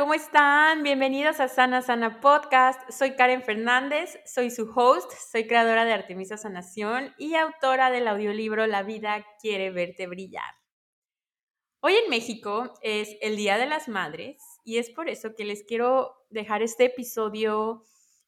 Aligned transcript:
¿Cómo 0.00 0.14
están? 0.14 0.82
Bienvenidos 0.82 1.40
a 1.40 1.48
Sana 1.48 1.82
Sana 1.82 2.22
Podcast. 2.22 2.90
Soy 2.90 3.16
Karen 3.16 3.42
Fernández, 3.42 4.18
soy 4.24 4.50
su 4.50 4.72
host, 4.74 5.12
soy 5.30 5.46
creadora 5.46 5.84
de 5.84 5.92
Artemisa 5.92 6.38
Sanación 6.38 7.14
y 7.18 7.34
autora 7.34 7.90
del 7.90 8.08
audiolibro 8.08 8.66
La 8.66 8.82
vida 8.82 9.26
quiere 9.42 9.70
verte 9.70 10.06
brillar. 10.06 10.54
Hoy 11.80 11.96
en 11.96 12.08
México 12.08 12.72
es 12.80 13.14
el 13.20 13.36
Día 13.36 13.58
de 13.58 13.66
las 13.66 13.88
Madres 13.88 14.42
y 14.64 14.78
es 14.78 14.88
por 14.88 15.10
eso 15.10 15.34
que 15.36 15.44
les 15.44 15.64
quiero 15.64 16.16
dejar 16.30 16.62
este 16.62 16.86
episodio 16.86 17.84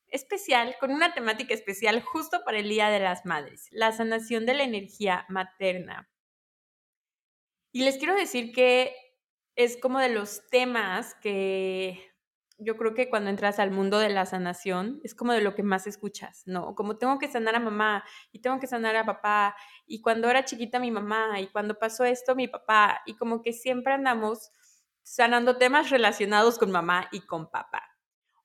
especial 0.08 0.76
con 0.78 0.90
una 0.90 1.14
temática 1.14 1.54
especial 1.54 2.02
justo 2.02 2.42
para 2.44 2.58
el 2.58 2.68
Día 2.68 2.90
de 2.90 3.00
las 3.00 3.24
Madres, 3.24 3.68
la 3.70 3.92
sanación 3.92 4.44
de 4.44 4.52
la 4.52 4.64
energía 4.64 5.24
materna. 5.30 6.10
Y 7.72 7.84
les 7.84 7.96
quiero 7.96 8.14
decir 8.14 8.52
que 8.52 8.94
es 9.56 9.76
como 9.76 9.98
de 9.98 10.08
los 10.08 10.48
temas 10.48 11.14
que 11.22 12.12
yo 12.58 12.76
creo 12.76 12.94
que 12.94 13.10
cuando 13.10 13.30
entras 13.30 13.58
al 13.58 13.70
mundo 13.70 13.98
de 13.98 14.08
la 14.08 14.24
sanación 14.24 15.00
es 15.02 15.14
como 15.14 15.32
de 15.32 15.40
lo 15.40 15.54
que 15.54 15.62
más 15.62 15.86
escuchas, 15.86 16.42
¿no? 16.46 16.74
Como 16.74 16.96
tengo 16.96 17.18
que 17.18 17.28
sanar 17.28 17.56
a 17.56 17.60
mamá 17.60 18.04
y 18.30 18.40
tengo 18.40 18.60
que 18.60 18.66
sanar 18.66 18.94
a 18.96 19.04
papá 19.04 19.56
y 19.86 20.00
cuando 20.00 20.30
era 20.30 20.44
chiquita 20.44 20.78
mi 20.78 20.90
mamá 20.90 21.40
y 21.40 21.48
cuando 21.48 21.78
pasó 21.78 22.04
esto 22.04 22.34
mi 22.34 22.48
papá 22.48 23.02
y 23.06 23.16
como 23.16 23.42
que 23.42 23.52
siempre 23.52 23.92
andamos 23.94 24.50
sanando 25.02 25.56
temas 25.58 25.90
relacionados 25.90 26.58
con 26.58 26.70
mamá 26.70 27.08
y 27.10 27.20
con 27.26 27.50
papá. 27.50 27.82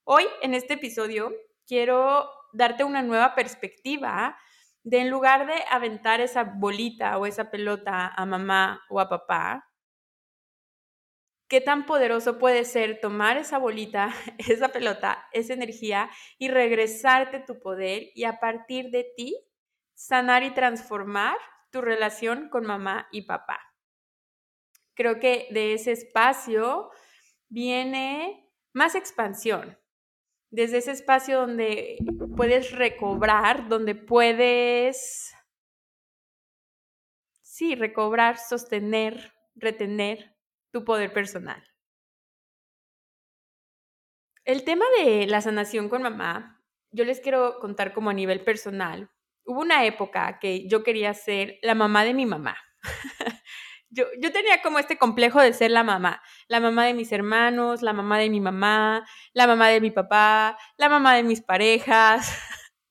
Hoy 0.03 0.25
en 0.41 0.53
este 0.53 0.75
episodio 0.75 1.31
quiero 1.67 2.29
darte 2.53 2.83
una 2.83 3.03
nueva 3.03 3.35
perspectiva 3.35 4.37
de 4.83 4.99
en 4.99 5.09
lugar 5.09 5.45
de 5.45 5.63
aventar 5.69 6.21
esa 6.21 6.43
bolita 6.43 7.17
o 7.17 7.25
esa 7.25 7.51
pelota 7.51 8.07
a 8.07 8.25
mamá 8.25 8.81
o 8.89 8.99
a 8.99 9.09
papá, 9.09 9.66
qué 11.47 11.61
tan 11.61 11.85
poderoso 11.85 12.37
puede 12.39 12.65
ser 12.65 12.99
tomar 12.99 13.37
esa 13.37 13.57
bolita, 13.57 14.13
esa 14.37 14.69
pelota, 14.69 15.27
esa 15.31 15.53
energía 15.53 16.09
y 16.37 16.49
regresarte 16.49 17.39
tu 17.39 17.59
poder 17.59 18.09
y 18.15 18.25
a 18.25 18.39
partir 18.39 18.89
de 18.91 19.05
ti 19.15 19.37
sanar 19.93 20.43
y 20.43 20.53
transformar 20.53 21.37
tu 21.71 21.81
relación 21.81 22.49
con 22.49 22.65
mamá 22.65 23.07
y 23.11 23.23
papá. 23.23 23.59
Creo 24.93 25.19
que 25.19 25.47
de 25.51 25.73
ese 25.73 25.91
espacio 25.91 26.89
viene 27.49 28.51
más 28.73 28.95
expansión, 28.95 29.77
desde 30.49 30.77
ese 30.77 30.91
espacio 30.91 31.41
donde 31.41 31.97
puedes 32.35 32.71
recobrar, 32.71 33.67
donde 33.67 33.95
puedes, 33.95 35.35
sí, 37.41 37.75
recobrar, 37.75 38.37
sostener, 38.37 39.33
retener 39.55 40.36
tu 40.71 40.83
poder 40.83 41.13
personal. 41.13 41.63
El 44.45 44.63
tema 44.63 44.85
de 44.99 45.27
la 45.27 45.41
sanación 45.41 45.89
con 45.89 46.03
mamá, 46.03 46.63
yo 46.91 47.03
les 47.03 47.19
quiero 47.19 47.59
contar 47.59 47.93
como 47.93 48.09
a 48.09 48.13
nivel 48.13 48.43
personal. 48.43 49.09
Hubo 49.45 49.61
una 49.61 49.85
época 49.85 50.39
que 50.39 50.67
yo 50.67 50.83
quería 50.83 51.13
ser 51.13 51.59
la 51.61 51.75
mamá 51.75 52.05
de 52.05 52.13
mi 52.13 52.25
mamá. 52.25 52.57
yo, 53.89 54.05
yo 54.21 54.31
tenía 54.31 54.61
como 54.61 54.79
este 54.79 54.97
complejo 54.97 55.41
de 55.41 55.53
ser 55.53 55.71
la 55.71 55.83
mamá, 55.83 56.21
la 56.47 56.59
mamá 56.59 56.85
de 56.85 56.93
mis 56.93 57.11
hermanos, 57.11 57.81
la 57.81 57.93
mamá 57.93 58.19
de 58.19 58.29
mi 58.29 58.39
mamá, 58.39 59.05
la 59.33 59.47
mamá 59.47 59.67
de 59.67 59.81
mi 59.81 59.91
papá, 59.91 60.57
la 60.77 60.89
mamá 60.89 61.15
de 61.15 61.23
mis 61.23 61.41
parejas. 61.41 62.31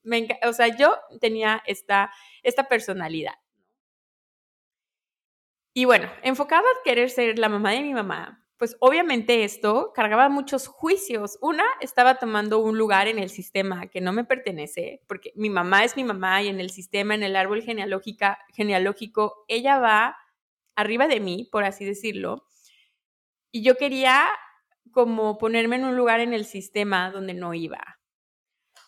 o 0.46 0.52
sea, 0.52 0.68
yo 0.76 0.94
tenía 1.20 1.62
esta, 1.66 2.12
esta 2.42 2.68
personalidad. 2.68 3.34
Y 5.78 5.84
bueno, 5.84 6.08
enfocada 6.22 6.62
a 6.62 6.82
querer 6.84 7.10
ser 7.10 7.38
la 7.38 7.50
mamá 7.50 7.72
de 7.72 7.82
mi 7.82 7.92
mamá, 7.92 8.42
pues 8.56 8.78
obviamente 8.80 9.44
esto 9.44 9.92
cargaba 9.94 10.30
muchos 10.30 10.68
juicios. 10.68 11.36
Una, 11.42 11.64
estaba 11.82 12.14
tomando 12.14 12.60
un 12.60 12.78
lugar 12.78 13.08
en 13.08 13.18
el 13.18 13.28
sistema 13.28 13.86
que 13.88 14.00
no 14.00 14.14
me 14.14 14.24
pertenece, 14.24 15.02
porque 15.06 15.32
mi 15.36 15.50
mamá 15.50 15.84
es 15.84 15.94
mi 15.94 16.02
mamá 16.02 16.42
y 16.42 16.48
en 16.48 16.60
el 16.60 16.70
sistema, 16.70 17.14
en 17.14 17.24
el 17.24 17.36
árbol 17.36 17.62
genealógico, 17.62 19.44
ella 19.48 19.78
va 19.78 20.16
arriba 20.76 21.08
de 21.08 21.20
mí, 21.20 21.46
por 21.52 21.64
así 21.64 21.84
decirlo. 21.84 22.46
Y 23.52 23.62
yo 23.62 23.76
quería 23.76 24.28
como 24.92 25.36
ponerme 25.36 25.76
en 25.76 25.84
un 25.84 25.94
lugar 25.94 26.20
en 26.20 26.32
el 26.32 26.46
sistema 26.46 27.10
donde 27.10 27.34
no 27.34 27.52
iba 27.52 27.95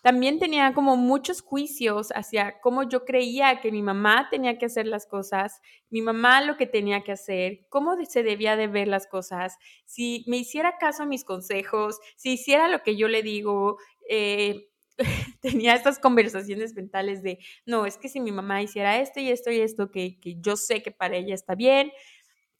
también 0.03 0.39
tenía 0.39 0.73
como 0.75 0.97
muchos 0.97 1.43
juicios 1.43 2.09
hacia 2.15 2.61
cómo 2.61 2.83
yo 2.85 3.05
creía 3.05 3.61
que 3.61 3.73
mi 3.73 3.83
mamá 3.83 4.29
tenía 4.31 4.59
que 4.59 4.67
hacer 4.67 4.87
las 4.87 5.07
cosas, 5.07 5.61
mi 5.91 6.03
mamá 6.03 6.41
lo 6.41 6.57
que 6.57 6.67
tenía 6.67 7.03
que 7.03 7.13
hacer, 7.13 7.67
cómo 7.69 7.97
se 8.05 8.23
debía 8.23 8.57
de 8.57 8.67
ver 8.69 8.89
las 8.89 9.07
cosas, 9.07 9.57
si 9.85 10.25
me 10.27 10.37
hiciera 10.39 10.79
caso 10.79 11.03
a 11.05 11.07
mis 11.07 11.25
consejos, 11.25 11.99
si 12.17 12.33
hiciera 12.33 12.69
lo 12.69 12.83
que 12.83 12.97
yo 12.97 13.09
le 13.09 13.23
digo. 13.23 13.79
Eh, 14.09 14.69
tenía 15.41 15.75
estas 15.75 15.99
conversaciones 15.99 16.75
mentales 16.75 17.23
de, 17.23 17.39
no, 17.67 17.87
es 17.87 17.99
que 17.99 18.09
si 18.09 18.21
mi 18.21 18.33
mamá 18.33 18.63
hiciera 18.63 18.99
esto 19.01 19.21
y 19.21 19.31
esto 19.31 19.51
y 19.51 19.61
esto, 19.61 19.91
que, 19.91 20.19
que 20.21 20.37
yo 20.41 20.57
sé 20.57 20.83
que 20.83 20.91
para 20.91 21.17
ella 21.17 21.35
está 21.35 21.55
bien, 21.55 21.93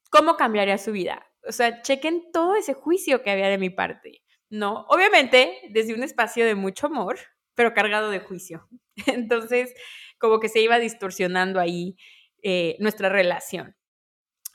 ¿cómo 0.09 0.37
cambiaría 0.37 0.77
su 0.77 0.91
vida? 0.91 1.25
O 1.47 1.51
sea, 1.51 1.81
chequen 1.81 2.31
todo 2.31 2.55
ese 2.55 2.73
juicio 2.73 3.21
que 3.23 3.31
había 3.31 3.49
de 3.49 3.57
mi 3.57 3.69
parte. 3.69 4.23
¿No? 4.49 4.85
Obviamente 4.89 5.59
desde 5.69 5.93
un 5.93 6.03
espacio 6.03 6.45
de 6.45 6.55
mucho 6.55 6.87
amor, 6.87 7.19
pero 7.55 7.73
cargado 7.73 8.09
de 8.09 8.19
juicio. 8.19 8.67
Entonces, 9.07 9.73
como 10.17 10.39
que 10.39 10.49
se 10.49 10.61
iba 10.61 10.79
distorsionando 10.79 11.59
ahí 11.59 11.95
eh, 12.43 12.75
nuestra 12.79 13.09
relación. 13.09 13.75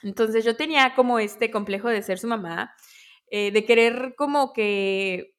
Entonces 0.02 0.44
yo 0.44 0.56
tenía 0.56 0.94
como 0.94 1.18
este 1.18 1.50
complejo 1.50 1.88
de 1.88 2.02
ser 2.02 2.18
su 2.18 2.28
mamá, 2.28 2.74
eh, 3.30 3.50
de 3.52 3.64
querer 3.64 4.14
como 4.16 4.52
que, 4.52 5.34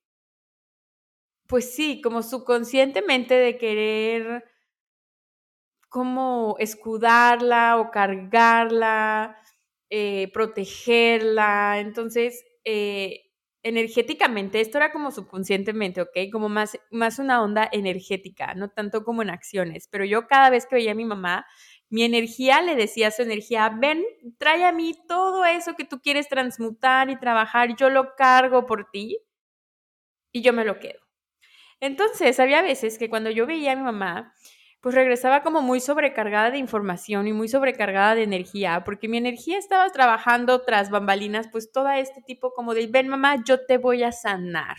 pues 1.47 1.75
sí, 1.75 2.01
como 2.01 2.23
subconscientemente 2.23 3.35
de 3.35 3.57
querer 3.57 4.43
como 5.89 6.55
escudarla 6.59 7.77
o 7.79 7.91
cargarla, 7.91 9.37
eh, 9.89 10.29
protegerla. 10.33 11.79
Entonces, 11.79 12.43
energéticamente, 13.65 14.61
esto 14.61 14.77
era 14.77 14.91
como 14.91 15.09
subconscientemente, 15.09 15.99
¿ok? 15.99 16.31
Como 16.31 16.49
más, 16.49 16.77
más 16.91 17.17
una 17.17 17.41
onda 17.41 17.67
energética, 17.71 18.53
no 18.53 18.69
tanto 18.69 19.03
como 19.03 19.23
en 19.23 19.31
acciones, 19.31 19.87
pero 19.89 20.05
yo 20.05 20.27
cada 20.27 20.51
vez 20.51 20.67
que 20.67 20.75
veía 20.75 20.91
a 20.91 20.95
mi 20.95 21.03
mamá, 21.03 21.47
mi 21.89 22.03
energía 22.03 22.61
le 22.61 22.75
decía 22.75 23.07
a 23.07 23.11
su 23.11 23.23
energía, 23.23 23.69
ven, 23.69 24.05
trae 24.37 24.65
a 24.65 24.71
mí 24.71 24.93
todo 25.07 25.45
eso 25.45 25.73
que 25.75 25.83
tú 25.83 25.99
quieres 25.99 26.29
transmutar 26.29 27.09
y 27.09 27.19
trabajar, 27.19 27.75
yo 27.75 27.89
lo 27.89 28.13
cargo 28.15 28.67
por 28.67 28.91
ti 28.91 29.17
y 30.31 30.43
yo 30.43 30.53
me 30.53 30.63
lo 30.63 30.79
quedo. 30.79 30.99
Entonces, 31.79 32.39
había 32.39 32.61
veces 32.61 32.99
que 32.99 33.09
cuando 33.09 33.31
yo 33.31 33.47
veía 33.47 33.73
a 33.73 33.75
mi 33.75 33.83
mamá, 33.83 34.33
pues 34.85 34.93
regresaba 34.93 35.41
como 35.41 35.63
muy 35.63 35.79
sobrecargada 35.79 36.51
de 36.51 36.59
información 36.59 37.27
y 37.27 37.33
muy 37.33 37.47
sobrecargada 37.47 38.13
de 38.13 38.21
energía, 38.21 38.83
porque 38.85 39.07
mi 39.07 39.17
energía 39.17 39.57
estaba 39.57 39.89
trabajando 39.89 40.61
tras 40.61 40.91
bambalinas, 40.91 41.47
pues 41.51 41.71
todo 41.71 41.89
este 41.89 42.21
tipo 42.21 42.53
como 42.53 42.75
de, 42.75 42.85
ven 42.85 43.07
mamá, 43.07 43.43
yo 43.43 43.65
te 43.65 43.79
voy 43.79 44.03
a 44.03 44.11
sanar. 44.11 44.77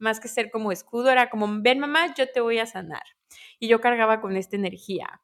Más 0.00 0.18
que 0.18 0.26
ser 0.26 0.50
como 0.50 0.72
escudo, 0.72 1.10
era 1.10 1.30
como, 1.30 1.46
ven 1.62 1.78
mamá, 1.78 2.12
yo 2.12 2.28
te 2.28 2.40
voy 2.40 2.58
a 2.58 2.66
sanar. 2.66 3.04
Y 3.60 3.68
yo 3.68 3.80
cargaba 3.80 4.20
con 4.20 4.36
esta 4.36 4.56
energía. 4.56 5.22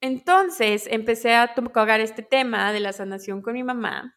Entonces 0.00 0.86
empecé 0.88 1.34
a 1.34 1.54
tocar 1.54 1.98
este 1.98 2.22
tema 2.22 2.72
de 2.72 2.78
la 2.78 2.92
sanación 2.92 3.42
con 3.42 3.54
mi 3.54 3.64
mamá. 3.64 4.16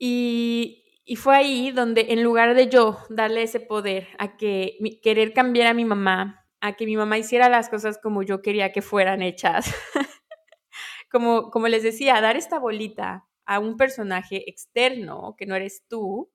Y, 0.00 1.00
y 1.04 1.14
fue 1.14 1.36
ahí 1.36 1.70
donde 1.70 2.06
en 2.08 2.24
lugar 2.24 2.56
de 2.56 2.68
yo 2.68 2.98
darle 3.08 3.44
ese 3.44 3.60
poder 3.60 4.08
a 4.18 4.36
que 4.36 4.78
querer 5.00 5.32
cambiar 5.32 5.68
a 5.68 5.74
mi 5.74 5.84
mamá 5.84 6.38
a 6.60 6.74
que 6.74 6.86
mi 6.86 6.96
mamá 6.96 7.18
hiciera 7.18 7.48
las 7.48 7.68
cosas 7.68 7.98
como 7.98 8.22
yo 8.22 8.42
quería 8.42 8.72
que 8.72 8.82
fueran 8.82 9.22
hechas. 9.22 9.74
como, 11.10 11.50
como 11.50 11.68
les 11.68 11.82
decía, 11.82 12.20
dar 12.20 12.36
esta 12.36 12.58
bolita 12.58 13.26
a 13.44 13.58
un 13.58 13.76
personaje 13.76 14.48
externo 14.48 15.34
que 15.36 15.46
no 15.46 15.56
eres 15.56 15.84
tú, 15.88 16.30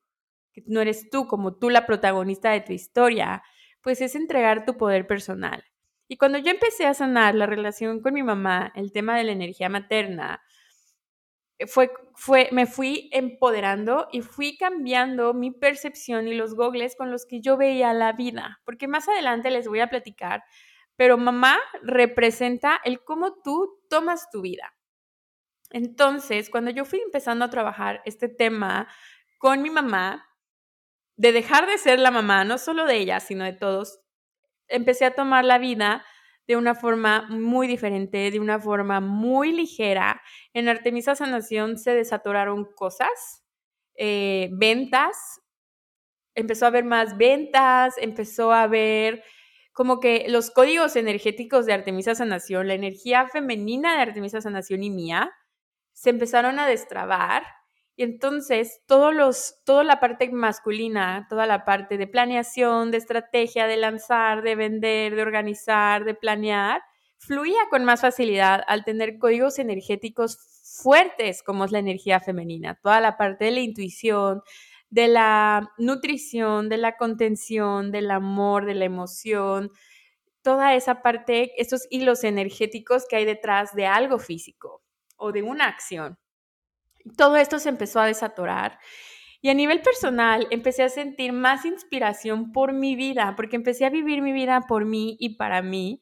que 0.51 0.63
no 0.67 0.81
eres 0.81 1.09
tú 1.09 1.27
como 1.27 1.55
tú 1.55 1.69
la 1.69 1.85
protagonista 1.85 2.51
de 2.51 2.61
tu 2.61 2.73
historia, 2.73 3.43
pues 3.81 4.01
es 4.01 4.15
entregar 4.15 4.65
tu 4.65 4.77
poder 4.77 5.07
personal. 5.07 5.63
Y 6.07 6.17
cuando 6.17 6.37
yo 6.37 6.51
empecé 6.51 6.85
a 6.85 6.93
sanar 6.93 7.35
la 7.35 7.45
relación 7.45 8.01
con 8.01 8.13
mi 8.13 8.23
mamá, 8.23 8.71
el 8.75 8.91
tema 8.91 9.17
de 9.17 9.23
la 9.23 9.31
energía 9.31 9.69
materna, 9.69 10.41
fue, 11.67 11.91
fue, 12.15 12.49
me 12.51 12.65
fui 12.65 13.09
empoderando 13.13 14.07
y 14.11 14.21
fui 14.21 14.57
cambiando 14.57 15.33
mi 15.33 15.51
percepción 15.51 16.27
y 16.27 16.33
los 16.33 16.55
gogles 16.55 16.95
con 16.95 17.11
los 17.11 17.25
que 17.25 17.41
yo 17.41 17.57
veía 17.57 17.93
la 17.93 18.11
vida, 18.11 18.59
porque 18.65 18.87
más 18.87 19.07
adelante 19.07 19.49
les 19.51 19.67
voy 19.67 19.79
a 19.79 19.89
platicar, 19.89 20.43
pero 20.97 21.17
mamá 21.17 21.57
representa 21.81 22.79
el 22.83 23.03
cómo 23.03 23.41
tú 23.43 23.79
tomas 23.89 24.29
tu 24.29 24.41
vida. 24.41 24.73
Entonces, 25.71 26.49
cuando 26.49 26.71
yo 26.71 26.85
fui 26.85 26.99
empezando 26.99 27.45
a 27.45 27.49
trabajar 27.49 28.01
este 28.05 28.29
tema 28.29 28.87
con 29.37 29.61
mi 29.61 29.69
mamá, 29.69 30.25
de 31.17 31.31
dejar 31.31 31.67
de 31.67 31.77
ser 31.77 31.99
la 31.99 32.11
mamá, 32.11 32.43
no 32.43 32.57
solo 32.57 32.85
de 32.85 32.97
ella, 32.97 33.19
sino 33.19 33.45
de 33.45 33.53
todos, 33.53 34.01
empecé 34.67 35.05
a 35.05 35.15
tomar 35.15 35.45
la 35.45 35.57
vida 35.57 36.05
de 36.47 36.55
una 36.57 36.75
forma 36.75 37.27
muy 37.29 37.67
diferente, 37.67 38.31
de 38.31 38.39
una 38.39 38.59
forma 38.59 38.99
muy 38.99 39.51
ligera. 39.51 40.21
En 40.53 40.69
Artemisa 40.69 41.15
Sanación 41.15 41.77
se 41.77 41.91
desatoraron 41.91 42.65
cosas, 42.75 43.43
eh, 43.95 44.49
ventas, 44.53 45.41
empezó 46.35 46.65
a 46.65 46.67
haber 46.67 46.83
más 46.83 47.17
ventas, 47.17 47.95
empezó 47.97 48.51
a 48.51 48.63
haber 48.63 49.23
como 49.73 49.99
que 49.99 50.25
los 50.29 50.51
códigos 50.51 50.95
energéticos 50.95 51.65
de 51.65 51.73
Artemisa 51.73 52.15
Sanación, 52.15 52.67
la 52.67 52.75
energía 52.75 53.27
femenina 53.27 53.95
de 53.95 54.03
Artemisa 54.03 54.39
Sanación 54.39 54.83
y 54.83 54.89
mía, 54.89 55.31
se 55.93 56.11
empezaron 56.11 56.59
a 56.59 56.67
destrabar 56.67 57.43
y 57.97 58.03
entonces 58.03 58.81
todos 58.87 59.13
los, 59.13 59.55
toda 59.63 59.83
la 59.85 59.99
parte 60.01 60.29
masculina, 60.29 61.27
toda 61.29 61.45
la 61.45 61.63
parte 61.63 61.97
de 61.97 62.07
planeación, 62.07 62.91
de 62.91 62.97
estrategia, 62.97 63.67
de 63.67 63.77
lanzar, 63.77 64.41
de 64.41 64.55
vender, 64.55 65.15
de 65.15 65.21
organizar, 65.21 66.03
de 66.03 66.13
planear, 66.13 66.81
fluía 67.17 67.59
con 67.69 67.85
más 67.85 68.01
facilidad 68.01 68.61
al 68.67 68.83
tener 68.83 69.17
códigos 69.17 69.59
energéticos 69.59 70.37
fuertes 70.83 71.41
como 71.41 71.63
es 71.63 71.71
la 71.71 71.79
energía 71.79 72.19
femenina. 72.19 72.77
Toda 72.83 72.99
la 72.99 73.17
parte 73.17 73.45
de 73.45 73.51
la 73.51 73.61
intuición, 73.61 74.41
de 74.89 75.07
la 75.07 75.71
nutrición, 75.77 76.67
de 76.67 76.77
la 76.77 76.97
contención, 76.97 77.91
del 77.91 78.11
amor, 78.11 78.65
de 78.65 78.75
la 78.75 78.85
emoción, 78.85 79.71
toda 80.41 80.75
esa 80.75 81.01
parte, 81.01 81.53
esos 81.61 81.87
hilos 81.89 82.25
energéticos 82.25 83.05
que 83.07 83.15
hay 83.15 83.25
detrás 83.25 83.73
de 83.73 83.85
algo 83.85 84.19
físico 84.19 84.83
o 85.15 85.31
de 85.31 85.43
una 85.43 85.67
acción 85.67 86.17
todo 87.17 87.37
esto 87.37 87.59
se 87.59 87.69
empezó 87.69 87.99
a 87.99 88.07
desatorar. 88.07 88.79
Y 89.41 89.49
a 89.49 89.53
nivel 89.53 89.81
personal, 89.81 90.47
empecé 90.49 90.83
a 90.83 90.89
sentir 90.89 91.31
más 91.31 91.65
inspiración 91.65 92.51
por 92.51 92.73
mi 92.73 92.95
vida, 92.95 93.35
porque 93.35 93.55
empecé 93.55 93.85
a 93.85 93.91
vivir 93.91 94.21
mi 94.21 94.31
vida 94.33 94.61
por 94.67 94.85
mí 94.85 95.17
y 95.19 95.35
para 95.35 95.61
mí. 95.61 96.01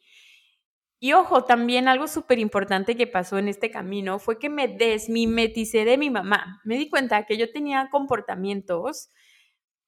Y 1.00 1.12
ojo, 1.12 1.44
también 1.44 1.90
algo 1.90 2.08
súper 2.08 2.40
importante 2.40 2.96
que 2.96 3.08
pasó 3.08 3.38
en 3.38 3.50
este 3.50 3.70
camino 3.70 4.20
fue 4.20 4.40
que 4.40 4.50
me 4.50 4.70
desmimeticé 4.70 5.84
de 5.84 5.98
mi 5.98 6.10
mamá. 6.10 6.62
Me 6.64 6.78
di 6.78 6.90
cuenta 6.90 7.26
que 7.26 7.38
yo 7.38 7.52
tenía 7.52 7.90
comportamientos, 7.92 9.10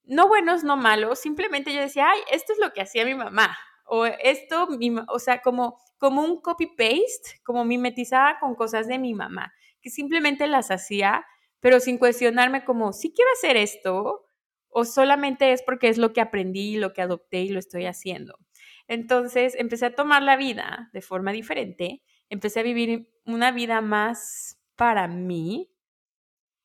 no 0.03 0.27
buenos, 0.27 0.65
no 0.65 0.75
malos, 0.75 1.19
simplemente 1.19 1.73
yo 1.73 1.79
decía, 1.79 2.09
ay, 2.09 2.19
esto 2.31 2.51
es 2.51 2.59
lo 2.59 2.73
que 2.73 2.81
hacía 2.81 3.05
mi 3.05 3.15
mamá. 3.15 3.57
O 3.85 4.05
esto, 4.05 4.67
o 5.07 5.19
sea, 5.19 5.41
como, 5.41 5.79
como 5.97 6.23
un 6.23 6.41
copy-paste, 6.41 7.39
como 7.45 7.63
mimetizaba 7.63 8.37
con 8.39 8.55
cosas 8.55 8.87
de 8.87 8.99
mi 8.99 9.13
mamá 9.13 9.53
que 9.85 9.91
simplemente 9.91 10.47
las 10.47 10.71
hacía, 10.71 11.27
pero 11.59 11.79
sin 11.79 11.99
cuestionarme 11.99 12.65
como, 12.65 12.91
si 12.91 13.13
quiero 13.13 13.29
hacer 13.33 13.55
esto, 13.55 14.25
o 14.67 14.83
solamente 14.83 15.51
es 15.51 15.61
porque 15.61 15.89
es 15.89 15.99
lo 15.99 16.11
que 16.11 16.21
aprendí, 16.21 16.77
lo 16.77 16.91
que 16.91 17.03
adopté 17.03 17.41
y 17.41 17.49
lo 17.49 17.59
estoy 17.59 17.85
haciendo. 17.85 18.39
Entonces 18.87 19.53
empecé 19.55 19.85
a 19.85 19.93
tomar 19.93 20.23
la 20.23 20.37
vida 20.37 20.89
de 20.91 21.03
forma 21.03 21.31
diferente, 21.33 22.01
empecé 22.29 22.61
a 22.61 22.63
vivir 22.63 23.11
una 23.25 23.51
vida 23.51 23.79
más 23.81 24.59
para 24.75 25.07
mí 25.07 25.71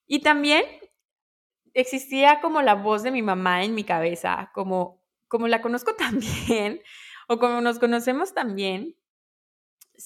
y 0.06 0.20
también 0.20 0.64
existía 1.74 2.40
como 2.40 2.62
la 2.62 2.74
voz 2.74 3.02
de 3.02 3.10
mi 3.10 3.20
mamá 3.20 3.64
en 3.64 3.74
mi 3.74 3.84
cabeza, 3.84 4.50
como, 4.54 5.04
como 5.28 5.46
la 5.46 5.60
conozco 5.60 5.94
también 6.48 6.80
o 7.28 7.38
como 7.38 7.60
nos 7.60 7.78
conocemos 7.78 8.32
también, 8.32 8.96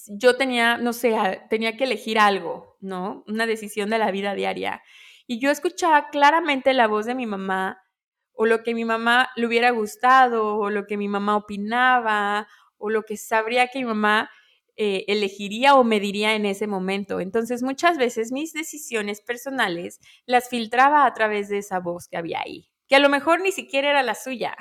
yo 0.08 0.36
tenía, 0.36 0.76
no 0.78 0.92
sé, 0.92 1.42
tenía 1.50 1.76
que 1.76 1.84
elegir 1.84 2.18
algo, 2.18 2.76
¿no? 2.80 3.24
Una 3.26 3.46
decisión 3.46 3.90
de 3.90 3.98
la 3.98 4.10
vida 4.10 4.34
diaria. 4.34 4.82
Y 5.26 5.40
yo 5.40 5.50
escuchaba 5.50 6.10
claramente 6.10 6.74
la 6.74 6.86
voz 6.86 7.06
de 7.06 7.14
mi 7.14 7.26
mamá 7.26 7.80
o 8.32 8.46
lo 8.46 8.62
que 8.62 8.74
mi 8.74 8.84
mamá 8.84 9.30
le 9.36 9.46
hubiera 9.46 9.70
gustado 9.70 10.56
o 10.56 10.70
lo 10.70 10.86
que 10.86 10.96
mi 10.96 11.08
mamá 11.08 11.36
opinaba 11.36 12.48
o 12.78 12.90
lo 12.90 13.04
que 13.04 13.16
sabría 13.16 13.68
que 13.68 13.78
mi 13.78 13.86
mamá 13.86 14.30
eh, 14.76 15.04
elegiría 15.06 15.76
o 15.76 15.84
me 15.84 16.00
diría 16.00 16.34
en 16.34 16.46
ese 16.46 16.66
momento. 16.66 17.20
Entonces 17.20 17.62
muchas 17.62 17.96
veces 17.96 18.32
mis 18.32 18.52
decisiones 18.52 19.20
personales 19.22 20.00
las 20.26 20.48
filtraba 20.48 21.06
a 21.06 21.14
través 21.14 21.48
de 21.48 21.58
esa 21.58 21.78
voz 21.78 22.08
que 22.08 22.16
había 22.16 22.40
ahí, 22.40 22.70
que 22.88 22.96
a 22.96 23.00
lo 23.00 23.08
mejor 23.08 23.40
ni 23.40 23.52
siquiera 23.52 23.90
era 23.90 24.02
la 24.02 24.14
suya, 24.14 24.56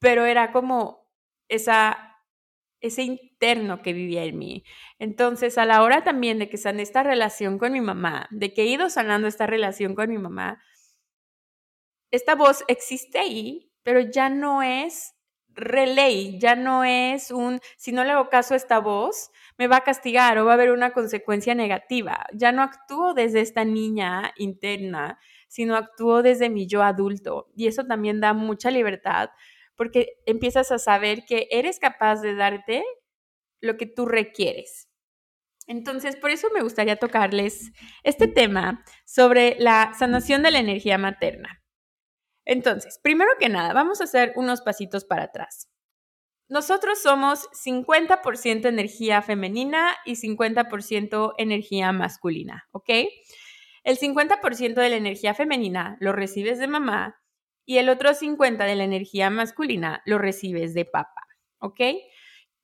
pero 0.00 0.24
era 0.26 0.52
como 0.52 1.06
esa 1.48 2.07
ese 2.80 3.02
interno 3.02 3.82
que 3.82 3.92
vivía 3.92 4.24
en 4.24 4.38
mí. 4.38 4.64
Entonces, 4.98 5.58
a 5.58 5.64
la 5.66 5.82
hora 5.82 6.04
también 6.04 6.38
de 6.38 6.48
que 6.48 6.56
sané 6.58 6.82
esta 6.82 7.02
relación 7.02 7.58
con 7.58 7.72
mi 7.72 7.80
mamá, 7.80 8.28
de 8.30 8.52
que 8.54 8.62
he 8.62 8.66
ido 8.66 8.90
sanando 8.90 9.28
esta 9.28 9.46
relación 9.46 9.94
con 9.94 10.10
mi 10.10 10.18
mamá, 10.18 10.62
esta 12.10 12.34
voz 12.34 12.64
existe 12.68 13.18
ahí, 13.18 13.70
pero 13.82 14.00
ya 14.00 14.28
no 14.28 14.62
es 14.62 15.14
relay, 15.48 16.38
ya 16.38 16.54
no 16.54 16.84
es 16.84 17.30
un, 17.30 17.60
si 17.76 17.92
no 17.92 18.04
le 18.04 18.12
hago 18.12 18.28
caso 18.28 18.54
a 18.54 18.56
esta 18.56 18.78
voz, 18.78 19.30
me 19.58 19.66
va 19.66 19.78
a 19.78 19.84
castigar 19.84 20.38
o 20.38 20.44
va 20.44 20.52
a 20.52 20.54
haber 20.54 20.70
una 20.70 20.92
consecuencia 20.92 21.54
negativa. 21.54 22.26
Ya 22.32 22.52
no 22.52 22.62
actúo 22.62 23.12
desde 23.12 23.40
esta 23.40 23.64
niña 23.64 24.32
interna, 24.36 25.18
sino 25.48 25.76
actúo 25.76 26.22
desde 26.22 26.48
mi 26.48 26.66
yo 26.68 26.82
adulto. 26.82 27.48
Y 27.56 27.66
eso 27.66 27.84
también 27.84 28.20
da 28.20 28.34
mucha 28.34 28.70
libertad 28.70 29.30
porque 29.78 30.18
empiezas 30.26 30.72
a 30.72 30.78
saber 30.78 31.24
que 31.24 31.46
eres 31.50 31.78
capaz 31.78 32.20
de 32.20 32.34
darte 32.34 32.84
lo 33.62 33.76
que 33.76 33.86
tú 33.86 34.06
requieres. 34.06 34.88
Entonces, 35.68 36.16
por 36.16 36.30
eso 36.30 36.48
me 36.52 36.62
gustaría 36.62 36.96
tocarles 36.96 37.70
este 38.02 38.26
tema 38.26 38.84
sobre 39.06 39.56
la 39.58 39.92
sanación 39.96 40.42
de 40.42 40.50
la 40.50 40.58
energía 40.58 40.98
materna. 40.98 41.62
Entonces, 42.44 42.98
primero 43.02 43.30
que 43.38 43.48
nada, 43.48 43.72
vamos 43.72 44.00
a 44.00 44.04
hacer 44.04 44.32
unos 44.34 44.62
pasitos 44.62 45.04
para 45.04 45.24
atrás. 45.24 45.68
Nosotros 46.48 47.00
somos 47.00 47.48
50% 47.52 48.66
energía 48.66 49.22
femenina 49.22 49.94
y 50.06 50.16
50% 50.16 51.34
energía 51.36 51.92
masculina, 51.92 52.66
¿ok? 52.72 52.90
El 53.84 53.98
50% 53.98 54.74
de 54.74 54.88
la 54.88 54.96
energía 54.96 55.34
femenina 55.34 55.98
lo 56.00 56.12
recibes 56.12 56.58
de 56.58 56.66
mamá 56.66 57.20
y 57.68 57.76
el 57.76 57.90
otro 57.90 58.14
50 58.14 58.64
de 58.64 58.76
la 58.76 58.84
energía 58.84 59.28
masculina 59.28 60.00
lo 60.06 60.16
recibes 60.16 60.72
de 60.72 60.86
papá, 60.86 61.26
¿ok? 61.58 61.80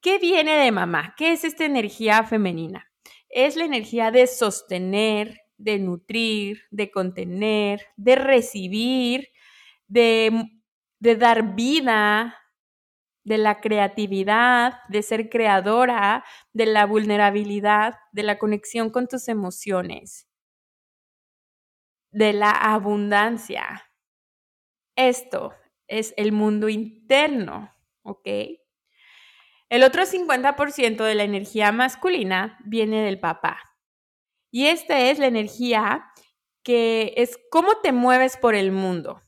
¿Qué 0.01 0.19
viene 0.19 0.57
de 0.57 0.73
mamá? 0.73 1.15
¿Qué 1.19 1.33
es 1.33 1.45
esta 1.45 1.67
energía 1.67 2.25
femenina? 2.25 2.91
Es 3.29 3.55
la 3.55 3.67
energía 3.67 4.11
de 4.11 4.27
sostener, 4.27 5.43
de 5.59 5.79
nutrir, 5.79 6.63
de 6.71 6.91
contener, 6.91 7.83
de 7.99 8.17
recibir, 8.17 9.29
de, 9.89 10.49
de 11.01 11.17
dar 11.17 11.55
vida, 11.55 12.39
de 13.25 13.37
la 13.37 13.61
creatividad, 13.61 14.79
de 14.89 15.03
ser 15.03 15.29
creadora, 15.29 16.25
de 16.55 16.65
la 16.65 16.87
vulnerabilidad, 16.87 17.97
de 18.13 18.23
la 18.23 18.39
conexión 18.39 18.89
con 18.89 19.07
tus 19.07 19.29
emociones, 19.29 20.27
de 22.11 22.33
la 22.33 22.53
abundancia, 22.53 23.85
esto 24.97 25.55
es 25.89 26.15
el 26.17 26.33
mundo 26.33 26.69
interno, 26.69 27.75
¿ok? 28.03 28.29
El 29.69 29.83
otro 29.83 30.05
50% 30.05 31.05
de 31.05 31.15
la 31.15 31.25
energía 31.25 31.73
masculina 31.73 32.59
viene 32.65 33.03
del 33.03 33.19
papá. 33.19 33.59
Y 34.51 34.67
esta 34.67 35.01
es 35.01 35.19
la 35.19 35.27
energía 35.27 36.07
que 36.63 37.13
es 37.17 37.39
cómo 37.51 37.81
te 37.83 37.93
mueves 37.93 38.37
por 38.37 38.55
el 38.55 38.73
mundo. 38.73 39.21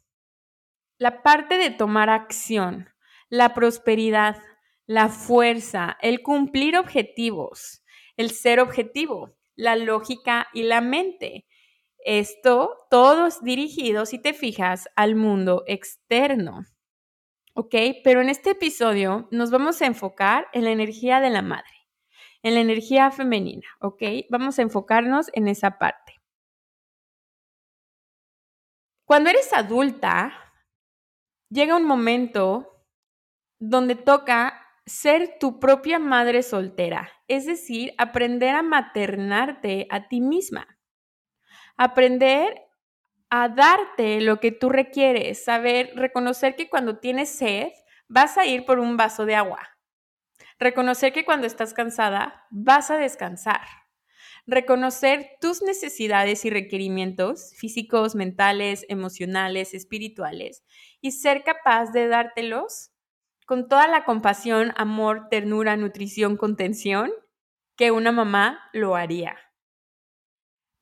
La 0.98 1.22
parte 1.22 1.58
de 1.58 1.70
tomar 1.70 2.10
acción, 2.10 2.88
la 3.28 3.54
prosperidad, 3.54 4.36
la 4.86 5.08
fuerza, 5.08 5.98
el 6.00 6.22
cumplir 6.22 6.76
objetivos, 6.78 7.82
el 8.16 8.30
ser 8.30 8.60
objetivo, 8.60 9.36
la 9.56 9.76
lógica 9.76 10.48
y 10.52 10.62
la 10.62 10.80
mente. 10.80 11.46
Esto, 12.04 12.86
todos 12.90 13.42
dirigidos, 13.42 14.10
si 14.10 14.18
te 14.18 14.32
fijas, 14.32 14.88
al 14.96 15.16
mundo 15.16 15.64
externo. 15.66 16.64
¿Ok? 17.54 17.74
Pero 18.04 18.20
en 18.20 18.28
este 18.28 18.50
episodio 18.50 19.28
nos 19.30 19.50
vamos 19.50 19.80
a 19.80 19.86
enfocar 19.86 20.46
en 20.52 20.64
la 20.64 20.70
energía 20.70 21.20
de 21.20 21.30
la 21.30 21.42
madre, 21.42 21.88
en 22.42 22.54
la 22.54 22.60
energía 22.60 23.10
femenina. 23.10 23.66
¿Ok? 23.80 24.02
Vamos 24.30 24.58
a 24.58 24.62
enfocarnos 24.62 25.30
en 25.32 25.48
esa 25.48 25.78
parte. 25.78 26.20
Cuando 29.06 29.30
eres 29.30 29.52
adulta, 29.52 30.32
llega 31.48 31.76
un 31.76 31.84
momento 31.84 32.84
donde 33.58 33.94
toca 33.94 34.62
ser 34.84 35.38
tu 35.40 35.58
propia 35.58 35.98
madre 35.98 36.42
soltera, 36.42 37.10
es 37.28 37.46
decir, 37.46 37.94
aprender 37.98 38.54
a 38.54 38.62
maternarte 38.62 39.86
a 39.90 40.08
ti 40.08 40.20
misma. 40.20 40.75
Aprender 41.76 42.62
a 43.28 43.48
darte 43.48 44.20
lo 44.20 44.40
que 44.40 44.52
tú 44.52 44.68
requieres, 44.68 45.44
saber 45.44 45.92
reconocer 45.94 46.56
que 46.56 46.68
cuando 46.68 46.98
tienes 46.98 47.28
sed 47.28 47.68
vas 48.08 48.38
a 48.38 48.46
ir 48.46 48.64
por 48.64 48.78
un 48.78 48.96
vaso 48.96 49.26
de 49.26 49.34
agua. 49.34 49.60
Reconocer 50.58 51.12
que 51.12 51.24
cuando 51.24 51.46
estás 51.46 51.74
cansada 51.74 52.46
vas 52.50 52.90
a 52.90 52.96
descansar. 52.96 53.60
Reconocer 54.46 55.30
tus 55.40 55.62
necesidades 55.62 56.44
y 56.44 56.50
requerimientos 56.50 57.52
físicos, 57.58 58.14
mentales, 58.14 58.86
emocionales, 58.88 59.74
espirituales 59.74 60.64
y 61.00 61.10
ser 61.10 61.42
capaz 61.42 61.90
de 61.92 62.08
dártelos 62.08 62.92
con 63.44 63.68
toda 63.68 63.86
la 63.88 64.04
compasión, 64.04 64.72
amor, 64.76 65.28
ternura, 65.30 65.76
nutrición, 65.76 66.36
contención 66.36 67.12
que 67.76 67.90
una 67.90 68.12
mamá 68.12 68.60
lo 68.72 68.96
haría. 68.96 69.36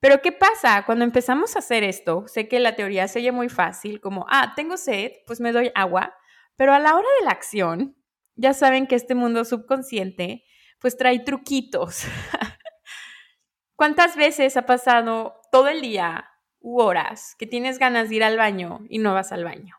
Pero 0.04 0.20
¿qué 0.20 0.32
pasa 0.32 0.84
cuando 0.84 1.02
empezamos 1.02 1.56
a 1.56 1.60
hacer 1.60 1.82
esto? 1.82 2.28
Sé 2.28 2.46
que 2.46 2.60
la 2.60 2.76
teoría 2.76 3.08
se 3.08 3.20
oye 3.20 3.32
muy 3.32 3.48
fácil, 3.48 4.02
como, 4.02 4.26
ah, 4.28 4.52
tengo 4.54 4.76
sed, 4.76 5.12
pues 5.26 5.40
me 5.40 5.50
doy 5.50 5.72
agua, 5.74 6.14
pero 6.56 6.74
a 6.74 6.78
la 6.78 6.94
hora 6.94 7.08
de 7.18 7.24
la 7.24 7.30
acción, 7.30 7.96
ya 8.34 8.52
saben 8.52 8.86
que 8.86 8.96
este 8.96 9.14
mundo 9.14 9.46
subconsciente, 9.46 10.44
pues 10.78 10.98
trae 10.98 11.20
truquitos. 11.20 12.04
¿Cuántas 13.76 14.14
veces 14.14 14.58
ha 14.58 14.66
pasado 14.66 15.40
todo 15.50 15.68
el 15.68 15.80
día 15.80 16.28
u 16.60 16.82
horas 16.82 17.34
que 17.38 17.46
tienes 17.46 17.78
ganas 17.78 18.10
de 18.10 18.16
ir 18.16 18.24
al 18.24 18.36
baño 18.36 18.80
y 18.90 18.98
no 18.98 19.14
vas 19.14 19.32
al 19.32 19.44
baño? 19.44 19.74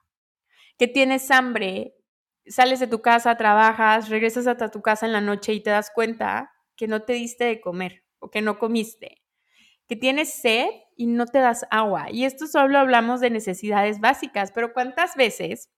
Que 0.80 0.88
tienes 0.88 1.30
hambre, 1.30 1.98
sales 2.48 2.80
de 2.80 2.88
tu 2.88 3.04
casa, 3.04 3.38
trabajas, 3.38 4.10
regresas 4.10 4.48
hasta 4.48 4.72
tu 4.72 4.82
casa 4.82 5.06
en 5.06 5.14
la 5.14 5.22
noche 5.22 5.54
y 5.54 5.62
te 5.62 5.70
das 5.70 5.92
cuenta 5.94 6.52
que 6.76 6.88
no 6.88 7.04
te 7.04 7.14
diste 7.14 7.44
de 7.44 7.62
comer 7.62 8.06
o 8.18 8.32
que 8.32 8.42
no 8.42 8.58
comiste 8.58 9.22
que 9.88 9.96
tienes 9.96 10.34
sed 10.34 10.68
y 10.98 11.08
no 11.08 11.26
te 11.26 11.40
das 11.40 11.66
agua. 11.72 12.08
Y 12.12 12.26
esto 12.26 12.48
solo 12.48 12.80
hablamos 12.80 13.20
de 13.20 13.30
necesidades 13.30 14.00
básicas, 14.00 14.52
pero 14.52 14.74
¿cuántas 14.74 15.16
veces 15.16 15.70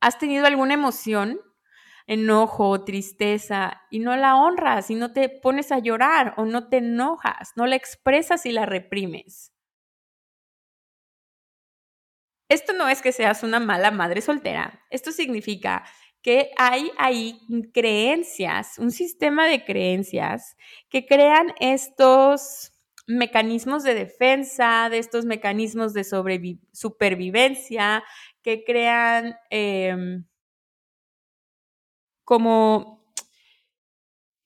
has 0.00 0.18
tenido 0.18 0.46
alguna 0.46 0.74
emoción, 0.74 1.40
enojo, 2.06 2.84
tristeza, 2.84 3.82
y 3.90 3.98
no 3.98 4.16
la 4.16 4.36
honras 4.36 4.90
y 4.90 4.94
no 4.94 5.12
te 5.12 5.28
pones 5.28 5.72
a 5.72 5.78
llorar 5.78 6.34
o 6.36 6.44
no 6.44 6.68
te 6.68 6.78
enojas, 6.78 7.52
no 7.56 7.66
la 7.66 7.76
expresas 7.76 8.46
y 8.46 8.52
la 8.52 8.66
reprimes? 8.66 9.52
Esto 12.48 12.72
no 12.72 12.88
es 12.88 13.02
que 13.02 13.10
seas 13.12 13.42
una 13.42 13.58
mala 13.58 13.90
madre 13.90 14.20
soltera, 14.20 14.80
esto 14.90 15.10
significa 15.10 15.84
que 16.22 16.50
hay 16.56 16.90
ahí 16.96 17.40
creencias, 17.72 18.78
un 18.78 18.90
sistema 18.90 19.46
de 19.46 19.64
creencias 19.64 20.56
que 20.88 21.06
crean 21.06 21.54
estos 21.60 22.72
mecanismos 23.06 23.82
de 23.82 23.94
defensa, 23.94 24.88
de 24.90 24.98
estos 24.98 25.24
mecanismos 25.24 25.92
de 25.92 26.04
supervivencia 26.72 28.02
que 28.42 28.64
crean 28.64 29.36
em, 29.50 30.24
como 32.24 33.04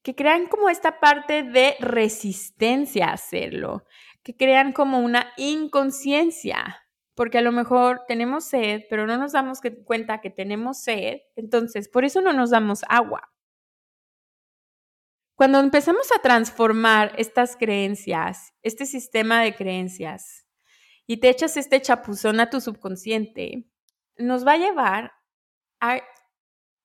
que 0.02 0.14
crean 0.14 0.46
como 0.46 0.70
esta 0.70 0.98
parte 0.98 1.42
de 1.42 1.76
resistencia 1.80 3.08
a 3.08 3.12
hacerlo, 3.14 3.84
que 4.22 4.36
crean 4.36 4.72
como 4.72 5.00
una 5.00 5.32
inconsciencia, 5.36 6.82
porque 7.14 7.38
a 7.38 7.42
lo 7.42 7.52
mejor 7.52 8.02
tenemos 8.08 8.44
sed, 8.44 8.82
pero 8.88 9.06
no 9.06 9.18
nos 9.18 9.32
damos 9.32 9.60
cuenta 9.84 10.20
que 10.20 10.30
tenemos 10.30 10.82
sed, 10.82 11.18
entonces 11.36 11.88
por 11.88 12.04
eso 12.04 12.22
no 12.22 12.32
nos 12.32 12.50
damos 12.50 12.80
agua. 12.88 13.30
Cuando 15.40 15.58
empezamos 15.58 16.12
a 16.12 16.18
transformar 16.18 17.14
estas 17.16 17.56
creencias, 17.56 18.52
este 18.62 18.84
sistema 18.84 19.40
de 19.40 19.54
creencias, 19.54 20.46
y 21.06 21.16
te 21.16 21.30
echas 21.30 21.56
este 21.56 21.80
chapuzón 21.80 22.40
a 22.40 22.50
tu 22.50 22.60
subconsciente, 22.60 23.66
nos 24.18 24.46
va 24.46 24.52
a 24.52 24.58
llevar 24.58 25.12
a 25.80 26.02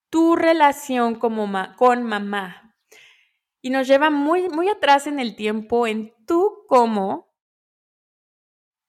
tu 0.09 0.37
relación 0.37 1.15
con 1.15 2.03
mamá. 2.03 2.77
Y 3.61 3.71
nos 3.71 3.89
lleva 3.89 4.09
muy, 4.09 4.47
muy 4.47 4.69
atrás 4.69 5.05
en 5.05 5.19
el 5.19 5.35
tiempo 5.35 5.85
en 5.85 6.13
tú 6.25 6.63
cómo 6.69 7.35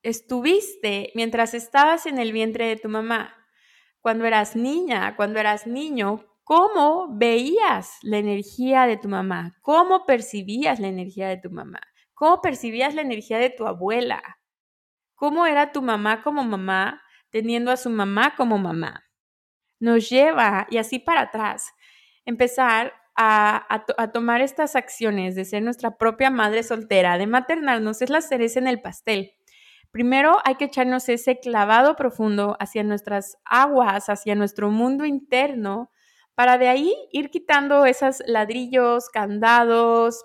estuviste 0.04 1.10
mientras 1.16 1.54
estabas 1.54 2.06
en 2.06 2.18
el 2.18 2.30
vientre 2.30 2.68
de 2.68 2.76
tu 2.76 2.88
mamá. 2.88 3.34
Cuando 4.00 4.26
eras 4.26 4.54
niña, 4.54 5.16
cuando 5.16 5.40
eras 5.40 5.66
niño, 5.66 6.24
cómo 6.46 7.08
veías 7.10 7.98
la 8.02 8.18
energía 8.18 8.86
de 8.86 8.96
tu 8.96 9.08
mamá, 9.08 9.56
cómo 9.62 10.06
percibías 10.06 10.78
la 10.78 10.86
energía 10.86 11.26
de 11.26 11.38
tu 11.38 11.50
mamá, 11.50 11.80
cómo 12.14 12.40
percibías 12.40 12.94
la 12.94 13.02
energía 13.02 13.38
de 13.38 13.50
tu 13.50 13.66
abuela, 13.66 14.22
cómo 15.16 15.46
era 15.46 15.72
tu 15.72 15.82
mamá 15.82 16.22
como 16.22 16.44
mamá 16.44 17.02
teniendo 17.30 17.72
a 17.72 17.76
su 17.76 17.90
mamá 17.90 18.36
como 18.36 18.58
mamá. 18.58 19.08
Nos 19.80 20.08
lleva, 20.08 20.68
y 20.70 20.78
así 20.78 21.00
para 21.00 21.22
atrás, 21.22 21.72
empezar 22.24 22.92
a, 23.16 23.84
tomar 24.14 24.40
estas 24.40 24.76
acciones 24.76 25.34
de 25.34 25.44
ser 25.44 25.64
nuestra 25.64 25.98
propia 25.98 26.30
madre 26.30 26.62
soltera, 26.62 27.18
de 27.18 27.26
maternarnos, 27.26 28.02
es 28.02 28.08
la 28.08 28.20
cereza 28.20 28.60
en 28.60 28.68
el 28.68 28.80
pastel. 28.80 29.32
Primero 29.90 30.38
hay 30.44 30.54
que 30.54 30.66
echarnos 30.66 31.08
ese 31.08 31.40
clavado 31.40 31.96
profundo 31.96 32.56
hacia 32.60 32.84
nuestras 32.84 33.36
aguas, 33.44 34.08
hacia 34.10 34.36
nuestro 34.36 34.70
mundo 34.70 35.04
interno, 35.04 35.90
para 36.36 36.58
de 36.58 36.68
ahí 36.68 36.94
ir 37.10 37.30
quitando 37.30 37.86
esos 37.86 38.22
ladrillos, 38.26 39.08
candados, 39.08 40.22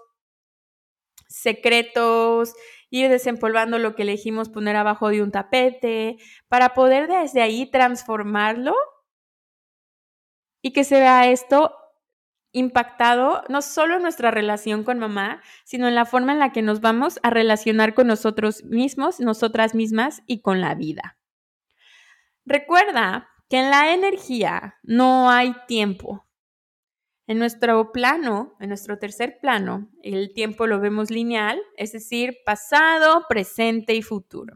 secretos, 1.27 2.53
ir 2.89 3.09
desempolvando 3.09 3.79
lo 3.79 3.95
que 3.95 4.03
elegimos 4.03 4.49
poner 4.49 4.75
abajo 4.75 5.09
de 5.09 5.23
un 5.23 5.31
tapete, 5.31 6.17
para 6.49 6.73
poder 6.73 7.07
desde 7.07 7.41
ahí 7.41 7.65
transformarlo 7.71 8.75
y 10.61 10.73
que 10.73 10.83
se 10.83 10.99
vea 10.99 11.31
esto 11.31 11.75
impactado 12.51 13.43
no 13.47 13.61
solo 13.61 13.95
en 13.95 14.01
nuestra 14.01 14.29
relación 14.29 14.83
con 14.83 14.99
mamá, 14.99 15.41
sino 15.63 15.87
en 15.87 15.95
la 15.95 16.05
forma 16.05 16.33
en 16.33 16.39
la 16.39 16.51
que 16.51 16.61
nos 16.61 16.81
vamos 16.81 17.19
a 17.23 17.29
relacionar 17.29 17.93
con 17.93 18.07
nosotros 18.07 18.65
mismos, 18.65 19.21
nosotras 19.21 19.73
mismas 19.73 20.21
y 20.27 20.41
con 20.41 20.59
la 20.59 20.75
vida. 20.75 21.17
Recuerda 22.45 23.30
que 23.51 23.59
en 23.59 23.69
la 23.69 23.93
energía 23.93 24.79
no 24.81 25.29
hay 25.29 25.53
tiempo. 25.67 26.25
En 27.27 27.37
nuestro 27.37 27.91
plano, 27.91 28.55
en 28.61 28.69
nuestro 28.69 28.97
tercer 28.97 29.39
plano, 29.41 29.89
el 30.03 30.33
tiempo 30.33 30.67
lo 30.67 30.79
vemos 30.79 31.11
lineal, 31.11 31.61
es 31.75 31.91
decir, 31.91 32.37
pasado, 32.45 33.25
presente 33.27 33.93
y 33.93 34.03
futuro. 34.03 34.55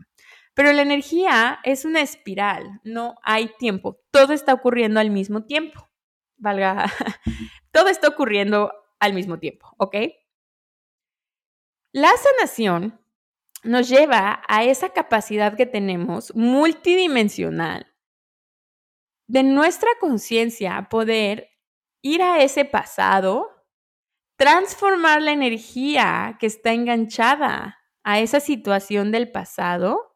Pero 0.53 0.71
la 0.71 0.81
energía 0.81 1.59
es 1.65 1.83
una 1.83 1.99
espiral, 1.99 2.79
no 2.85 3.15
hay 3.21 3.51
tiempo, 3.59 3.99
todo 4.11 4.31
está 4.31 4.53
ocurriendo 4.53 5.01
al 5.01 5.11
mismo 5.11 5.43
tiempo. 5.43 5.89
Valga, 6.37 6.85
todo 7.71 7.89
está 7.89 8.07
ocurriendo 8.07 8.71
al 8.99 9.13
mismo 9.13 9.39
tiempo, 9.39 9.75
¿ok? 9.77 9.97
La 11.91 12.11
sanación 12.15 12.97
nos 13.61 13.89
lleva 13.89 14.41
a 14.47 14.63
esa 14.63 14.93
capacidad 14.93 15.57
que 15.57 15.65
tenemos 15.65 16.33
multidimensional 16.33 17.91
de 19.27 19.43
nuestra 19.43 19.89
conciencia 19.99 20.87
poder 20.89 21.49
ir 22.01 22.21
a 22.21 22.41
ese 22.41 22.65
pasado, 22.65 23.49
transformar 24.37 25.21
la 25.21 25.31
energía 25.31 26.37
que 26.39 26.47
está 26.47 26.73
enganchada 26.73 27.79
a 28.03 28.19
esa 28.19 28.39
situación 28.39 29.11
del 29.11 29.31
pasado 29.31 30.15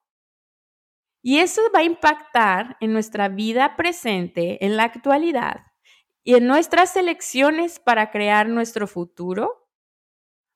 y 1.21 1.39
eso 1.39 1.61
va 1.73 1.79
a 1.79 1.83
impactar 1.83 2.77
en 2.79 2.93
nuestra 2.93 3.27
vida 3.27 3.75
presente, 3.75 4.63
en 4.65 4.77
la 4.77 4.83
actualidad 4.83 5.65
y 6.23 6.35
en 6.35 6.47
nuestras 6.47 6.95
elecciones 6.95 7.79
para 7.79 8.11
crear 8.11 8.47
nuestro 8.47 8.87
futuro, 8.87 9.67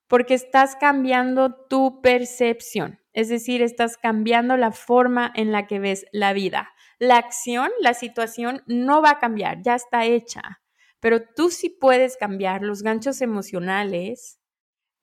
porque 0.08 0.34
estás 0.34 0.76
cambiando 0.76 1.54
tu 1.66 2.00
percepción, 2.00 3.00
es 3.14 3.28
decir, 3.28 3.62
estás 3.62 3.96
cambiando 3.96 4.56
la 4.56 4.72
forma 4.72 5.32
en 5.34 5.52
la 5.52 5.66
que 5.66 5.78
ves 5.78 6.04
la 6.12 6.32
vida. 6.32 6.74
La 6.98 7.16
acción, 7.16 7.70
la 7.80 7.94
situación 7.94 8.62
no 8.66 9.00
va 9.00 9.10
a 9.10 9.18
cambiar, 9.18 9.62
ya 9.62 9.76
está 9.76 10.04
hecha, 10.04 10.60
pero 11.00 11.22
tú 11.34 11.50
sí 11.50 11.70
puedes 11.70 12.16
cambiar 12.16 12.62
los 12.62 12.82
ganchos 12.82 13.20
emocionales, 13.20 14.40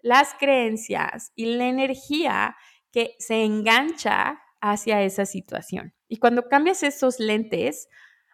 las 0.01 0.35
creencias 0.39 1.31
y 1.35 1.45
la 1.55 1.67
energía 1.67 2.55
que 2.91 3.15
se 3.19 3.43
engancha 3.43 4.41
hacia 4.59 5.01
esa 5.01 5.25
situación. 5.25 5.93
Y 6.07 6.17
cuando 6.17 6.49
cambias 6.49 6.83
esos 6.83 7.19
lentes, 7.19 7.87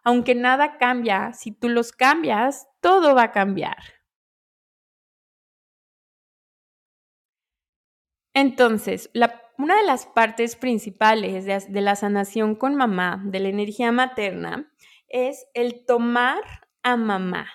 aunque 0.04 0.34
nada 0.36 0.78
cambia, 0.78 1.34
si 1.34 1.52
tú 1.52 1.70
los 1.70 1.92
cambias, 1.92 2.68
todo 2.82 3.14
va 3.14 3.24
a 3.24 3.32
cambiar. 3.32 3.78
Entonces, 8.34 9.10
la 9.14 9.47
una 9.58 9.78
de 9.78 9.84
las 9.84 10.06
partes 10.06 10.56
principales 10.56 11.46
de, 11.46 11.82
la 11.82 11.96
sanación 11.96 12.56
con 12.56 12.76
mamá, 12.76 13.22
de 13.26 13.40
la 13.40 13.50
energía 13.50 13.92
materna, 13.92 14.72
es 15.08 15.48
el 15.54 15.84
tomar 15.86 16.42
a 16.84 16.96
mamá. 16.96 17.48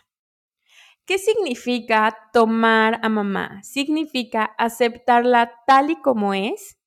¿Qué 1.04 1.18
significa 1.18 2.16
tomar 2.32 2.99
a 3.02 3.09
mamá? 3.09 3.62
Significa 3.62 4.44
aceptarla 4.59 5.52
tal 5.66 5.90
y 5.90 5.97
como 5.97 6.35
es 6.35 6.78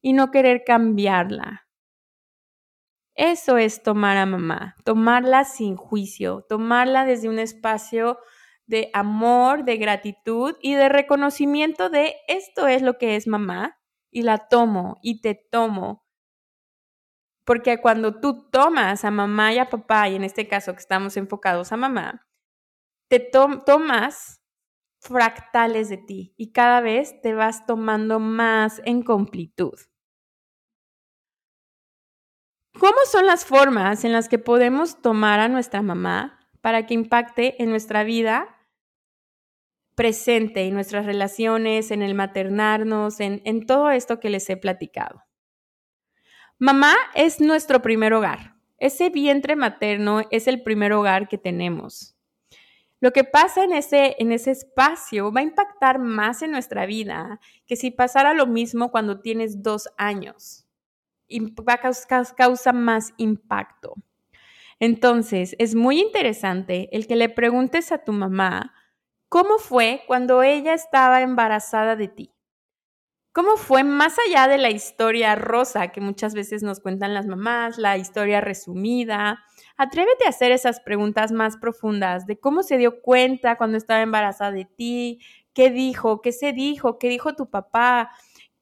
y 0.00 0.12
no 0.12 0.30
querer 0.30 0.62
cambiarla. 0.64 1.66
Eso 3.16 3.58
es 3.58 3.82
tomar 3.82 4.16
a 4.16 4.26
mamá, 4.26 4.76
tomarla 4.84 5.44
sin 5.44 5.76
juicio, 5.76 6.44
tomarla 6.48 7.04
desde 7.04 7.28
un 7.28 7.38
espacio 7.38 8.18
de 8.66 8.90
amor, 8.92 9.64
de 9.64 9.76
gratitud 9.76 10.56
y 10.60 10.74
de 10.74 10.88
reconocimiento 10.88 11.90
de 11.90 12.16
esto 12.28 12.66
es 12.66 12.82
lo 12.82 12.98
que 12.98 13.16
es 13.16 13.26
mamá 13.26 13.78
y 14.14 14.22
la 14.22 14.48
tomo 14.48 14.98
y 15.02 15.20
te 15.20 15.34
tomo. 15.34 16.04
Porque 17.44 17.80
cuando 17.82 18.20
tú 18.20 18.48
tomas 18.50 19.04
a 19.04 19.10
mamá 19.10 19.52
y 19.52 19.58
a 19.58 19.68
papá, 19.68 20.08
y 20.08 20.14
en 20.14 20.24
este 20.24 20.48
caso 20.48 20.72
que 20.72 20.78
estamos 20.78 21.16
enfocados 21.18 21.72
a 21.72 21.76
mamá, 21.76 22.26
te 23.08 23.20
tomas 23.20 24.40
fractales 25.00 25.88
de 25.90 25.98
ti 25.98 26.34
y 26.36 26.52
cada 26.52 26.80
vez 26.80 27.20
te 27.22 27.34
vas 27.34 27.66
tomando 27.66 28.20
más 28.20 28.80
en 28.84 29.02
completud. 29.02 29.74
¿Cómo 32.78 32.96
son 33.10 33.26
las 33.26 33.44
formas 33.44 34.04
en 34.04 34.12
las 34.12 34.28
que 34.28 34.38
podemos 34.38 35.00
tomar 35.00 35.40
a 35.40 35.48
nuestra 35.48 35.82
mamá 35.82 36.40
para 36.60 36.86
que 36.86 36.94
impacte 36.94 37.62
en 37.62 37.70
nuestra 37.70 38.04
vida 38.04 38.53
presente, 39.94 40.62
en 40.66 40.74
nuestras 40.74 41.06
relaciones, 41.06 41.90
en 41.90 42.02
el 42.02 42.14
maternarnos, 42.14 43.20
en, 43.20 43.42
en 43.44 43.66
todo 43.66 43.90
esto 43.90 44.20
que 44.20 44.30
les 44.30 44.48
he 44.50 44.56
platicado? 44.56 45.22
Mamá 46.58 46.94
es 47.14 47.40
nuestro 47.40 47.82
primer 47.82 48.12
hogar. 48.14 48.54
Ese 48.78 49.10
vientre 49.10 49.56
materno 49.56 50.22
es 50.30 50.46
el 50.46 50.62
primer 50.62 50.92
hogar 50.92 51.28
que 51.28 51.38
tenemos. 51.38 52.16
Lo 53.00 53.12
que 53.12 53.24
pasa 53.24 53.64
en 53.64 53.72
ese, 53.72 54.16
en 54.18 54.32
ese 54.32 54.50
espacio 54.50 55.32
va 55.32 55.40
a 55.40 55.44
impactar 55.44 55.98
más 55.98 56.42
en 56.42 56.50
nuestra 56.50 56.86
vida 56.86 57.40
que 57.66 57.76
si 57.76 57.90
pasara 57.90 58.34
lo 58.34 58.46
mismo 58.46 58.90
cuando 58.90 59.20
tienes 59.20 59.62
dos 59.62 59.88
años 59.98 60.64
va 61.66 61.74
a 61.74 62.34
causa 62.36 62.72
más 62.72 63.12
impacto. 63.16 63.94
Entonces, 64.80 65.54
es 65.58 65.74
muy 65.74 66.00
interesante 66.00 66.88
el 66.92 67.06
que 67.06 67.16
le 67.16 67.28
preguntes 67.28 67.92
a 67.92 67.98
tu 67.98 68.12
mamá 68.12 68.74
cómo 69.34 69.58
fue 69.58 70.04
cuando 70.06 70.44
ella 70.44 70.74
estaba 70.74 71.20
embarazada 71.20 71.96
de 71.96 72.06
ti. 72.06 72.30
¿Cómo 73.32 73.56
fue 73.56 73.82
más 73.82 74.16
allá 74.24 74.46
de 74.46 74.58
la 74.58 74.70
historia 74.70 75.34
rosa 75.34 75.88
que 75.88 76.00
muchas 76.00 76.34
veces 76.34 76.62
nos 76.62 76.78
cuentan 76.78 77.14
las 77.14 77.26
mamás, 77.26 77.76
la 77.76 77.96
historia 77.98 78.40
resumida? 78.40 79.42
Atrévete 79.76 80.24
a 80.24 80.28
hacer 80.28 80.52
esas 80.52 80.78
preguntas 80.78 81.32
más 81.32 81.56
profundas 81.56 82.28
de 82.28 82.38
cómo 82.38 82.62
se 82.62 82.78
dio 82.78 83.02
cuenta 83.02 83.56
cuando 83.56 83.76
estaba 83.76 84.02
embarazada 84.02 84.52
de 84.52 84.66
ti, 84.66 85.18
qué 85.52 85.68
dijo, 85.68 86.20
qué 86.20 86.30
se 86.30 86.52
dijo, 86.52 87.00
qué 87.00 87.08
dijo 87.08 87.34
tu 87.34 87.50
papá, 87.50 88.12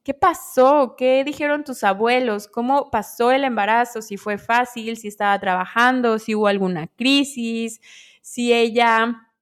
¿Qué 0.01 0.15
pasó? 0.15 0.95
¿Qué 0.97 1.23
dijeron 1.23 1.63
tus 1.63 1.83
abuelos? 1.83 2.47
¿Cómo 2.47 2.89
pasó 2.91 3.31
el 3.31 3.45
embarazo? 3.45 4.01
Si 4.01 4.17
fue 4.17 4.37
fácil, 4.37 4.97
si 4.97 5.07
estaba 5.07 5.39
trabajando, 5.39 6.19
si 6.19 6.35
hubo 6.35 6.47
alguna 6.47 6.87
crisis, 6.87 7.79
si 8.21 8.51
ella 8.51 9.32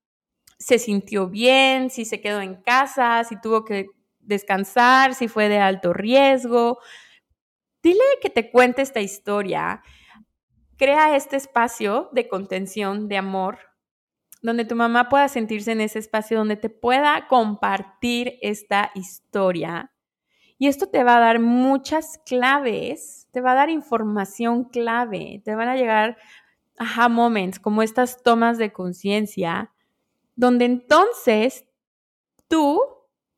se 0.61 0.77
sintió 0.79 1.27
bien, 1.27 1.89
si 1.89 2.05
se 2.05 2.21
quedó 2.21 2.39
en 2.41 2.55
casa, 2.55 3.23
si 3.23 3.39
tuvo 3.41 3.65
que 3.65 3.87
descansar, 4.19 5.15
si 5.15 5.27
fue 5.27 5.49
de 5.49 5.57
alto 5.57 5.91
riesgo. 5.91 6.79
Dile 7.81 8.03
que 8.21 8.29
te 8.29 8.51
cuente 8.51 8.81
esta 8.81 9.01
historia. 9.01 9.81
Crea 10.77 11.15
este 11.15 11.35
espacio 11.35 12.09
de 12.11 12.27
contención, 12.27 13.07
de 13.07 13.17
amor, 13.17 13.57
donde 14.41 14.65
tu 14.65 14.75
mamá 14.75 15.09
pueda 15.09 15.27
sentirse 15.27 15.71
en 15.71 15.81
ese 15.81 15.99
espacio, 15.99 16.37
donde 16.37 16.57
te 16.57 16.69
pueda 16.69 17.27
compartir 17.27 18.37
esta 18.41 18.91
historia 18.93 19.91
y 20.61 20.67
esto 20.67 20.85
te 20.85 21.03
va 21.03 21.17
a 21.17 21.19
dar 21.19 21.39
muchas 21.39 22.19
claves, 22.23 23.27
te 23.31 23.41
va 23.41 23.53
a 23.53 23.55
dar 23.55 23.71
información 23.71 24.65
clave, 24.65 25.41
te 25.43 25.55
van 25.55 25.67
a 25.67 25.75
llegar 25.75 26.17
aha 26.77 27.09
moments, 27.09 27.59
como 27.59 27.81
estas 27.81 28.21
tomas 28.21 28.59
de 28.59 28.71
conciencia, 28.71 29.71
donde 30.35 30.65
entonces 30.65 31.65
tú 32.47 32.81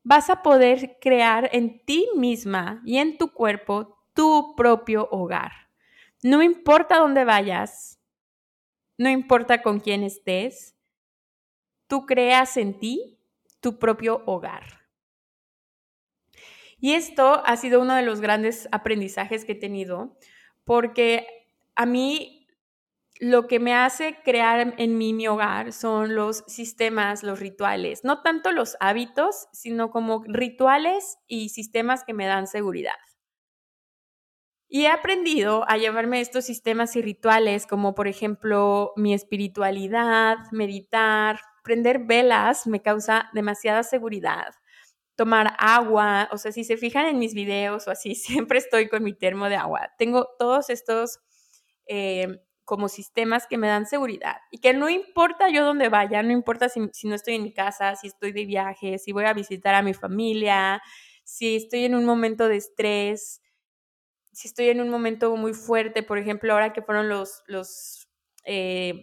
vas 0.02 0.30
a 0.30 0.42
poder 0.42 0.98
crear 1.00 1.48
en 1.52 1.84
ti 1.84 2.08
misma 2.14 2.82
y 2.84 2.98
en 2.98 3.16
tu 3.18 3.32
cuerpo 3.32 3.98
tu 4.12 4.54
propio 4.56 5.08
hogar. 5.10 5.52
No 6.22 6.42
importa 6.42 6.98
dónde 6.98 7.24
vayas, 7.24 8.00
no 8.96 9.08
importa 9.08 9.62
con 9.62 9.80
quién 9.80 10.02
estés, 10.02 10.76
tú 11.86 12.06
creas 12.06 12.56
en 12.56 12.78
ti 12.78 13.18
tu 13.60 13.78
propio 13.78 14.22
hogar. 14.26 14.84
Y 16.78 16.92
esto 16.92 17.42
ha 17.46 17.56
sido 17.56 17.80
uno 17.80 17.94
de 17.94 18.02
los 18.02 18.20
grandes 18.20 18.68
aprendizajes 18.72 19.44
que 19.44 19.52
he 19.52 19.56
tenido, 19.56 20.18
porque 20.64 21.26
a 21.74 21.86
mí 21.86 22.33
lo 23.20 23.46
que 23.46 23.60
me 23.60 23.74
hace 23.74 24.18
crear 24.24 24.74
en 24.76 24.98
mí 24.98 25.12
mi 25.12 25.28
hogar 25.28 25.72
son 25.72 26.14
los 26.14 26.44
sistemas, 26.46 27.22
los 27.22 27.40
rituales, 27.40 28.04
no 28.04 28.22
tanto 28.22 28.52
los 28.52 28.76
hábitos, 28.80 29.46
sino 29.52 29.90
como 29.90 30.24
rituales 30.26 31.18
y 31.26 31.50
sistemas 31.50 32.04
que 32.04 32.12
me 32.14 32.26
dan 32.26 32.46
seguridad. 32.46 32.94
Y 34.68 34.86
he 34.86 34.88
aprendido 34.88 35.64
a 35.68 35.76
llevarme 35.76 36.20
estos 36.20 36.44
sistemas 36.44 36.96
y 36.96 37.02
rituales 37.02 37.66
como 37.66 37.94
por 37.94 38.08
ejemplo 38.08 38.92
mi 38.96 39.14
espiritualidad, 39.14 40.38
meditar, 40.50 41.38
prender 41.62 42.00
velas 42.00 42.66
me 42.66 42.82
causa 42.82 43.30
demasiada 43.32 43.82
seguridad 43.84 44.54
tomar 45.16 45.54
agua, 45.58 46.28
o 46.32 46.38
sea, 46.38 46.52
si 46.52 46.64
se 46.64 46.76
fijan 46.76 47.06
en 47.06 47.18
mis 47.18 47.34
videos 47.34 47.86
o 47.86 47.90
así, 47.90 48.14
siempre 48.16 48.58
estoy 48.58 48.88
con 48.88 49.02
mi 49.04 49.12
termo 49.14 49.48
de 49.48 49.56
agua. 49.56 49.92
Tengo 49.98 50.28
todos 50.38 50.70
estos 50.70 51.20
eh, 51.86 52.40
como 52.64 52.88
sistemas 52.88 53.46
que 53.46 53.58
me 53.58 53.68
dan 53.68 53.86
seguridad 53.86 54.36
y 54.50 54.58
que 54.58 54.72
no 54.72 54.88
importa 54.88 55.50
yo 55.50 55.64
dónde 55.64 55.88
vaya, 55.88 56.22
no 56.22 56.32
importa 56.32 56.68
si, 56.68 56.80
si 56.92 57.08
no 57.08 57.14
estoy 57.14 57.34
en 57.34 57.42
mi 57.42 57.52
casa, 57.52 57.96
si 57.96 58.06
estoy 58.08 58.32
de 58.32 58.46
viaje, 58.46 58.98
si 58.98 59.12
voy 59.12 59.24
a 59.24 59.34
visitar 59.34 59.74
a 59.74 59.82
mi 59.82 59.94
familia, 59.94 60.82
si 61.24 61.56
estoy 61.56 61.84
en 61.84 61.94
un 61.94 62.04
momento 62.04 62.48
de 62.48 62.56
estrés, 62.56 63.40
si 64.32 64.48
estoy 64.48 64.68
en 64.68 64.80
un 64.80 64.88
momento 64.88 65.36
muy 65.36 65.54
fuerte, 65.54 66.02
por 66.02 66.18
ejemplo, 66.18 66.52
ahora 66.52 66.72
que 66.72 66.82
fueron 66.82 67.08
los, 67.08 67.42
los 67.46 68.08
eh, 68.44 69.00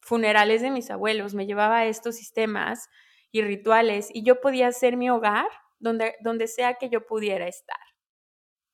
funerales 0.00 0.62
de 0.62 0.70
mis 0.70 0.90
abuelos, 0.90 1.34
me 1.34 1.46
llevaba 1.46 1.86
estos 1.86 2.16
sistemas 2.16 2.88
y 3.30 3.42
rituales 3.42 4.08
y 4.12 4.22
yo 4.24 4.40
podía 4.40 4.68
hacer 4.68 4.96
mi 4.96 5.10
hogar 5.10 5.46
donde, 5.78 6.14
donde 6.20 6.46
sea 6.46 6.74
que 6.74 6.88
yo 6.88 7.06
pudiera 7.06 7.46
estar. 7.46 7.89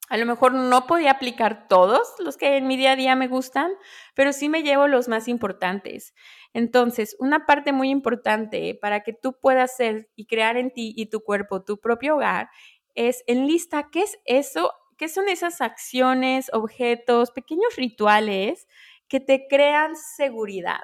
A 0.09 0.17
lo 0.17 0.27
mejor 0.27 0.55
no 0.55 0.87
podía 0.87 1.11
aplicar 1.13 1.67
todos 1.69 2.15
los 2.21 2.37
que 2.37 2.57
en 2.57 2.67
mi 2.69 2.77
día 2.77 2.93
a 2.93 2.97
día 2.97 3.17
me 3.17 3.29
gustan, 3.29 3.73
pero 4.15 4.33
sí 4.33 4.49
me 4.49 4.63
llevo 4.63 4.87
los 4.87 5.09
más 5.09 5.27
importantes. 5.29 6.15
Entonces, 6.53 7.17
una 7.19 7.45
parte 7.47 7.73
muy 7.73 7.91
importante 7.91 8.79
para 8.81 9.01
que 9.01 9.13
tú 9.13 9.39
puedas 9.41 9.77
ser 9.77 10.09
y 10.15 10.27
crear 10.27 10.57
en 10.57 10.73
ti 10.73 10.93
y 10.97 11.07
tu 11.07 11.21
cuerpo 11.23 11.65
tu 11.65 11.79
propio 11.81 12.17
hogar 12.17 12.51
es 12.95 13.25
en 13.27 13.47
lista 13.47 13.89
qué 13.91 14.03
es 14.03 14.19
eso, 14.25 14.73
qué 14.97 15.09
son 15.09 15.29
esas 15.29 15.61
acciones, 15.61 16.51
objetos, 16.53 17.31
pequeños 17.33 17.75
rituales 17.77 18.67
que 19.09 19.21
te 19.21 19.47
crean 19.49 19.97
seguridad. 19.97 20.81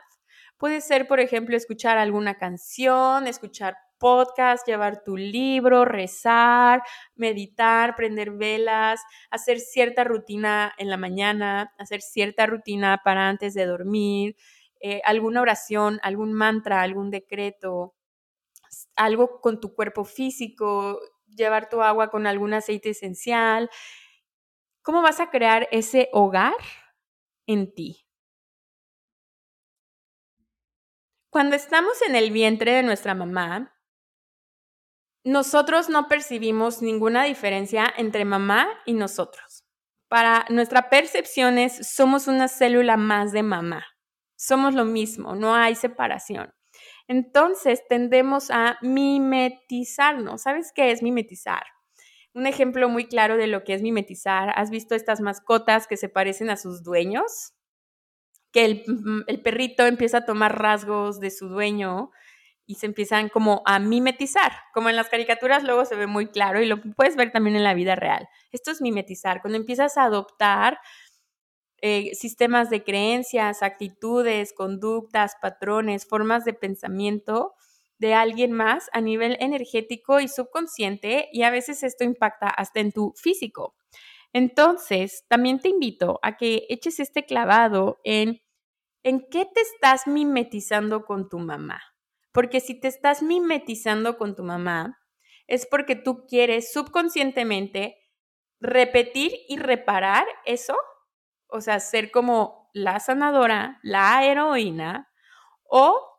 Puede 0.59 0.81
ser, 0.81 1.09
por 1.09 1.21
ejemplo, 1.21 1.57
escuchar 1.57 1.99
alguna 1.99 2.39
canción, 2.39 3.27
escuchar 3.27 3.77
podcast, 4.03 4.67
llevar 4.67 5.05
tu 5.05 5.17
libro, 5.17 5.85
rezar, 5.85 6.83
meditar, 7.15 7.95
prender 7.95 8.33
velas, 8.33 9.01
hacer 9.31 9.61
cierta 9.61 10.03
rutina 10.05 10.75
en 10.77 10.91
la 10.91 10.97
mañana, 10.97 11.73
hacer 11.79 12.03
cierta 12.03 12.47
rutina 12.47 13.01
para 13.05 13.29
antes 13.29 13.55
de 13.55 13.65
dormir, 13.65 14.37
eh, 14.81 15.01
alguna 15.05 15.41
oración, 15.41 16.01
algún 16.03 16.33
mantra, 16.33 16.83
algún 16.83 17.11
decreto, 17.11 17.95
algo 18.97 19.41
con 19.41 19.61
tu 19.61 19.75
cuerpo 19.75 20.05
físico, 20.05 20.99
llevar 21.29 21.69
tu 21.69 21.83
agua 21.83 22.11
con 22.11 22.27
algún 22.27 22.55
aceite 22.55 22.91
esencial. 22.91 23.71
¿Cómo 24.83 25.01
vas 25.03 25.21
a 25.21 25.31
crear 25.31 25.69
ese 25.71 26.09
hogar 26.13 26.55
en 27.47 27.73
ti? 27.73 28.05
Cuando 31.31 31.57
estamos 31.57 32.03
en 32.03 32.17
el 32.17 32.31
vientre 32.31 32.73
de 32.73 32.83
nuestra 32.83 33.15
mamá, 33.15 33.73
nosotros 35.25 35.89
no 35.89 36.09
percibimos 36.09 36.83
ninguna 36.83 37.25
diferencia 37.25 37.93
entre 37.97 38.25
mamá 38.25 38.69
y 38.87 38.95
nosotros. 38.95 39.65
Para 40.09 40.45
nuestra 40.49 40.91
percepción 40.91 41.59
es, 41.59 41.89
somos 41.95 42.27
una 42.27 42.49
célula 42.49 42.97
más 42.97 43.33
de 43.33 43.43
mamá. 43.43 43.87
Somos 44.37 44.75
lo 44.75 44.85
mismo, 44.85 45.35
no 45.35 45.55
hay 45.55 45.75
separación. 45.75 46.53
Entonces 47.09 47.83
tendemos 47.89 48.51
a 48.51 48.79
mimetizarnos. 48.83 50.43
¿Sabes 50.43 50.73
qué 50.75 50.91
es 50.91 51.03
mimetizar? 51.03 51.63
Un 52.35 52.47
ejemplo 52.47 52.89
muy 52.89 53.07
claro 53.07 53.37
de 53.37 53.47
lo 53.47 53.63
que 53.63 53.75
es 53.75 53.83
mimetizar. 53.83 54.53
¿Has 54.57 54.71
visto 54.71 54.95
estas 54.95 55.21
mascotas 55.21 55.87
que 55.87 55.97
se 55.97 56.09
parecen 56.09 56.51
a 56.51 56.57
sus 56.57 56.83
dueños? 56.83 57.53
que 58.53 58.85
el, 59.27 59.43
perrito 59.43 59.87
empieza 59.87 60.19
a 60.19 60.25
tomar 60.27 60.61
rasgos 60.61 61.19
de 61.21 61.31
su 61.31 61.49
dueño 61.49 62.11
y 62.67 62.77
se 62.77 62.87
empiezan 62.87 63.29
como 63.29 63.63
a 63.67 63.79
mimetizar, 63.79 64.53
como 64.73 64.89
en 64.89 64.97
las 64.97 65.09
caricaturas 65.09 65.65
luego 65.65 65.85
se 65.85 65.97
ve 65.97 66.07
muy 66.07 66.29
claro 66.29 66.63
y 66.63 66.67
lo 66.67 66.81
puedes 66.81 67.17
ver 67.17 67.33
también 67.33 67.57
en 67.57 67.65
la 67.65 67.75
vida 67.75 67.97
real. 67.97 68.29
Esto 68.53 68.71
es 68.71 68.81
mimetizar, 68.81 69.41
cuando 69.43 69.59
empiezas 69.59 69.97
a 69.99 70.05
adoptar 70.05 70.79
eh, 71.81 72.15
sistemas 72.15 72.71
de 72.71 72.85
creencias, 72.85 73.63
actitudes, 73.63 74.53
conductas, 74.53 75.35
patrones, 75.41 76.07
formas 76.07 76.45
de 76.45 76.55
pensamiento 76.55 77.55
de 77.99 78.15
alguien 78.15 78.53
más 78.53 78.89
a 78.93 79.01
nivel 79.01 79.37
energético 79.41 80.21
y 80.21 80.29
subconsciente 80.29 81.29
y 81.33 81.43
a 81.43 81.51
veces 81.51 81.83
esto 81.83 82.05
impacta 82.05 82.49
hasta 82.49 82.81
en 82.81 82.93
tu 82.93 83.13
físico. 83.17 83.75
Entonces, 84.33 85.25
también 85.29 85.61
te 85.61 85.69
invito 85.69 86.21
a 86.23 86.37
que 86.37 86.67
eches 86.69 87.01
este 87.01 87.27
clavado 87.27 88.01
en 88.05 88.41
en 89.05 89.27
qué 89.31 89.47
te 89.47 89.61
estás 89.61 90.07
mimetizando 90.07 91.05
con 91.05 91.29
tu 91.29 91.39
mamá. 91.39 91.92
Porque 92.33 92.61
si 92.61 92.79
te 92.79 92.89
estás 92.89 93.23
mimetizando 93.23 94.17
con 94.19 94.35
tu 94.35 94.43
mamá, 94.43 94.99
es 95.47 95.67
porque 95.67 95.97
tú 95.97 96.27
quieres 96.27 96.73
subconscientemente 96.73 97.97
repetir 98.61 99.33
y 99.49 99.59
reparar 99.59 100.25
eso, 100.47 100.77
o 101.49 101.61
sea, 101.61 101.81
ser 101.81 102.11
como 102.11 102.71
la 102.73 103.01
sanadora, 103.01 103.81
la 103.83 104.25
heroína, 104.25 105.11
o 105.65 106.13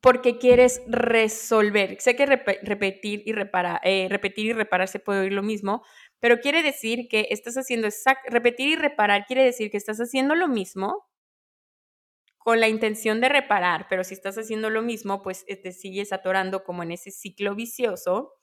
porque 0.00 0.38
quieres 0.38 0.82
resolver. 0.86 2.00
Sé 2.00 2.14
que 2.16 2.26
repetir 2.26 3.22
y 3.24 3.32
reparar, 3.32 3.80
eh, 3.82 4.06
repetir 4.08 4.46
y 4.46 4.86
se 4.86 4.98
puede 5.00 5.20
oír 5.20 5.32
lo 5.32 5.42
mismo, 5.42 5.82
pero 6.20 6.40
quiere 6.40 6.62
decir 6.62 7.08
que 7.08 7.28
estás 7.30 7.56
haciendo 7.56 7.88
repetir 8.26 8.68
y 8.68 8.76
reparar 8.76 9.26
quiere 9.26 9.44
decir 9.44 9.70
que 9.70 9.76
estás 9.76 9.98
haciendo 9.98 10.34
lo 10.34 10.48
mismo 10.48 11.07
con 12.48 12.60
la 12.60 12.68
intención 12.68 13.20
de 13.20 13.28
reparar, 13.28 13.88
pero 13.90 14.04
si 14.04 14.14
estás 14.14 14.38
haciendo 14.38 14.70
lo 14.70 14.80
mismo, 14.80 15.20
pues 15.20 15.44
eh, 15.48 15.56
te 15.56 15.70
sigues 15.70 16.14
atorando 16.14 16.64
como 16.64 16.82
en 16.82 16.92
ese 16.92 17.10
ciclo 17.10 17.54
vicioso. 17.54 18.38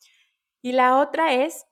Y 0.62 0.74
la 0.74 0.98
otra 1.00 1.34
es 1.34 1.66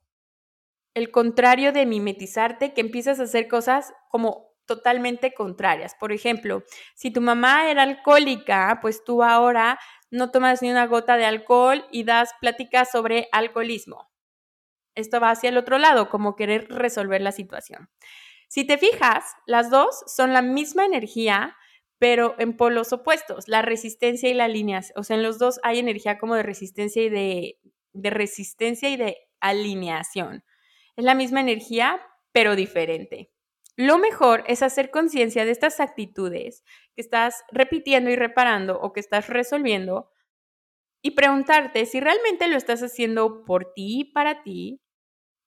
el 0.96 1.12
contrario 1.12 1.72
de 1.74 1.86
mimetizarte, 1.86 2.74
que 2.74 2.82
empiezas 2.82 3.20
a 3.20 3.26
hacer 3.26 3.48
cosas 3.48 3.94
como 4.10 4.56
totalmente 4.66 5.36
contrarias. 5.36 5.94
Por 5.94 6.12
ejemplo, 6.12 6.64
si 6.96 7.12
tu 7.12 7.22
mamá 7.22 7.70
era 7.70 7.84
alcohólica, 7.84 8.80
pues 8.82 9.04
tú 9.04 9.22
ahora 9.22 9.78
no 10.10 10.32
tomas 10.32 10.64
ni 10.64 10.72
una 10.72 10.88
gota 10.88 11.18
de 11.18 11.26
alcohol 11.26 11.86
y 11.92 12.04
das 12.04 12.32
pláticas 12.42 12.90
sobre 12.90 13.30
alcoholismo. 13.32 14.10
Esto 14.96 15.20
va 15.20 15.30
hacia 15.30 15.50
el 15.50 15.58
otro 15.60 15.78
lado, 15.78 16.10
como 16.10 16.36
querer 16.36 16.68
resolver 16.68 17.22
la 17.22 17.32
situación. 17.32 17.92
Si 18.48 18.66
te 18.66 18.80
fijas, 18.80 19.36
las 19.46 19.70
dos 19.70 20.04
son 20.08 20.34
la 20.34 20.42
misma 20.42 20.84
energía, 20.84 21.56
pero 22.04 22.36
en 22.38 22.58
polos 22.58 22.92
opuestos, 22.92 23.48
la 23.48 23.62
resistencia 23.62 24.28
y 24.28 24.34
la 24.34 24.44
alineación. 24.44 25.00
O 25.00 25.04
sea, 25.04 25.16
en 25.16 25.24
los 25.24 25.40
dos 25.40 25.62
hay 25.64 25.80
energía 25.80 26.18
como 26.18 26.36
de 26.36 26.44
resistencia 26.44 27.02
y 27.02 27.08
de, 27.08 27.62
de 27.94 28.10
resistencia 28.10 28.90
y 28.90 28.98
de 28.98 29.20
alineación. 29.40 30.44
Es 30.98 31.06
la 31.06 31.16
misma 31.16 31.40
energía, 31.40 32.02
pero 32.34 32.58
diferente. 32.58 33.32
Lo 33.78 33.98
mejor 33.98 34.44
es 34.48 34.64
hacer 34.64 34.92
conciencia 34.92 35.46
de 35.46 35.52
estas 35.52 35.80
actitudes 35.80 36.66
que 36.94 37.02
estás 37.02 37.46
repitiendo 37.54 38.10
y 38.10 38.18
reparando 38.18 38.82
o 38.82 38.92
que 38.92 39.00
estás 39.00 39.30
resolviendo 39.30 40.12
y 41.02 41.12
preguntarte 41.12 41.86
si 41.86 42.02
realmente 42.02 42.50
lo 42.50 42.58
estás 42.58 42.84
haciendo 42.84 43.46
por 43.46 43.72
ti, 43.74 44.12
para 44.14 44.44
ti, 44.44 44.82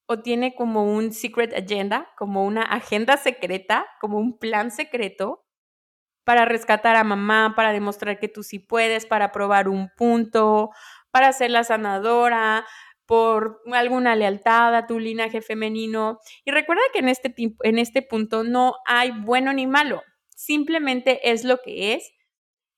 o 0.07 0.23
tiene 0.23 0.55
como 0.55 0.91
un 0.91 1.11
secret 1.11 1.53
agenda, 1.53 2.09
como 2.17 2.43
una 2.45 2.63
agenda 2.63 3.15
secreta, 3.17 3.85
como 4.01 4.17
un 4.17 4.39
plan 4.39 4.71
secreto 4.71 5.43
para 6.27 6.43
rescatar 6.43 6.97
a 6.97 7.05
mamá, 7.05 7.53
para 7.55 7.71
demostrar 7.71 8.19
que 8.19 8.27
tú 8.27 8.43
sí 8.43 8.59
puedes, 8.59 9.05
para 9.05 9.31
probar 9.31 9.69
un 9.69 9.89
punto, 9.95 10.71
para 11.09 11.31
ser 11.31 11.51
la 11.51 11.63
sanadora, 11.63 12.65
por 13.05 13.61
alguna 13.71 14.13
lealtad 14.13 14.75
a 14.75 14.87
tu 14.87 14.99
linaje 14.99 15.41
femenino. 15.41 16.19
Y 16.43 16.51
recuerda 16.51 16.81
que 16.91 16.99
en 16.99 17.07
este, 17.07 17.33
en 17.63 17.79
este 17.79 18.01
punto 18.01 18.43
no 18.43 18.73
hay 18.85 19.11
bueno 19.11 19.53
ni 19.53 19.67
malo, 19.67 20.03
simplemente 20.35 21.31
es 21.31 21.45
lo 21.45 21.59
que 21.59 21.93
es. 21.93 22.11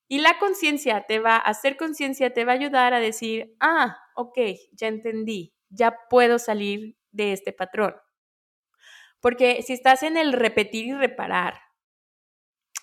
Y 0.08 0.20
la 0.20 0.38
conciencia 0.38 1.06
te 1.08 1.18
va 1.18 1.34
a 1.34 1.40
hacer 1.40 1.76
conciencia, 1.76 2.32
te 2.32 2.46
va 2.46 2.52
a 2.52 2.56
ayudar 2.56 2.94
a 2.94 3.00
decir, 3.00 3.56
ah, 3.60 3.98
ok, 4.16 4.38
ya 4.74 4.90
entendí, 4.90 5.56
ya 5.70 5.96
puedo 6.12 6.38
salir 6.38 6.98
de 7.10 7.34
este 7.34 7.52
patrón. 7.52 7.96
Porque 9.20 9.64
si 9.64 9.74
estás 9.74 10.04
en 10.04 10.18
el 10.18 10.34
repetir 10.34 10.86
y 10.86 10.94
reparar, 10.94 11.69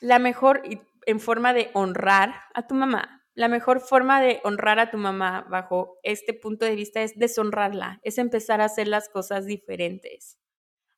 la 0.00 0.18
mejor, 0.18 0.62
en 1.06 1.20
forma 1.20 1.52
de 1.52 1.70
honrar 1.74 2.34
a 2.54 2.66
tu 2.66 2.74
mamá, 2.74 3.16
la 3.36 3.48
mejor 3.48 3.80
forma 3.80 4.22
de 4.22 4.40
honrar 4.44 4.78
a 4.78 4.90
tu 4.90 4.96
mamá 4.96 5.46
bajo 5.50 5.98
este 6.02 6.32
punto 6.32 6.64
de 6.64 6.74
vista 6.74 7.02
es 7.02 7.18
deshonrarla, 7.18 8.00
es 8.02 8.16
empezar 8.16 8.62
a 8.62 8.64
hacer 8.64 8.88
las 8.88 9.10
cosas 9.10 9.44
diferentes. 9.44 10.38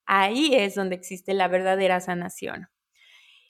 Ahí 0.06 0.54
es 0.54 0.76
donde 0.76 0.94
existe 0.94 1.34
la 1.34 1.48
verdadera 1.48 2.00
sanación. 2.00 2.68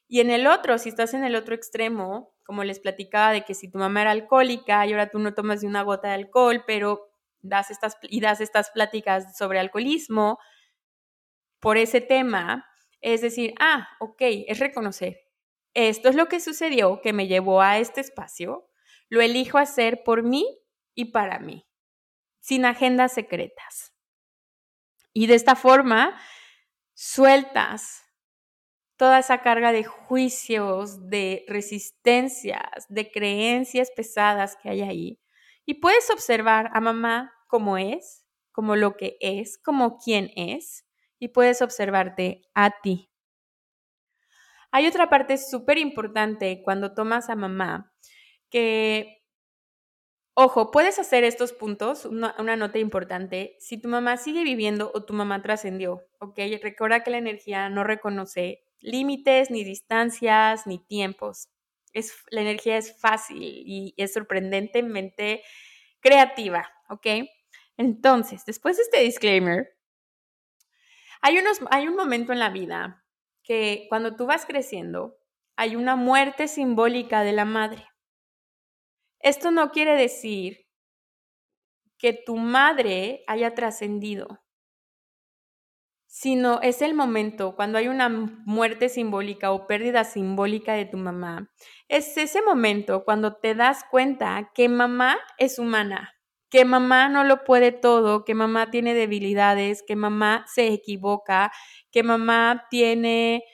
Y 0.08 0.20
en 0.20 0.30
el 0.30 0.46
otro, 0.46 0.78
si 0.78 0.88
estás 0.88 1.12
en 1.12 1.22
el 1.22 1.36
otro 1.36 1.54
extremo, 1.54 2.34
como 2.44 2.64
les 2.64 2.80
platicaba 2.80 3.32
de 3.32 3.44
que 3.44 3.54
si 3.54 3.70
tu 3.70 3.76
mamá 3.76 4.00
era 4.00 4.10
alcohólica 4.12 4.86
y 4.86 4.92
ahora 4.92 5.10
tú 5.10 5.18
no 5.18 5.34
tomas 5.34 5.62
ni 5.62 5.68
una 5.68 5.82
gota 5.82 6.08
de 6.08 6.14
alcohol, 6.14 6.64
pero 6.66 7.12
das 7.42 7.70
estas 7.70 7.98
y 8.02 8.20
das 8.20 8.40
estas 8.40 8.70
pláticas 8.70 9.36
sobre 9.36 9.58
alcoholismo 9.58 10.38
por 11.60 11.76
ese 11.76 12.00
tema, 12.00 12.66
es 13.02 13.20
decir, 13.20 13.52
ah, 13.60 13.86
ok, 14.00 14.22
es 14.46 14.58
reconocer. 14.58 15.27
Esto 15.74 16.08
es 16.08 16.14
lo 16.14 16.26
que 16.26 16.40
sucedió 16.40 17.00
que 17.02 17.12
me 17.12 17.26
llevó 17.26 17.60
a 17.62 17.78
este 17.78 18.00
espacio 18.00 18.68
lo 19.08 19.20
elijo 19.20 19.58
hacer 19.58 20.02
por 20.04 20.22
mí 20.22 20.46
y 20.94 21.06
para 21.06 21.38
mí, 21.38 21.66
sin 22.40 22.64
agendas 22.64 23.12
secretas. 23.12 23.94
Y 25.12 25.26
de 25.26 25.34
esta 25.34 25.56
forma, 25.56 26.20
sueltas 26.94 28.04
toda 28.96 29.20
esa 29.20 29.42
carga 29.42 29.72
de 29.72 29.84
juicios, 29.84 31.08
de 31.08 31.44
resistencias, 31.48 32.86
de 32.88 33.10
creencias 33.10 33.90
pesadas 33.94 34.56
que 34.56 34.68
hay 34.70 34.82
ahí. 34.82 35.20
Y 35.64 35.74
puedes 35.74 36.10
observar 36.10 36.70
a 36.74 36.80
mamá 36.80 37.32
como 37.46 37.78
es, 37.78 38.26
como 38.52 38.74
lo 38.74 38.96
que 38.96 39.16
es, 39.20 39.58
como 39.58 39.98
quien 39.98 40.30
es, 40.36 40.84
y 41.18 41.28
puedes 41.28 41.62
observarte 41.62 42.42
a 42.54 42.80
ti. 42.80 43.10
Hay 44.70 44.86
otra 44.86 45.08
parte 45.08 45.38
súper 45.38 45.78
importante 45.78 46.62
cuando 46.62 46.94
tomas 46.94 47.30
a 47.30 47.36
mamá 47.36 47.92
que, 48.50 49.24
ojo, 50.34 50.70
puedes 50.70 50.98
hacer 50.98 51.24
estos 51.24 51.52
puntos, 51.52 52.04
una, 52.04 52.34
nota 52.56 52.78
importante, 52.78 53.56
si 53.60 53.80
tu 53.80 53.88
mamá 53.88 54.16
sigue 54.16 54.44
viviendo 54.44 54.90
o 54.94 55.04
tu 55.04 55.14
mamá 55.14 55.42
trascendió, 55.42 56.06
¿ok? 56.20 56.38
Recuerda 56.62 57.02
que 57.02 57.10
la 57.10 57.18
energía 57.18 57.68
no 57.70 57.84
reconoce 57.84 58.64
límites, 58.80 59.50
ni 59.50 59.64
distancias, 59.64 60.66
ni 60.66 60.78
tiempos. 60.78 61.48
Es, 61.92 62.14
la 62.30 62.42
energía 62.42 62.76
es 62.76 62.98
fácil 63.00 63.38
y 63.40 63.94
es 63.96 64.12
sorprendentemente 64.12 65.42
creativa, 66.00 66.70
¿ok? 66.88 67.06
Entonces, 67.76 68.44
después 68.44 68.76
de 68.76 68.82
este 68.82 69.00
disclaimer, 69.00 69.78
hay, 71.20 71.38
unos, 71.38 71.60
hay 71.70 71.88
un 71.88 71.96
momento 71.96 72.32
en 72.32 72.38
la 72.38 72.50
vida 72.50 73.04
que 73.48 73.86
cuando 73.88 74.14
tú 74.14 74.26
vas 74.26 74.44
creciendo, 74.44 75.16
hay 75.56 75.74
una 75.74 75.96
muerte 75.96 76.48
simbólica 76.48 77.22
de 77.22 77.32
la 77.32 77.46
madre. 77.46 77.88
Esto 79.20 79.50
no 79.50 79.70
quiere 79.70 79.96
decir 79.96 80.66
que 81.98 82.12
tu 82.12 82.36
madre 82.36 83.24
haya 83.26 83.54
trascendido, 83.54 84.44
sino 86.06 86.60
es 86.60 86.82
el 86.82 86.94
momento 86.94 87.56
cuando 87.56 87.78
hay 87.78 87.88
una 87.88 88.10
muerte 88.10 88.90
simbólica 88.90 89.50
o 89.50 89.66
pérdida 89.66 90.04
simbólica 90.04 90.74
de 90.74 90.84
tu 90.84 90.98
mamá. 90.98 91.50
Es 91.88 92.18
ese 92.18 92.42
momento 92.42 93.04
cuando 93.04 93.36
te 93.36 93.54
das 93.54 93.82
cuenta 93.90 94.52
que 94.54 94.68
mamá 94.68 95.16
es 95.38 95.58
humana, 95.58 96.17
que 96.50 96.64
mamá 96.64 97.08
no 97.08 97.24
lo 97.24 97.44
puede 97.44 97.72
todo, 97.72 98.24
que 98.24 98.34
mamá 98.34 98.70
tiene 98.70 98.94
debilidades, 98.94 99.82
que 99.86 99.96
mamá 99.96 100.44
se 100.48 100.68
equivoca, 100.68 101.52
que 101.92 102.02
mamá 102.02 102.66
tiene 102.70 103.44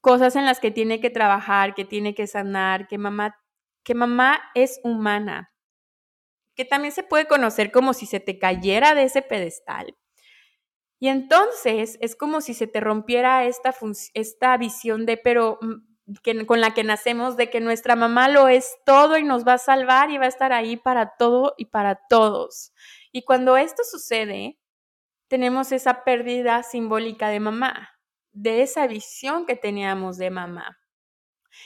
cosas 0.00 0.36
en 0.36 0.44
las 0.44 0.60
que 0.60 0.70
tiene 0.70 1.00
que 1.00 1.10
trabajar, 1.10 1.74
que 1.74 1.84
tiene 1.84 2.14
que 2.14 2.26
sanar, 2.26 2.88
que 2.88 2.98
mamá 2.98 3.36
que 3.84 3.94
mamá 3.94 4.40
es 4.54 4.80
humana, 4.82 5.52
que 6.56 6.64
también 6.64 6.92
se 6.92 7.02
puede 7.02 7.26
conocer 7.26 7.70
como 7.70 7.92
si 7.94 8.06
se 8.06 8.20
te 8.20 8.38
cayera 8.38 8.94
de 8.94 9.04
ese 9.04 9.22
pedestal. 9.22 9.96
Y 11.00 11.08
entonces 11.08 11.98
es 12.00 12.16
como 12.16 12.40
si 12.40 12.54
se 12.54 12.66
te 12.66 12.80
rompiera 12.80 13.44
esta, 13.44 13.74
esta 14.14 14.56
visión 14.56 15.04
de, 15.06 15.18
pero 15.18 15.58
mm, 15.60 15.93
con 16.46 16.60
la 16.60 16.74
que 16.74 16.84
nacemos, 16.84 17.36
de 17.36 17.50
que 17.50 17.60
nuestra 17.60 17.96
mamá 17.96 18.28
lo 18.28 18.48
es 18.48 18.76
todo 18.84 19.16
y 19.16 19.24
nos 19.24 19.46
va 19.46 19.54
a 19.54 19.58
salvar 19.58 20.10
y 20.10 20.18
va 20.18 20.26
a 20.26 20.28
estar 20.28 20.52
ahí 20.52 20.76
para 20.76 21.16
todo 21.16 21.54
y 21.56 21.66
para 21.66 21.96
todos. 22.08 22.72
Y 23.12 23.22
cuando 23.22 23.56
esto 23.56 23.82
sucede, 23.84 24.58
tenemos 25.28 25.72
esa 25.72 26.04
pérdida 26.04 26.62
simbólica 26.62 27.28
de 27.28 27.40
mamá, 27.40 27.90
de 28.32 28.62
esa 28.62 28.86
visión 28.86 29.46
que 29.46 29.56
teníamos 29.56 30.18
de 30.18 30.30
mamá. 30.30 30.78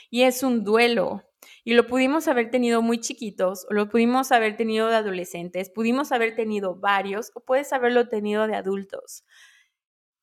Y 0.09 0.23
es 0.23 0.43
un 0.43 0.63
duelo, 0.63 1.23
Y 1.63 1.73
lo 1.73 1.87
pudimos 1.87 2.27
haber 2.27 2.51
tenido 2.51 2.81
muy 2.81 2.99
chiquitos, 2.99 3.65
o 3.69 3.73
lo 3.73 3.89
pudimos 3.89 4.31
haber 4.31 4.57
tenido 4.57 4.87
de 4.87 4.95
adolescentes, 4.97 5.69
pudimos 5.69 6.11
haber 6.11 6.35
tenido 6.35 6.75
varios, 6.75 7.31
o 7.35 7.41
puedes 7.41 7.73
haberlo 7.73 8.09
tenido 8.09 8.47
de 8.47 8.55
adultos. 8.55 9.23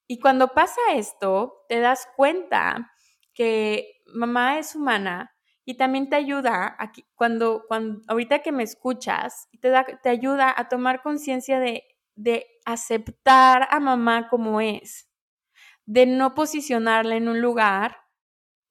Y 0.09 0.21
cuando 0.21 0.49
pasa 0.49 0.81
esto, 0.95 1.65
te 1.69 1.81
das 1.81 2.09
cuenta 2.17 2.93
que 3.37 4.03
mamá 4.07 4.59
es 4.59 4.75
humana 4.75 5.33
y 5.65 5.77
también 5.77 6.09
te 6.11 6.17
ayuda 6.17 6.77
aquí, 6.81 7.05
cuando, 7.15 7.65
cuando 7.69 8.03
ahorita 8.09 8.41
que 8.41 8.53
me 8.53 8.65
escuchas, 8.65 9.49
te, 9.61 9.69
da, 9.71 9.85
te 9.85 10.09
ayuda 10.09 10.55
a 10.57 10.69
tomar 10.69 11.03
conciencia 11.03 11.61
de, 11.61 11.85
de 12.17 12.47
aceptar 12.65 13.69
a 13.71 13.81
mamá 13.81 14.29
como 14.29 14.61
es, 14.61 15.09
de 15.87 16.07
no 16.07 16.35
posicionarla 16.35 17.17
en 17.17 17.29
un 17.29 17.41
lugar 17.43 17.99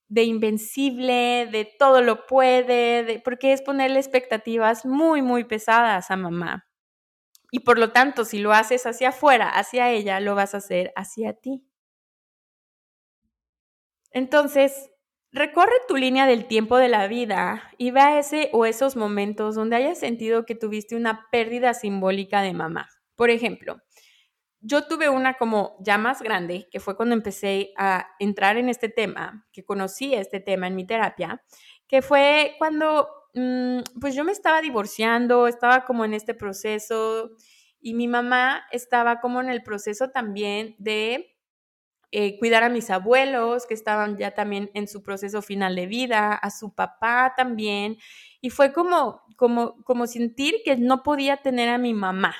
de 0.09 0.23
invencible, 0.23 1.47
de 1.51 1.65
todo 1.79 2.01
lo 2.01 2.25
puede, 2.27 3.03
de, 3.03 3.19
porque 3.19 3.53
es 3.53 3.61
ponerle 3.61 3.99
expectativas 3.99 4.85
muy, 4.85 5.21
muy 5.21 5.43
pesadas 5.45 6.11
a 6.11 6.17
mamá. 6.17 6.67
Y 7.51 7.61
por 7.61 7.79
lo 7.79 7.91
tanto, 7.91 8.25
si 8.25 8.39
lo 8.39 8.53
haces 8.53 8.85
hacia 8.85 9.09
afuera, 9.09 9.49
hacia 9.49 9.91
ella, 9.91 10.19
lo 10.19 10.35
vas 10.35 10.53
a 10.53 10.57
hacer 10.57 10.93
hacia 10.95 11.33
ti. 11.33 11.65
Entonces, 14.15 14.91
recorre 15.33 15.73
tu 15.89 15.97
línea 15.97 16.25
del 16.25 16.47
tiempo 16.47 16.77
de 16.77 16.87
la 16.87 17.05
vida 17.07 17.69
y 17.77 17.91
ve 17.91 18.19
ese 18.19 18.49
o 18.53 18.65
esos 18.65 18.95
momentos 18.95 19.55
donde 19.55 19.75
hayas 19.75 19.99
sentido 19.99 20.45
que 20.45 20.55
tuviste 20.55 20.95
una 20.95 21.27
pérdida 21.33 21.73
simbólica 21.73 22.41
de 22.41 22.53
mamá. 22.53 22.87
Por 23.15 23.29
ejemplo, 23.29 23.81
yo 24.61 24.87
tuve 24.87 25.09
una 25.09 25.33
como 25.33 25.75
ya 25.81 25.97
más 25.97 26.21
grande, 26.21 26.69
que 26.71 26.79
fue 26.79 26.95
cuando 26.95 27.13
empecé 27.13 27.73
a 27.77 28.07
entrar 28.19 28.55
en 28.55 28.69
este 28.69 28.87
tema, 28.87 29.45
que 29.51 29.65
conocí 29.65 30.13
este 30.13 30.39
tema 30.39 30.67
en 30.67 30.75
mi 30.75 30.87
terapia, 30.87 31.43
que 31.85 32.01
fue 32.01 32.55
cuando 32.57 33.09
mm, 33.33 33.79
pues 33.99 34.15
yo 34.15 34.23
me 34.23 34.31
estaba 34.31 34.61
divorciando, 34.61 35.47
estaba 35.47 35.83
como 35.83 36.05
en 36.05 36.13
este 36.13 36.33
proceso 36.33 37.31
y 37.81 37.95
mi 37.95 38.07
mamá 38.07 38.63
estaba 38.71 39.19
como 39.19 39.41
en 39.41 39.49
el 39.49 39.61
proceso 39.61 40.09
también 40.11 40.73
de 40.79 41.34
eh, 42.11 42.37
cuidar 42.39 42.63
a 42.63 42.69
mis 42.69 42.89
abuelos, 42.89 43.65
que 43.65 43.73
estaban 43.73 44.17
ya 44.17 44.31
también 44.31 44.71
en 44.73 44.87
su 44.87 45.03
proceso 45.03 45.41
final 45.41 45.75
de 45.75 45.87
vida, 45.87 46.33
a 46.33 46.49
su 46.51 46.73
papá 46.73 47.33
también, 47.35 47.97
y 48.41 48.49
fue 48.49 48.73
como, 48.73 49.21
como, 49.35 49.83
como 49.83 50.07
sentir 50.07 50.55
que 50.63 50.77
no 50.77 51.03
podía 51.03 51.37
tener 51.37 51.69
a 51.69 51.77
mi 51.77 51.93
mamá, 51.93 52.35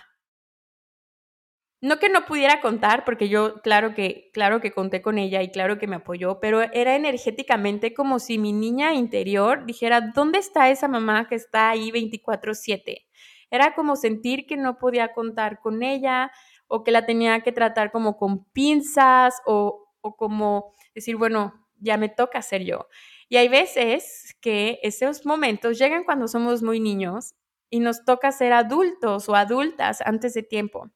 no 1.82 2.00
que 2.00 2.10
no 2.10 2.26
pudiera 2.26 2.62
contar, 2.62 3.06
porque 3.06 3.30
yo 3.30 3.62
claro 3.62 3.94
que, 3.94 4.30
claro 4.34 4.60
que 4.60 4.72
conté 4.72 5.02
con 5.02 5.18
ella 5.18 5.44
y 5.44 5.52
claro 5.52 5.78
que 5.78 5.88
me 5.88 5.98
apoyó, 5.98 6.40
pero 6.40 6.62
era 6.62 6.96
energéticamente 6.96 7.94
como 7.94 8.20
si 8.20 8.38
mi 8.40 8.54
niña 8.54 8.94
interior 8.94 9.66
dijera, 9.66 10.02
¿dónde 10.02 10.40
está 10.40 10.70
esa 10.70 10.88
mamá 10.88 11.28
que 11.28 11.36
está 11.36 11.70
ahí 11.70 11.92
24/7? 11.92 13.06
Era 13.52 13.76
como 13.76 13.96
sentir 13.96 14.48
que 14.48 14.58
no 14.58 14.78
podía 14.80 15.14
contar 15.14 15.60
con 15.60 15.84
ella 15.84 16.32
o 16.68 16.84
que 16.84 16.92
la 16.92 17.06
tenía 17.06 17.42
que 17.42 17.52
tratar 17.52 17.92
como 17.92 18.18
con 18.18 18.46
pinzas 18.52 19.36
o, 19.46 19.88
o 20.02 20.16
como 20.16 20.74
decir, 20.94 21.16
bueno, 21.18 21.68
ya 21.80 21.98
me 21.98 22.10
toca 22.10 22.42
ser 22.42 22.64
yo. 22.64 22.88
Y 23.30 23.38
hay 23.38 23.48
veces 23.48 24.36
que 24.42 24.80
esos 24.84 25.26
momentos 25.26 25.78
llegan 25.80 26.04
cuando 26.04 26.28
somos 26.28 26.62
muy 26.62 26.80
niños 26.80 27.34
y 27.70 27.80
nos 27.80 28.06
toca 28.06 28.32
ser 28.32 28.54
adultos 28.54 29.28
o 29.30 29.36
adultas 29.36 30.02
antes 30.02 30.34
de 30.34 30.44
tiempo. 30.44 30.92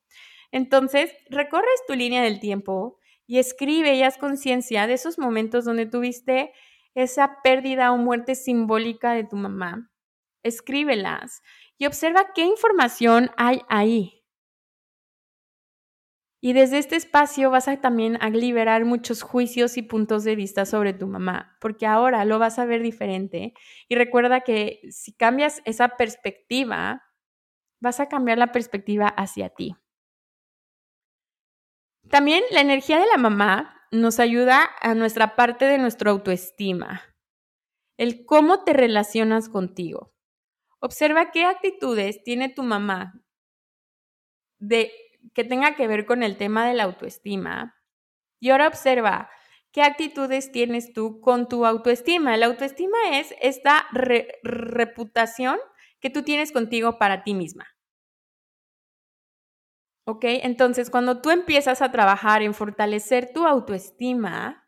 Entonces, 0.52 1.12
recorres 1.30 1.86
tu 1.88 1.94
línea 1.94 2.24
del 2.24 2.40
tiempo 2.40 2.98
y 3.28 3.40
escribe 3.40 3.96
y 3.96 4.04
haz 4.04 4.18
conciencia 4.18 4.88
de 4.88 4.94
esos 4.94 5.20
momentos 5.20 5.66
donde 5.66 5.86
tuviste 5.86 6.52
esa 6.96 7.38
pérdida 7.44 7.92
o 7.92 7.98
muerte 7.98 8.36
simbólica 8.36 9.14
de 9.14 9.24
tu 9.24 9.36
mamá. 9.36 9.92
Escríbelas 10.44 11.42
y 11.78 11.86
observa 11.86 12.34
qué 12.34 12.44
información 12.44 13.32
hay 13.38 13.62
ahí. 13.70 14.19
Y 16.42 16.54
desde 16.54 16.78
este 16.78 16.96
espacio 16.96 17.50
vas 17.50 17.68
a 17.68 17.82
también 17.82 18.18
a 18.22 18.30
liberar 18.30 18.86
muchos 18.86 19.24
juicios 19.24 19.78
y 19.78 19.82
puntos 19.82 20.24
de 20.24 20.36
vista 20.36 20.66
sobre 20.66 20.94
tu 20.94 21.08
mamá, 21.08 21.58
porque 21.60 21.86
ahora 21.86 22.24
lo 22.24 22.40
vas 22.40 22.60
a 22.60 22.66
ver 22.66 22.82
diferente. 22.82 23.54
Y 23.90 23.96
recuerda 23.96 24.42
que 24.42 24.80
si 24.90 25.14
cambias 25.14 25.62
esa 25.66 25.98
perspectiva, 25.98 27.04
vas 27.82 28.00
a 28.00 28.08
cambiar 28.08 28.38
la 28.38 28.54
perspectiva 28.54 29.08
hacia 29.08 29.50
ti. 29.50 29.76
También 32.10 32.44
la 32.52 32.62
energía 32.62 33.00
de 33.00 33.08
la 33.08 33.18
mamá 33.18 33.76
nos 33.92 34.20
ayuda 34.20 34.70
a 34.82 34.96
nuestra 34.96 35.36
parte 35.36 35.66
de 35.66 35.78
nuestra 35.78 36.12
autoestima, 36.12 37.02
el 37.98 38.26
cómo 38.26 38.64
te 38.64 38.74
relacionas 38.74 39.50
contigo. 39.50 40.14
Observa 40.80 41.32
qué 41.32 41.44
actitudes 41.44 42.24
tiene 42.24 42.50
tu 42.50 42.64
mamá 42.64 43.22
de 44.60 44.92
que 45.34 45.44
tenga 45.44 45.76
que 45.76 45.88
ver 45.88 46.06
con 46.06 46.24
el 46.24 46.38
tema 46.38 46.68
de 46.68 46.74
la 46.74 46.84
autoestima. 46.84 47.76
Y 48.40 48.50
ahora 48.50 48.68
observa 48.68 49.30
qué 49.72 49.84
actitudes 49.84 50.52
tienes 50.52 50.94
tú 50.94 51.20
con 51.22 51.48
tu 51.48 51.66
autoestima. 51.66 52.38
La 52.38 52.48
autoestima 52.48 52.98
es 53.14 53.34
esta 53.42 53.86
reputación 53.92 55.60
que 56.00 56.10
tú 56.10 56.24
tienes 56.24 56.52
contigo 56.52 56.98
para 56.98 57.24
ti 57.24 57.34
misma. 57.34 57.68
¿Ok? 60.06 60.24
Entonces, 60.24 60.90
cuando 60.90 61.22
tú 61.22 61.30
empiezas 61.30 61.82
a 61.82 61.92
trabajar 61.92 62.42
en 62.42 62.54
fortalecer 62.54 63.32
tu 63.32 63.46
autoestima, 63.46 64.68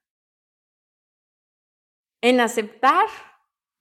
en 2.22 2.40
aceptar 2.40 3.08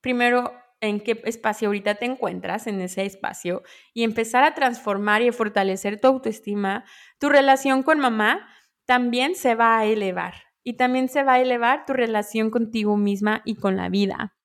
primero 0.00 0.59
en 0.80 1.00
qué 1.00 1.20
espacio 1.24 1.68
ahorita 1.68 1.96
te 1.96 2.06
encuentras 2.06 2.66
en 2.66 2.80
ese 2.80 3.04
espacio 3.04 3.62
y 3.92 4.04
empezar 4.04 4.44
a 4.44 4.54
transformar 4.54 5.22
y 5.22 5.28
a 5.28 5.32
fortalecer 5.32 6.00
tu 6.00 6.08
autoestima, 6.08 6.84
tu 7.18 7.28
relación 7.28 7.82
con 7.82 7.98
mamá 7.98 8.48
también 8.86 9.34
se 9.34 9.54
va 9.54 9.78
a 9.78 9.84
elevar 9.84 10.34
y 10.64 10.74
también 10.74 11.08
se 11.08 11.22
va 11.22 11.34
a 11.34 11.40
elevar 11.40 11.84
tu 11.86 11.92
relación 11.92 12.50
contigo 12.50 12.96
misma 12.96 13.42
y 13.44 13.56
con 13.56 13.76
la 13.76 13.88
vida. 13.88 14.36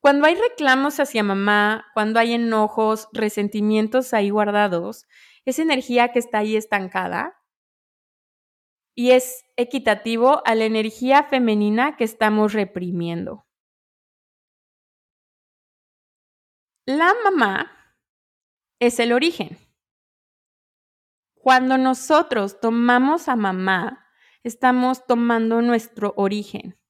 Cuando 0.00 0.26
hay 0.26 0.34
reclamos 0.34 0.98
hacia 0.98 1.22
mamá, 1.22 1.84
cuando 1.92 2.18
hay 2.18 2.32
enojos, 2.32 3.08
resentimientos 3.12 4.14
ahí 4.14 4.30
guardados, 4.30 5.06
esa 5.44 5.62
energía 5.62 6.08
que 6.08 6.18
está 6.18 6.38
ahí 6.38 6.56
estancada 6.56 7.36
y 8.94 9.10
es 9.10 9.44
equitativo 9.56 10.42
a 10.46 10.54
la 10.54 10.64
energía 10.64 11.24
femenina 11.24 11.96
que 11.96 12.04
estamos 12.04 12.54
reprimiendo. 12.54 13.46
La 16.90 17.14
mamá 17.22 17.70
es 18.80 18.98
el 18.98 19.12
origen. 19.12 19.56
Cuando 21.34 21.78
nosotros 21.78 22.58
tomamos 22.58 23.28
a 23.28 23.36
mamá, 23.36 24.08
estamos 24.42 25.06
tomando 25.06 25.62
nuestro 25.62 26.14
origen. 26.16 26.80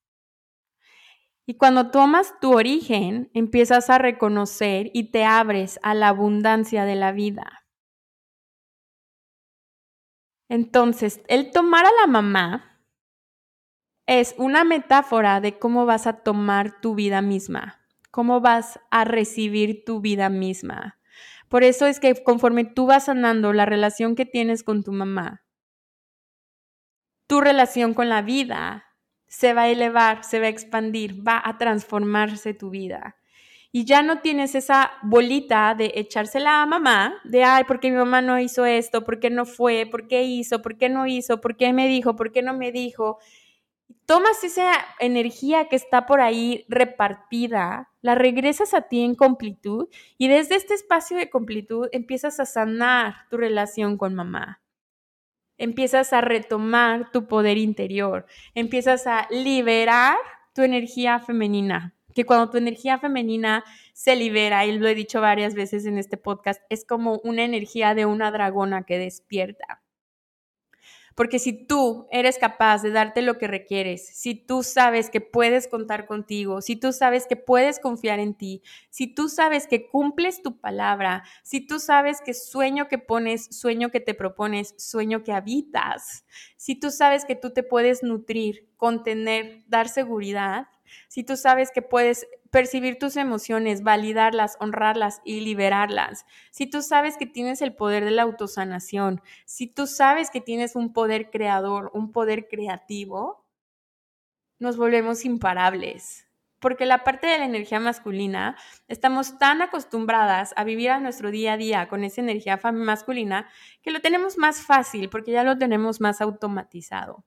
Y 1.45 1.55
cuando 1.55 1.91
tomas 1.91 2.39
tu 2.39 2.51
origen, 2.51 3.29
empiezas 3.35 3.91
a 3.91 3.99
reconocer 3.99 4.89
y 4.91 5.11
te 5.11 5.23
abres 5.23 5.79
a 5.83 5.93
la 5.93 6.07
abundancia 6.07 6.85
de 6.85 6.95
la 6.95 7.11
vida. 7.11 7.67
Entonces, 10.49 11.21
el 11.27 11.51
tomar 11.51 11.85
a 11.85 11.91
la 12.01 12.07
mamá 12.07 12.83
es 14.07 14.33
una 14.39 14.63
metáfora 14.63 15.41
de 15.41 15.59
cómo 15.59 15.85
vas 15.85 16.07
a 16.07 16.23
tomar 16.23 16.81
tu 16.81 16.95
vida 16.95 17.21
misma, 17.21 17.80
cómo 18.11 18.41
vas 18.41 18.79
a 18.91 19.05
recibir 19.05 19.83
tu 19.85 20.01
vida 20.01 20.29
misma. 20.29 20.99
Por 21.49 21.63
eso 21.63 21.85
es 21.87 21.99
que 21.99 22.23
conforme 22.23 22.65
tú 22.65 22.85
vas 22.85 23.05
sanando 23.05 23.53
la 23.53 23.65
relación 23.65 24.15
que 24.15 24.25
tienes 24.25 24.63
con 24.63 24.83
tu 24.83 24.91
mamá, 24.91 25.43
tu 27.27 27.41
relación 27.41 27.93
con 27.93 28.09
la 28.09 28.21
vida 28.21 28.85
se 29.27 29.53
va 29.53 29.63
a 29.63 29.69
elevar, 29.69 30.23
se 30.23 30.39
va 30.39 30.45
a 30.47 30.49
expandir, 30.49 31.25
va 31.27 31.41
a 31.43 31.57
transformarse 31.57 32.53
tu 32.53 32.69
vida 32.69 33.15
y 33.71 33.85
ya 33.85 34.01
no 34.01 34.19
tienes 34.19 34.53
esa 34.55 34.91
bolita 35.01 35.75
de 35.75 35.93
echársela 35.95 36.61
a 36.61 36.65
mamá, 36.65 37.15
de, 37.23 37.43
ay, 37.45 37.63
¿por 37.63 37.79
qué 37.79 37.89
mi 37.89 37.97
mamá 37.97 38.21
no 38.21 38.37
hizo 38.37 38.65
esto? 38.65 39.05
¿Por 39.05 39.19
qué 39.19 39.29
no 39.29 39.45
fue? 39.45 39.85
¿Por 39.89 40.07
qué 40.07 40.23
hizo? 40.23 40.61
¿Por 40.61 40.77
qué 40.77 40.89
no 40.89 41.07
hizo? 41.07 41.39
¿Por 41.39 41.55
qué 41.55 41.71
me 41.71 41.87
dijo? 41.87 42.15
¿Por 42.17 42.33
qué 42.33 42.41
no 42.41 42.53
me 42.53 42.73
dijo? 42.73 43.19
Tomas 44.05 44.43
esa 44.43 44.73
energía 44.99 45.67
que 45.69 45.75
está 45.75 46.05
por 46.05 46.21
ahí 46.21 46.65
repartida, 46.67 47.89
la 48.01 48.15
regresas 48.15 48.73
a 48.73 48.83
ti 48.83 49.01
en 49.01 49.15
completud 49.15 49.87
y 50.17 50.27
desde 50.27 50.55
este 50.55 50.73
espacio 50.73 51.17
de 51.17 51.29
completud 51.29 51.87
empiezas 51.91 52.39
a 52.39 52.45
sanar 52.45 53.27
tu 53.29 53.37
relación 53.37 53.97
con 53.97 54.15
mamá. 54.15 54.61
Empiezas 55.57 56.11
a 56.13 56.21
retomar 56.21 57.11
tu 57.11 57.27
poder 57.27 57.57
interior, 57.57 58.25
empiezas 58.55 59.05
a 59.07 59.27
liberar 59.29 60.17
tu 60.53 60.63
energía 60.63 61.19
femenina, 61.19 61.93
que 62.13 62.25
cuando 62.25 62.49
tu 62.49 62.57
energía 62.57 62.97
femenina 62.97 63.63
se 63.93 64.15
libera, 64.15 64.65
y 64.65 64.77
lo 64.77 64.87
he 64.87 64.95
dicho 64.95 65.21
varias 65.21 65.53
veces 65.53 65.85
en 65.85 65.97
este 65.97 66.17
podcast, 66.17 66.61
es 66.69 66.85
como 66.85 67.19
una 67.23 67.43
energía 67.43 67.93
de 67.93 68.05
una 68.05 68.31
dragona 68.31 68.83
que 68.83 68.97
despierta. 68.97 69.80
Porque 71.15 71.39
si 71.39 71.53
tú 71.53 72.07
eres 72.11 72.37
capaz 72.37 72.81
de 72.81 72.91
darte 72.91 73.21
lo 73.21 73.37
que 73.37 73.47
requieres, 73.47 74.07
si 74.07 74.35
tú 74.35 74.63
sabes 74.63 75.09
que 75.09 75.21
puedes 75.21 75.67
contar 75.67 76.05
contigo, 76.05 76.61
si 76.61 76.75
tú 76.75 76.93
sabes 76.93 77.27
que 77.27 77.35
puedes 77.35 77.79
confiar 77.79 78.19
en 78.19 78.33
ti, 78.33 78.61
si 78.89 79.07
tú 79.07 79.29
sabes 79.29 79.67
que 79.67 79.87
cumples 79.87 80.41
tu 80.41 80.59
palabra, 80.59 81.23
si 81.43 81.65
tú 81.65 81.79
sabes 81.79 82.21
que 82.21 82.33
sueño 82.33 82.87
que 82.87 82.97
pones, 82.97 83.45
sueño 83.51 83.91
que 83.91 83.99
te 83.99 84.13
propones, 84.13 84.73
sueño 84.77 85.23
que 85.23 85.33
habitas, 85.33 86.25
si 86.57 86.75
tú 86.75 86.91
sabes 86.91 87.25
que 87.25 87.35
tú 87.35 87.51
te 87.51 87.63
puedes 87.63 88.03
nutrir, 88.03 88.69
contener, 88.77 89.63
dar 89.67 89.89
seguridad, 89.89 90.67
si 91.07 91.23
tú 91.23 91.37
sabes 91.37 91.71
que 91.71 91.81
puedes 91.81 92.27
percibir 92.49 92.99
tus 92.99 93.15
emociones, 93.17 93.83
validarlas, 93.83 94.57
honrarlas 94.59 95.21
y 95.23 95.41
liberarlas, 95.41 96.25
si 96.51 96.67
tú 96.67 96.81
sabes 96.81 97.17
que 97.17 97.25
tienes 97.25 97.61
el 97.61 97.75
poder 97.75 98.03
de 98.05 98.11
la 98.11 98.23
autosanación, 98.23 99.21
si 99.45 99.67
tú 99.67 99.87
sabes 99.87 100.29
que 100.29 100.41
tienes 100.41 100.75
un 100.75 100.93
poder 100.93 101.31
creador, 101.31 101.91
un 101.93 102.11
poder 102.11 102.47
creativo, 102.47 103.45
nos 104.59 104.77
volvemos 104.77 105.25
imparables. 105.25 106.27
Porque 106.59 106.85
la 106.85 107.03
parte 107.03 107.25
de 107.25 107.39
la 107.39 107.45
energía 107.45 107.79
masculina, 107.79 108.55
estamos 108.87 109.39
tan 109.39 109.63
acostumbradas 109.63 110.53
a 110.55 110.63
vivir 110.63 110.91
a 110.91 110.99
nuestro 110.99 111.31
día 111.31 111.53
a 111.53 111.57
día 111.57 111.87
con 111.87 112.03
esa 112.03 112.21
energía 112.21 112.59
masculina 112.71 113.49
que 113.81 113.89
lo 113.89 113.99
tenemos 113.99 114.37
más 114.37 114.61
fácil 114.61 115.09
porque 115.09 115.31
ya 115.31 115.43
lo 115.43 115.57
tenemos 115.57 115.99
más 116.01 116.21
automatizado 116.21 117.25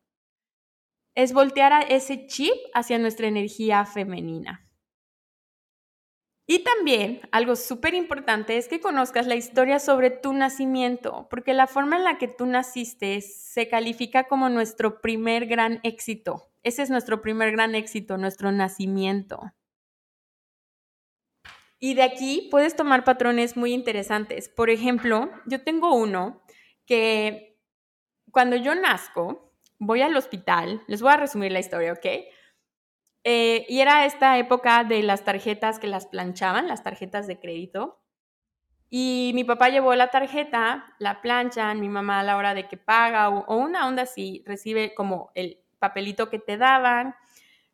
es 1.14 1.32
voltear 1.32 1.72
a 1.72 1.80
ese 1.80 2.26
chip 2.26 2.54
hacia 2.74 2.98
nuestra 2.98 3.26
energía 3.26 3.84
femenina. 3.86 4.64
Y 6.46 6.62
también 6.62 7.22
algo 7.32 7.56
súper 7.56 7.94
importante 7.94 8.58
es 8.58 8.68
que 8.68 8.80
conozcas 8.80 9.26
la 9.26 9.34
historia 9.34 9.78
sobre 9.78 10.10
tu 10.10 10.34
nacimiento, 10.34 11.26
porque 11.30 11.54
la 11.54 11.66
forma 11.66 11.96
en 11.96 12.04
la 12.04 12.18
que 12.18 12.28
tú 12.28 12.44
naciste 12.44 13.22
se 13.22 13.68
califica 13.68 14.24
como 14.24 14.50
nuestro 14.50 15.00
primer 15.00 15.46
gran 15.46 15.80
éxito. 15.84 16.50
Ese 16.62 16.82
es 16.82 16.90
nuestro 16.90 17.22
primer 17.22 17.52
gran 17.52 17.74
éxito, 17.74 18.18
nuestro 18.18 18.52
nacimiento. 18.52 19.40
Y 21.78 21.94
de 21.94 22.02
aquí 22.02 22.48
puedes 22.50 22.76
tomar 22.76 23.04
patrones 23.04 23.56
muy 23.56 23.72
interesantes. 23.72 24.48
Por 24.50 24.68
ejemplo, 24.68 25.30
yo 25.46 25.62
tengo 25.62 25.94
uno 25.94 26.42
que 26.86 27.58
cuando 28.30 28.56
yo 28.56 28.74
nazco, 28.74 29.53
voy 29.84 30.02
al 30.02 30.16
hospital, 30.16 30.82
les 30.86 31.02
voy 31.02 31.12
a 31.12 31.16
resumir 31.16 31.52
la 31.52 31.60
historia, 31.60 31.92
¿ok? 31.92 32.06
Eh, 33.24 33.64
y 33.68 33.80
era 33.80 34.04
esta 34.04 34.36
época 34.38 34.84
de 34.84 35.02
las 35.02 35.24
tarjetas 35.24 35.78
que 35.78 35.86
las 35.86 36.06
planchaban, 36.06 36.68
las 36.68 36.82
tarjetas 36.82 37.26
de 37.26 37.40
crédito. 37.40 38.00
Y 38.90 39.32
mi 39.34 39.44
papá 39.44 39.70
llevó 39.70 39.94
la 39.94 40.10
tarjeta, 40.10 40.94
la 40.98 41.22
planchan, 41.22 41.80
mi 41.80 41.88
mamá 41.88 42.20
a 42.20 42.22
la 42.22 42.36
hora 42.36 42.54
de 42.54 42.68
que 42.68 42.76
paga 42.76 43.30
o, 43.30 43.56
una 43.56 43.88
onda 43.88 44.02
así, 44.02 44.44
recibe 44.46 44.94
como 44.94 45.32
el 45.34 45.58
papelito 45.78 46.30
que 46.30 46.38
te 46.38 46.58
daban, 46.58 47.14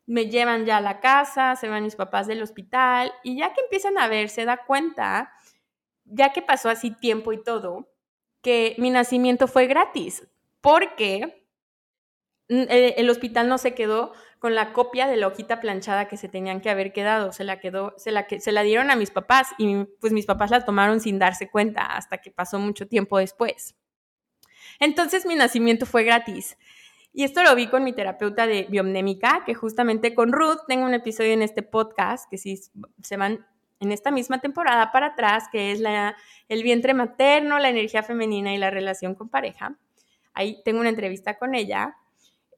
me 0.05 0.29
llevan 0.29 0.65
ya 0.65 0.77
a 0.77 0.81
la 0.81 0.99
casa, 0.99 1.55
se 1.55 1.69
van 1.69 1.83
mis 1.83 1.95
papás 1.95 2.27
del 2.27 2.41
hospital 2.41 3.13
y 3.23 3.37
ya 3.37 3.53
que 3.53 3.61
empiezan 3.61 3.97
a 3.97 4.07
ver, 4.07 4.29
se 4.29 4.45
da 4.45 4.65
cuenta, 4.65 5.31
ya 6.05 6.33
que 6.33 6.41
pasó 6.41 6.69
así 6.69 6.91
tiempo 6.91 7.33
y 7.33 7.43
todo, 7.43 7.89
que 8.41 8.75
mi 8.79 8.89
nacimiento 8.89 9.47
fue 9.47 9.67
gratis, 9.67 10.27
porque 10.59 11.40
el, 12.51 13.09
hospital 13.09 13.47
no 13.47 13.57
se 13.57 13.73
quedó 13.73 14.11
con 14.39 14.55
la 14.55 14.73
copia 14.73 15.07
de 15.07 15.15
la 15.15 15.27
hojita 15.27 15.61
planchada 15.61 16.07
que 16.07 16.17
se 16.17 16.27
tenían 16.27 16.59
que 16.59 16.69
haber 16.69 16.91
quedado, 16.91 17.31
se 17.31 17.45
la 17.45 17.59
quedó, 17.59 17.93
se 17.97 18.11
la, 18.11 18.63
dieron 18.63 18.91
a 18.91 18.95
mis 18.97 19.09
papás 19.09 19.47
y 19.57 19.85
pues 20.01 20.11
mis 20.11 20.25
papás 20.25 20.51
la 20.51 20.65
tomaron 20.65 20.99
sin 20.99 21.17
darse 21.17 21.49
cuenta 21.49 21.85
hasta 21.85 22.17
que 22.17 22.29
pasó 22.29 22.59
mucho 22.59 22.87
tiempo 22.87 23.19
después. 23.19 23.75
Entonces 24.79 25.25
mi 25.25 25.35
nacimiento 25.35 25.85
fue 25.85 26.03
gratis. 26.03 26.57
Y 27.13 27.23
esto 27.23 27.43
lo 27.43 27.55
vi 27.55 27.67
con 27.67 27.83
mi 27.83 27.93
terapeuta 27.93 28.47
de 28.47 28.67
biomnémica, 28.69 29.43
que 29.45 29.53
justamente 29.53 30.13
con 30.13 30.31
Ruth 30.31 30.59
tengo 30.67 30.85
un 30.85 30.93
episodio 30.93 31.33
en 31.33 31.41
este 31.41 31.61
podcast, 31.61 32.29
que 32.29 32.37
si 32.37 32.59
se 33.01 33.17
van 33.17 33.45
en 33.79 33.91
esta 33.91 34.11
misma 34.11 34.39
temporada 34.39 34.91
para 34.91 35.07
atrás, 35.07 35.45
que 35.51 35.71
es 35.71 35.81
el 36.47 36.63
vientre 36.63 36.93
materno, 36.93 37.59
la 37.59 37.69
energía 37.69 38.03
femenina 38.03 38.53
y 38.53 38.57
la 38.57 38.69
relación 38.69 39.15
con 39.15 39.29
pareja. 39.29 39.77
Ahí 40.33 40.61
tengo 40.63 40.79
una 40.79 40.89
entrevista 40.89 41.37
con 41.37 41.55
ella 41.55 41.97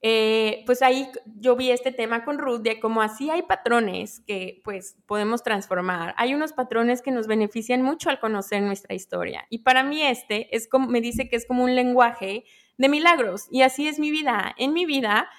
eh, 0.05 0.63
pues 0.65 0.81
ahí 0.81 1.09
yo 1.37 1.55
vi 1.55 1.71
este 1.71 1.93
tema 1.93 2.25
con 2.25 2.37
Ruth 2.37 2.59
de 2.59 2.77
cómo 2.81 3.01
así 3.01 3.29
hay 3.29 3.43
patrones 3.43 4.19
que 4.27 4.61
pues 4.65 4.97
podemos 5.05 5.43
transformar. 5.43 6.13
Hay 6.17 6.35
unos 6.35 6.51
patrones 6.51 7.01
que 7.01 7.11
nos 7.11 7.25
benefician 7.25 7.81
mucho 7.81 8.09
al 8.09 8.19
conocer 8.19 8.61
nuestra 8.61 8.95
historia. 8.95 9.45
Y 9.49 9.59
para 9.59 9.81
mí 9.85 10.03
este 10.03 10.53
es 10.53 10.67
como, 10.67 10.89
me 10.89 10.99
dice 10.99 11.29
que 11.29 11.37
es 11.37 11.45
como 11.45 11.63
un 11.63 11.73
lenguaje 11.73 12.43
de 12.77 12.89
milagros. 12.89 13.47
Y 13.49 13.61
así 13.61 13.87
es 13.87 13.97
mi 13.97 14.11
vida. 14.11 14.53
En 14.57 14.73
mi 14.73 14.85
vida, 14.85 15.29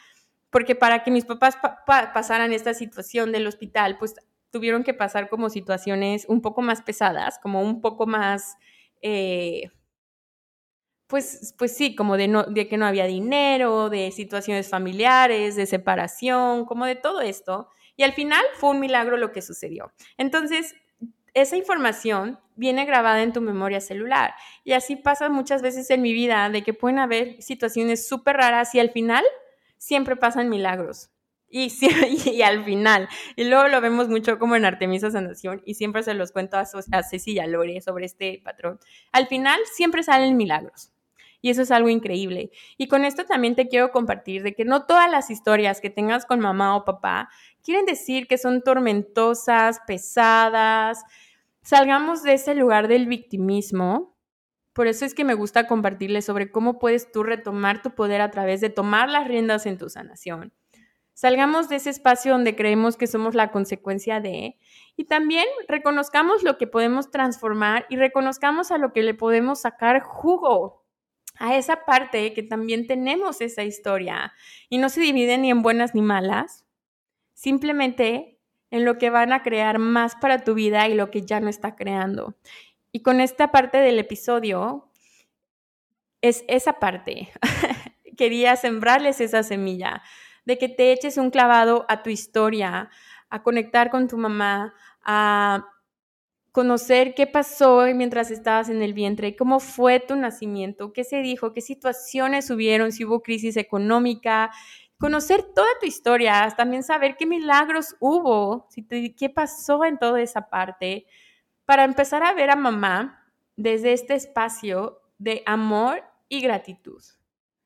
porque 0.48 0.74
para 0.74 1.02
que 1.02 1.10
mis 1.10 1.26
papás 1.26 1.58
pasaran 1.86 2.54
esta 2.54 2.72
situación 2.72 3.32
del 3.32 3.46
hospital, 3.46 3.98
pues 3.98 4.14
tuvieron 4.50 4.82
que 4.82 4.94
pasar 4.94 5.28
como 5.28 5.50
situaciones 5.50 6.24
un 6.26 6.40
poco 6.40 6.62
más 6.62 6.80
pesadas, 6.80 7.38
como 7.38 7.60
un 7.60 7.82
poco 7.82 8.06
más... 8.06 8.56
Eh, 9.02 9.70
pues, 11.14 11.54
pues 11.56 11.76
sí, 11.76 11.94
como 11.94 12.16
de, 12.16 12.66
que 12.68 12.76
no 12.76 12.86
había 12.86 13.04
dinero, 13.04 13.88
de 13.88 14.10
situaciones 14.10 14.68
familiares, 14.68 15.54
de 15.54 15.64
separación, 15.64 16.64
como 16.64 16.86
de 16.86 16.96
todo 16.96 17.20
esto. 17.20 17.68
Y 17.94 18.02
al 18.02 18.14
final 18.14 18.42
fue 18.56 18.70
un 18.70 18.80
milagro 18.80 19.16
lo 19.16 19.30
que 19.30 19.40
sucedió. 19.40 19.92
Entonces, 20.18 20.74
esa 21.32 21.56
información 21.56 22.40
viene 22.56 22.84
grabada 22.84 23.22
en 23.22 23.32
tu 23.32 23.40
memoria 23.40 23.80
celular. 23.80 24.34
Y 24.64 24.72
así 24.72 24.96
pasa 24.96 25.28
muchas 25.28 25.62
veces 25.62 25.88
en 25.90 26.02
mi 26.02 26.12
vida, 26.12 26.50
de 26.50 26.64
que 26.64 26.74
pueden 26.74 26.98
haber 26.98 27.40
situaciones 27.40 28.08
súper 28.08 28.38
raras 28.38 28.74
y 28.74 28.80
al 28.80 28.90
final 28.90 29.22
siempre 29.78 30.16
pasan 30.16 30.48
milagros. 30.48 31.10
Y, 31.48 31.70
al 32.42 32.64
final, 32.64 33.08
y 33.36 33.44
luego 33.44 33.68
lo 33.68 33.80
vemos 33.80 34.08
mucho 34.08 34.40
como 34.40 34.56
en 34.56 34.64
Artemisa 34.64 35.12
Sanación, 35.12 35.62
y 35.64 35.74
siempre 35.74 36.02
se 36.02 36.14
los 36.14 36.32
cuento 36.32 36.56
a, 36.56 36.62
a 36.62 37.02
Ceci 37.04 37.36
Lore 37.46 37.80
sobre 37.82 38.06
este 38.06 38.40
patrón. 38.42 38.80
Al 39.12 39.28
final 39.28 39.60
siempre 39.76 40.02
salen 40.02 40.36
milagros. 40.36 40.90
Y 41.44 41.50
eso 41.50 41.60
es 41.60 41.70
algo 41.70 41.90
increíble. 41.90 42.50
Y 42.78 42.88
con 42.88 43.04
esto 43.04 43.26
también 43.26 43.54
te 43.54 43.68
quiero 43.68 43.90
compartir 43.90 44.42
de 44.42 44.54
que 44.54 44.64
no 44.64 44.86
todas 44.86 45.10
las 45.10 45.28
historias 45.28 45.82
que 45.82 45.90
tengas 45.90 46.24
con 46.24 46.40
mamá 46.40 46.74
o 46.74 46.86
papá 46.86 47.28
quieren 47.62 47.84
decir 47.84 48.26
que 48.26 48.38
son 48.38 48.62
tormentosas, 48.62 49.80
pesadas. 49.86 51.04
Salgamos 51.60 52.22
de 52.22 52.32
ese 52.32 52.54
lugar 52.54 52.88
del 52.88 53.06
victimismo. 53.06 54.16
Por 54.72 54.86
eso 54.86 55.04
es 55.04 55.12
que 55.12 55.22
me 55.24 55.34
gusta 55.34 55.66
compartirles 55.66 56.24
sobre 56.24 56.50
cómo 56.50 56.78
puedes 56.78 57.12
tú 57.12 57.22
retomar 57.22 57.82
tu 57.82 57.94
poder 57.94 58.22
a 58.22 58.30
través 58.30 58.62
de 58.62 58.70
tomar 58.70 59.10
las 59.10 59.28
riendas 59.28 59.66
en 59.66 59.76
tu 59.76 59.90
sanación. 59.90 60.54
Salgamos 61.12 61.68
de 61.68 61.76
ese 61.76 61.90
espacio 61.90 62.32
donde 62.32 62.56
creemos 62.56 62.96
que 62.96 63.06
somos 63.06 63.34
la 63.34 63.50
consecuencia 63.50 64.18
de, 64.18 64.56
y 64.96 65.04
también 65.04 65.44
reconozcamos 65.68 66.42
lo 66.42 66.56
que 66.56 66.66
podemos 66.66 67.10
transformar 67.10 67.84
y 67.90 67.96
reconozcamos 67.96 68.70
a 68.70 68.78
lo 68.78 68.94
que 68.94 69.02
le 69.02 69.12
podemos 69.12 69.60
sacar 69.60 70.00
jugo 70.00 70.83
a 71.38 71.56
esa 71.56 71.84
parte 71.84 72.32
que 72.32 72.42
también 72.42 72.86
tenemos 72.86 73.40
esa 73.40 73.64
historia 73.64 74.32
y 74.68 74.78
no 74.78 74.88
se 74.88 75.00
divide 75.00 75.38
ni 75.38 75.50
en 75.50 75.62
buenas 75.62 75.94
ni 75.94 76.02
malas, 76.02 76.64
simplemente 77.32 78.38
en 78.70 78.84
lo 78.84 78.98
que 78.98 79.10
van 79.10 79.32
a 79.32 79.42
crear 79.42 79.78
más 79.78 80.16
para 80.16 80.44
tu 80.44 80.54
vida 80.54 80.88
y 80.88 80.94
lo 80.94 81.10
que 81.10 81.22
ya 81.22 81.40
no 81.40 81.48
está 81.48 81.76
creando. 81.76 82.36
Y 82.92 83.00
con 83.00 83.20
esta 83.20 83.50
parte 83.50 83.78
del 83.78 83.98
episodio, 83.98 84.90
es 86.24 86.42
esa 86.48 86.74
parte. 86.80 87.30
Quería 88.16 88.56
sembrarles 88.56 89.20
esa 89.20 89.42
semilla 89.42 90.02
de 90.46 90.56
que 90.56 90.70
te 90.70 90.90
eches 90.90 91.18
un 91.18 91.30
clavado 91.30 91.84
a 91.88 92.02
tu 92.02 92.08
historia, 92.08 92.88
a 93.28 93.42
conectar 93.42 93.90
con 93.90 94.08
tu 94.08 94.16
mamá, 94.16 94.74
a 95.02 95.66
conocer 96.54 97.16
qué 97.16 97.26
pasó 97.26 97.84
mientras 97.96 98.30
estabas 98.30 98.68
en 98.68 98.80
el 98.80 98.94
vientre, 98.94 99.34
cómo 99.34 99.58
fue 99.58 99.98
tu 99.98 100.14
nacimiento, 100.14 100.92
qué 100.92 101.02
se 101.02 101.16
dijo, 101.16 101.52
qué 101.52 101.60
situaciones 101.60 102.48
hubieron, 102.48 102.92
si 102.92 103.04
hubo 103.04 103.24
crisis 103.24 103.56
económica, 103.56 104.52
conocer 104.96 105.42
toda 105.52 105.66
tu 105.80 105.86
historia, 105.86 106.54
también 106.56 106.84
saber 106.84 107.16
qué 107.16 107.26
milagros 107.26 107.96
hubo, 107.98 108.68
qué 109.16 109.30
pasó 109.30 109.84
en 109.84 109.98
toda 109.98 110.20
esa 110.20 110.48
parte, 110.48 111.06
para 111.64 111.82
empezar 111.82 112.22
a 112.22 112.34
ver 112.34 112.50
a 112.50 112.56
mamá 112.56 113.26
desde 113.56 113.92
este 113.92 114.14
espacio 114.14 115.00
de 115.18 115.42
amor 115.46 116.04
y 116.28 116.40
gratitud 116.40 117.02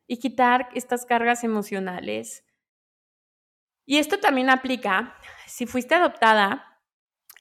y 0.06 0.16
quitar 0.16 0.70
estas 0.72 1.04
cargas 1.04 1.44
emocionales. 1.44 2.42
Y 3.84 3.98
esto 3.98 4.18
también 4.18 4.48
aplica 4.48 5.14
si 5.46 5.66
fuiste 5.66 5.94
adoptada 5.94 6.67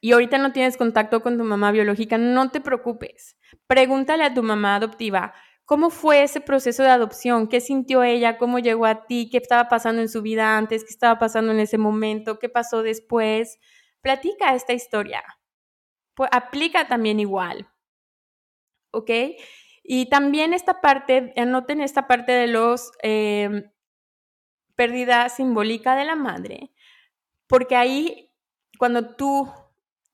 y 0.02 0.12
ahorita 0.12 0.38
no 0.38 0.52
tienes 0.52 0.78
contacto 0.78 1.22
con 1.22 1.38
tu 1.38 1.44
mamá 1.44 1.72
biológica, 1.72 2.18
no 2.18 2.52
te 2.52 2.62
preocupes. 2.62 3.38
Pregúntale 3.68 4.24
a 4.24 4.34
tu 4.34 4.44
mamá 4.44 4.76
adoptiva 4.76 5.34
cómo 5.66 5.90
fue 5.90 6.24
ese 6.24 6.40
proceso 6.40 6.84
de 6.84 6.90
adopción, 6.90 7.50
qué 7.50 7.60
sintió 7.60 8.04
ella, 8.04 8.38
cómo 8.38 8.60
llegó 8.60 8.86
a 8.86 9.06
ti, 9.06 9.30
qué 9.30 9.38
estaba 9.38 9.68
pasando 9.68 10.02
en 10.02 10.08
su 10.08 10.22
vida 10.22 10.58
antes, 10.58 10.84
qué 10.84 10.92
estaba 10.92 11.20
pasando 11.20 11.52
en 11.52 11.60
ese 11.60 11.78
momento, 11.78 12.40
qué 12.40 12.48
pasó 12.48 12.84
después. 12.84 13.60
Platica 14.02 14.56
esta 14.56 14.74
historia. 14.74 15.24
Aplica 16.32 16.88
también 16.88 17.20
igual. 17.20 17.68
¿Ok? 18.92 19.12
Y 19.84 20.10
también 20.10 20.54
esta 20.54 20.80
parte, 20.80 21.34
anoten 21.36 21.82
esta 21.82 22.08
parte 22.08 22.32
de 22.32 22.48
los 22.48 22.92
eh, 23.04 23.70
pérdida 24.78 25.28
simbólica 25.28 25.96
de 25.96 26.06
la 26.06 26.16
madre, 26.16 26.72
porque 27.48 27.76
ahí 27.76 28.32
cuando 28.78 29.16
tú 29.16 29.52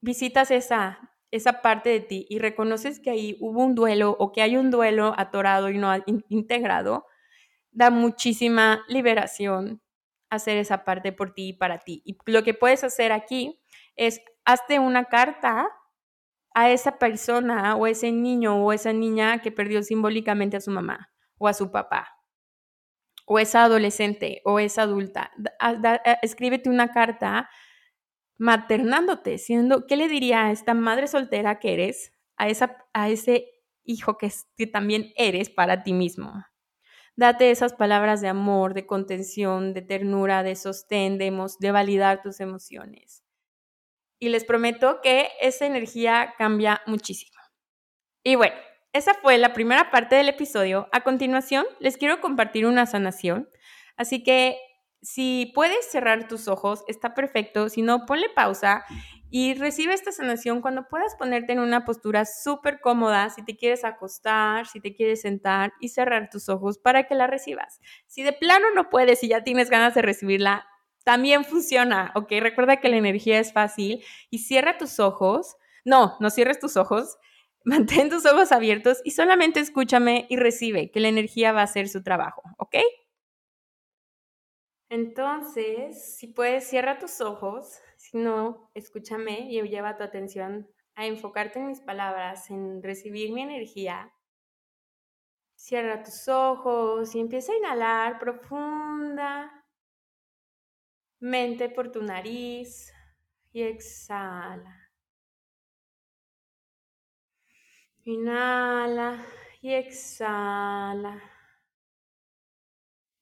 visitas 0.04 0.52
esa, 0.52 1.00
esa 1.32 1.62
parte 1.62 1.90
de 1.90 2.02
ti 2.02 2.26
y 2.30 2.38
reconoces 2.38 3.00
que 3.00 3.10
ahí 3.10 3.38
hubo 3.40 3.64
un 3.64 3.74
duelo 3.74 4.16
o 4.20 4.34
que 4.34 4.42
hay 4.42 4.58
un 4.58 4.70
duelo 4.70 5.14
atorado 5.18 5.70
y 5.70 5.78
no 5.78 5.92
integrado, 6.30 7.06
da 7.72 7.90
muchísima 7.90 8.84
liberación 8.90 9.82
hacer 10.30 10.58
esa 10.58 10.84
parte 10.84 11.14
por 11.14 11.34
ti 11.34 11.50
y 11.50 11.54
para 11.54 11.80
ti. 11.80 12.02
Y 12.06 12.18
lo 12.26 12.44
que 12.44 12.54
puedes 12.54 12.84
hacer 12.84 13.12
aquí 13.14 13.62
es 13.96 14.22
hazte 14.44 14.80
una 14.80 15.06
carta 15.06 15.70
a 16.54 16.70
esa 16.70 17.00
persona 17.00 17.76
o 17.78 17.88
ese 17.88 18.12
niño 18.12 18.64
o 18.64 18.74
esa 18.74 18.92
niña 18.92 19.42
que 19.42 19.52
perdió 19.52 19.82
simbólicamente 19.84 20.58
a 20.58 20.62
su 20.62 20.70
mamá 20.70 21.12
o 21.38 21.48
a 21.48 21.54
su 21.54 21.72
papá 21.72 22.10
o 23.26 23.40
esa 23.40 23.64
adolescente 23.64 24.42
o 24.44 24.60
esa 24.60 24.82
adulta. 24.82 25.32
escríbete 26.22 26.70
una 26.70 26.92
carta 26.92 27.50
maternándote, 28.38 29.38
siendo, 29.38 29.88
¿qué 29.88 29.96
le 29.96 30.08
diría 30.08 30.46
a 30.46 30.52
esta 30.52 30.74
madre 30.74 31.08
soltera 31.08 31.60
que 31.60 31.74
eres, 31.74 32.14
a, 32.38 32.50
esa, 32.50 32.78
a 32.94 33.10
ese 33.10 33.62
hijo 33.84 34.18
que, 34.18 34.32
también 34.68 35.14
eres 35.16 35.50
para 35.50 35.84
ti 35.84 35.94
mismo? 35.94 36.34
Date 37.16 37.52
esas 37.52 37.74
palabras 37.74 38.22
de 38.22 38.28
amor, 38.28 38.74
de 38.74 38.88
contención, 38.88 39.74
de 39.74 39.84
ternura, 39.84 40.42
de 40.42 40.56
sostén, 40.56 41.18
de, 41.18 41.32
de 41.60 41.72
validar 41.72 42.22
tus 42.24 42.40
emociones. 42.40 43.24
Y 44.20 44.30
les 44.30 44.46
prometo 44.46 45.00
que 45.02 45.30
esa 45.40 45.66
energía 45.66 46.34
cambia 46.38 46.82
muchísimo. 46.88 47.38
Y 48.24 48.36
bueno, 48.36 48.56
esa 48.94 49.14
fue 49.16 49.38
la 49.38 49.54
primera 49.54 49.92
parte 49.92 50.16
del 50.16 50.30
episodio. 50.30 50.88
A 50.92 51.02
continuación, 51.02 51.66
les 51.80 51.98
quiero 51.98 52.22
compartir 52.22 52.66
una 52.66 52.86
sanación. 52.86 53.50
Así 53.98 54.24
que 54.24 54.58
si 55.04 55.52
puedes 55.54 55.92
cerrar 55.92 56.28
tus 56.28 56.48
ojos, 56.48 56.84
está 56.88 57.14
perfecto. 57.14 57.70
Si 57.70 57.82
no, 57.82 58.06
ponle 58.06 58.30
pausa 58.30 58.86
y 59.30 59.54
recibe 59.54 59.94
esta 59.94 60.12
sanación 60.12 60.62
cuando 60.62 60.88
puedas 60.88 61.16
ponerte 61.16 61.52
en 61.52 61.60
una 61.60 61.84
postura 61.84 62.26
súper 62.26 62.80
cómoda, 62.80 63.30
si 63.30 63.44
te 63.44 63.58
quieres 63.58 63.84
acostar, 63.84 64.66
si 64.66 64.80
te 64.80 64.96
quieres 64.96 65.22
sentar 65.22 65.74
y 65.82 65.90
cerrar 65.90 66.30
tus 66.30 66.48
ojos 66.48 66.78
para 66.78 67.04
que 67.04 67.16
la 67.16 67.28
recibas. 67.28 67.82
Si 68.08 68.24
de 68.24 68.32
plano 68.32 68.68
no 68.74 68.90
puedes 68.90 69.24
y 69.24 69.28
ya 69.28 69.44
tienes 69.44 69.70
ganas 69.70 69.94
de 69.94 70.04
recibirla, 70.04 70.66
también 71.04 71.44
funciona, 71.44 72.12
¿ok? 72.16 72.32
Recuerda 72.40 72.78
que 72.78 72.88
la 72.88 72.98
energía 72.98 73.40
es 73.40 73.52
fácil 73.52 74.04
y 74.30 74.40
cierra 74.40 74.78
tus 74.78 75.02
ojos. 75.02 75.58
No, 75.84 76.16
no 76.22 76.30
cierres 76.30 76.60
tus 76.60 76.78
ojos. 76.78 77.18
Mantén 77.66 78.10
tus 78.10 78.26
ojos 78.26 78.52
abiertos 78.54 79.02
y 79.04 79.12
solamente 79.12 79.60
escúchame 79.60 80.28
y 80.30 80.38
recibe 80.38 80.92
que 80.92 81.00
la 81.02 81.10
energía 81.10 81.52
va 81.52 81.62
a 81.62 81.66
hacer 81.66 81.90
su 81.90 82.04
trabajo, 82.04 82.44
¿ok? 82.58 82.76
Entonces, 84.94 86.18
si 86.18 86.28
puedes, 86.28 86.70
cierra 86.70 87.00
tus 87.00 87.20
ojos 87.20 87.80
si 87.98 88.16
no, 88.16 88.70
escúchame 88.76 89.52
y 89.52 89.60
lleva 89.64 89.98
tu 89.98 90.04
atención 90.04 90.70
a 90.94 91.08
enfocarte 91.08 91.58
en 91.58 91.66
mis 91.66 91.82
palabras, 91.82 92.52
en 92.52 92.84
recibir 92.84 93.32
mi 93.32 93.42
energía. 93.42 94.14
Cierra 95.56 96.04
tus 96.04 96.28
ojos 96.28 97.16
y 97.16 97.20
empieza 97.22 97.54
a 97.54 97.58
inhalar 97.58 98.20
profunda 98.20 99.66
mente 101.20 101.70
por 101.70 101.92
tu 101.92 102.04
nariz 102.04 102.94
y 103.52 103.64
exhala. 103.64 104.92
Inhala 108.04 109.26
y 109.60 109.74
exhala. 109.74 111.33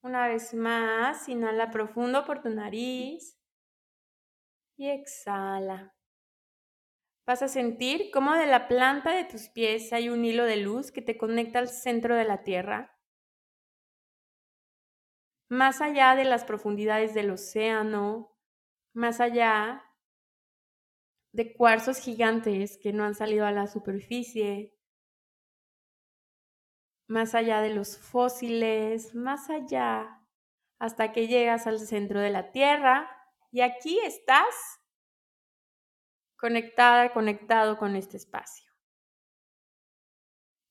Una 0.02 0.26
vez 0.26 0.52
más, 0.52 1.28
inhala 1.28 1.70
profundo 1.70 2.24
por 2.24 2.42
tu 2.42 2.50
nariz 2.50 3.38
y 4.76 4.90
exhala. 4.90 5.94
Vas 7.24 7.42
a 7.42 7.46
sentir 7.46 8.10
cómo 8.12 8.32
de 8.34 8.46
la 8.46 8.66
planta 8.66 9.12
de 9.14 9.24
tus 9.24 9.48
pies 9.48 9.92
hay 9.92 10.08
un 10.08 10.24
hilo 10.24 10.44
de 10.44 10.56
luz 10.56 10.90
que 10.90 11.02
te 11.02 11.16
conecta 11.16 11.60
al 11.60 11.68
centro 11.68 12.16
de 12.16 12.24
la 12.24 12.42
Tierra. 12.42 12.98
Más 15.48 15.80
allá 15.80 16.16
de 16.16 16.24
las 16.24 16.44
profundidades 16.44 17.14
del 17.14 17.30
océano, 17.30 18.36
más 18.92 19.20
allá 19.20 19.84
de 21.32 21.54
cuarzos 21.54 21.98
gigantes 21.98 22.76
que 22.76 22.92
no 22.92 23.04
han 23.04 23.14
salido 23.14 23.46
a 23.46 23.52
la 23.52 23.68
superficie, 23.68 24.74
más 27.08 27.34
allá 27.34 27.60
de 27.60 27.74
los 27.74 27.98
fósiles, 27.98 29.14
más 29.14 29.50
allá, 29.50 30.20
hasta 30.78 31.12
que 31.12 31.28
llegas 31.28 31.66
al 31.66 31.78
centro 31.78 32.20
de 32.20 32.30
la 32.30 32.50
Tierra 32.52 33.10
y 33.50 33.60
aquí 33.60 34.00
estás 34.00 34.80
conectada, 36.36 37.12
conectado 37.12 37.78
con 37.78 37.94
este 37.96 38.16
espacio. 38.16 38.72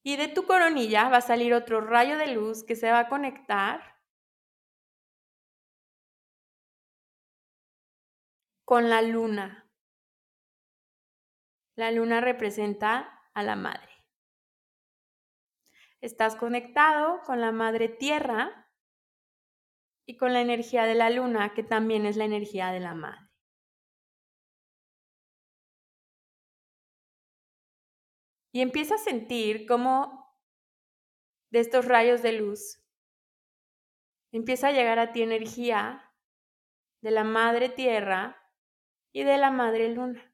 Y 0.03 0.17
de 0.17 0.27
tu 0.27 0.45
coronilla 0.45 1.09
va 1.09 1.17
a 1.17 1.21
salir 1.21 1.53
otro 1.53 1.79
rayo 1.79 2.17
de 2.17 2.33
luz 2.33 2.63
que 2.63 2.75
se 2.75 2.91
va 2.91 2.99
a 2.99 3.07
conectar 3.07 3.99
con 8.65 8.89
la 8.89 9.01
luna. 9.01 9.69
La 11.75 11.91
luna 11.91 12.19
representa 12.19 13.21
a 13.33 13.43
la 13.43 13.55
madre. 13.55 13.90
Estás 16.01 16.35
conectado 16.35 17.21
con 17.25 17.41
la 17.41 17.51
madre 17.51 17.87
tierra 17.87 18.69
y 20.07 20.17
con 20.17 20.33
la 20.33 20.41
energía 20.41 20.85
de 20.85 20.95
la 20.95 21.09
luna, 21.11 21.53
que 21.53 21.63
también 21.63 22.05
es 22.05 22.17
la 22.17 22.25
energía 22.25 22.71
de 22.71 22.79
la 22.79 22.95
madre. 22.95 23.29
Y 28.51 28.61
empieza 28.61 28.95
a 28.95 28.97
sentir 28.97 29.65
cómo 29.67 30.35
de 31.51 31.59
estos 31.59 31.85
rayos 31.85 32.21
de 32.21 32.33
luz 32.33 32.81
empieza 34.31 34.69
a 34.69 34.71
llegar 34.71 34.99
a 34.99 35.11
ti 35.11 35.21
energía 35.21 36.13
de 37.01 37.11
la 37.11 37.23
madre 37.23 37.69
tierra 37.69 38.37
y 39.13 39.23
de 39.23 39.37
la 39.37 39.51
madre 39.51 39.89
luna. 39.89 40.30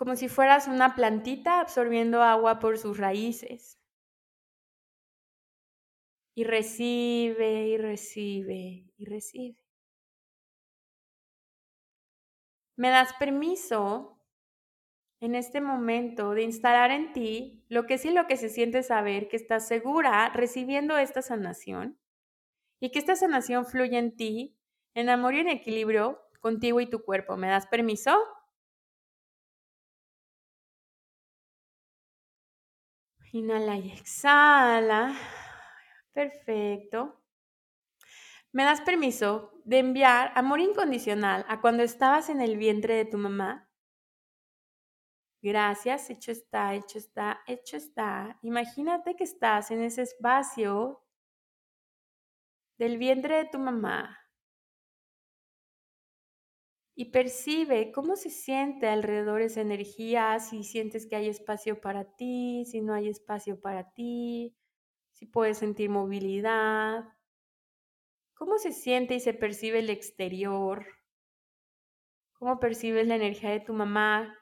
Como 0.00 0.16
si 0.16 0.28
fueras 0.28 0.66
una 0.66 0.94
plantita 0.94 1.60
absorbiendo 1.60 2.22
agua 2.22 2.58
por 2.58 2.78
sus 2.78 2.96
raíces 2.96 3.78
y 6.34 6.44
recibe 6.44 7.68
y 7.68 7.76
recibe 7.76 8.84
y 8.96 9.04
recibe. 9.04 9.56
Me 12.76 12.88
das 12.90 13.12
permiso 13.18 14.16
en 15.20 15.34
este 15.34 15.60
momento 15.60 16.32
de 16.34 16.42
instalar 16.42 16.90
en 16.90 17.12
ti 17.12 17.64
lo 17.68 17.86
que 17.86 17.98
sí 17.98 18.10
lo 18.10 18.26
que 18.26 18.36
se 18.36 18.48
siente 18.48 18.82
saber 18.82 19.28
que 19.28 19.36
estás 19.36 19.68
segura 19.68 20.30
recibiendo 20.34 20.96
esta 20.96 21.20
sanación 21.22 21.98
y 22.80 22.90
que 22.90 23.00
esta 23.00 23.16
sanación 23.16 23.66
fluye 23.66 23.98
en 23.98 24.16
ti 24.16 24.56
en 24.94 25.10
amor 25.10 25.34
y 25.34 25.40
en 25.40 25.48
equilibrio 25.48 26.20
contigo 26.40 26.80
y 26.80 26.88
tu 26.90 27.04
cuerpo. 27.04 27.36
¿Me 27.36 27.48
das 27.48 27.66
permiso? 27.68 28.16
Inhala 33.32 33.76
y 33.76 33.92
exhala. 33.92 35.14
Perfecto. 36.12 37.22
¿Me 38.52 38.64
das 38.64 38.80
permiso 38.80 39.52
de 39.64 39.78
enviar 39.78 40.32
amor 40.34 40.60
incondicional 40.60 41.44
a 41.48 41.60
cuando 41.60 41.84
estabas 41.84 42.28
en 42.28 42.40
el 42.40 42.56
vientre 42.56 42.94
de 42.94 43.04
tu 43.04 43.18
mamá? 43.18 43.68
Gracias, 45.42 46.10
hecho 46.10 46.32
está, 46.32 46.74
hecho 46.74 46.98
está, 46.98 47.40
hecho 47.46 47.76
está. 47.76 48.38
Imagínate 48.42 49.14
que 49.14 49.24
estás 49.24 49.70
en 49.70 49.82
ese 49.82 50.02
espacio 50.02 51.04
del 52.78 52.98
vientre 52.98 53.36
de 53.36 53.44
tu 53.44 53.58
mamá 53.58 54.19
y 57.00 57.06
percibe 57.06 57.92
cómo 57.92 58.14
se 58.14 58.28
siente 58.28 58.86
alrededor 58.86 59.40
esa 59.40 59.62
energía, 59.62 60.38
si 60.38 60.62
sientes 60.64 61.06
que 61.06 61.16
hay 61.16 61.30
espacio 61.30 61.80
para 61.80 62.04
ti, 62.04 62.66
si 62.66 62.82
no 62.82 62.92
hay 62.92 63.08
espacio 63.08 63.58
para 63.58 63.90
ti, 63.90 64.54
si 65.14 65.24
puedes 65.24 65.56
sentir 65.56 65.88
movilidad, 65.88 67.04
cómo 68.34 68.58
se 68.58 68.72
siente 68.72 69.14
y 69.14 69.20
se 69.20 69.32
percibe 69.32 69.78
el 69.78 69.88
exterior, 69.88 70.84
cómo 72.34 72.60
percibes 72.60 73.06
la 73.06 73.16
energía 73.16 73.48
de 73.48 73.60
tu 73.60 73.72
mamá, 73.72 74.36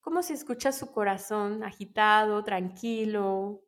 cómo 0.00 0.22
se 0.22 0.34
escucha 0.34 0.72
su 0.72 0.92
corazón 0.92 1.64
agitado, 1.64 2.44
tranquilo. 2.44 3.62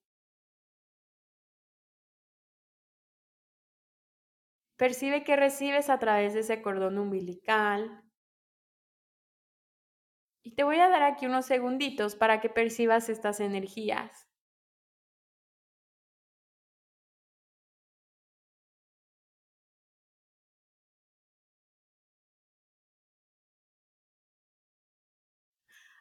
Percibe 4.77 5.25
que 5.25 5.37
recibes 5.37 5.89
a 5.89 5.99
través 5.99 6.35
de 6.35 6.41
ese 6.41 6.61
cordón 6.61 6.99
umbilical. 6.99 8.10
Y 10.43 10.55
te 10.55 10.65
voy 10.65 10.79
a 10.81 10.91
dar 10.91 11.03
aquí 11.03 11.25
unos 11.25 11.47
segunditos 11.47 12.15
para 12.15 12.43
que 12.43 12.51
percibas 12.51 13.09
estas 13.09 13.41
energías. 13.41 14.29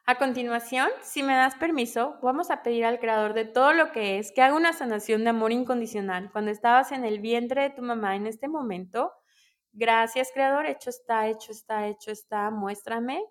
A 0.04 0.16
continuación, 0.18 0.88
si 1.00 1.22
me 1.22 1.34
das 1.34 1.54
permiso, 1.54 2.18
vamos 2.22 2.50
a 2.50 2.62
pedir 2.62 2.84
al 2.84 2.98
creador 3.00 3.32
de 3.32 3.46
todo 3.46 3.72
lo 3.72 3.92
que 3.92 4.18
es 4.18 4.30
que 4.32 4.42
haga 4.42 4.54
una 4.54 4.72
sanación 4.74 5.24
de 5.24 5.30
amor 5.30 5.52
incondicional 5.52 6.30
cuando 6.32 6.50
estabas 6.50 6.92
en 6.92 7.04
el 7.06 7.18
vientre 7.20 7.62
de 7.62 7.70
tu 7.70 7.80
mamá 7.82 8.14
en 8.16 8.26
este 8.26 8.46
momento. 8.48 9.12
Gracias, 9.72 10.30
creador, 10.34 10.66
hecho 10.66 10.90
está, 10.90 11.28
hecho 11.28 11.52
está, 11.52 11.86
hecho 11.88 12.10
está, 12.10 12.50
muéstrame. 12.50 13.22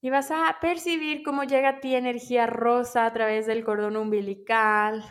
Y 0.00 0.10
vas 0.10 0.30
a 0.30 0.58
percibir 0.60 1.22
cómo 1.24 1.42
llega 1.42 1.68
a 1.70 1.80
ti 1.80 1.94
energía 1.94 2.46
rosa 2.46 3.04
a 3.04 3.12
través 3.12 3.46
del 3.46 3.64
cordón 3.64 3.96
umbilical, 3.96 5.04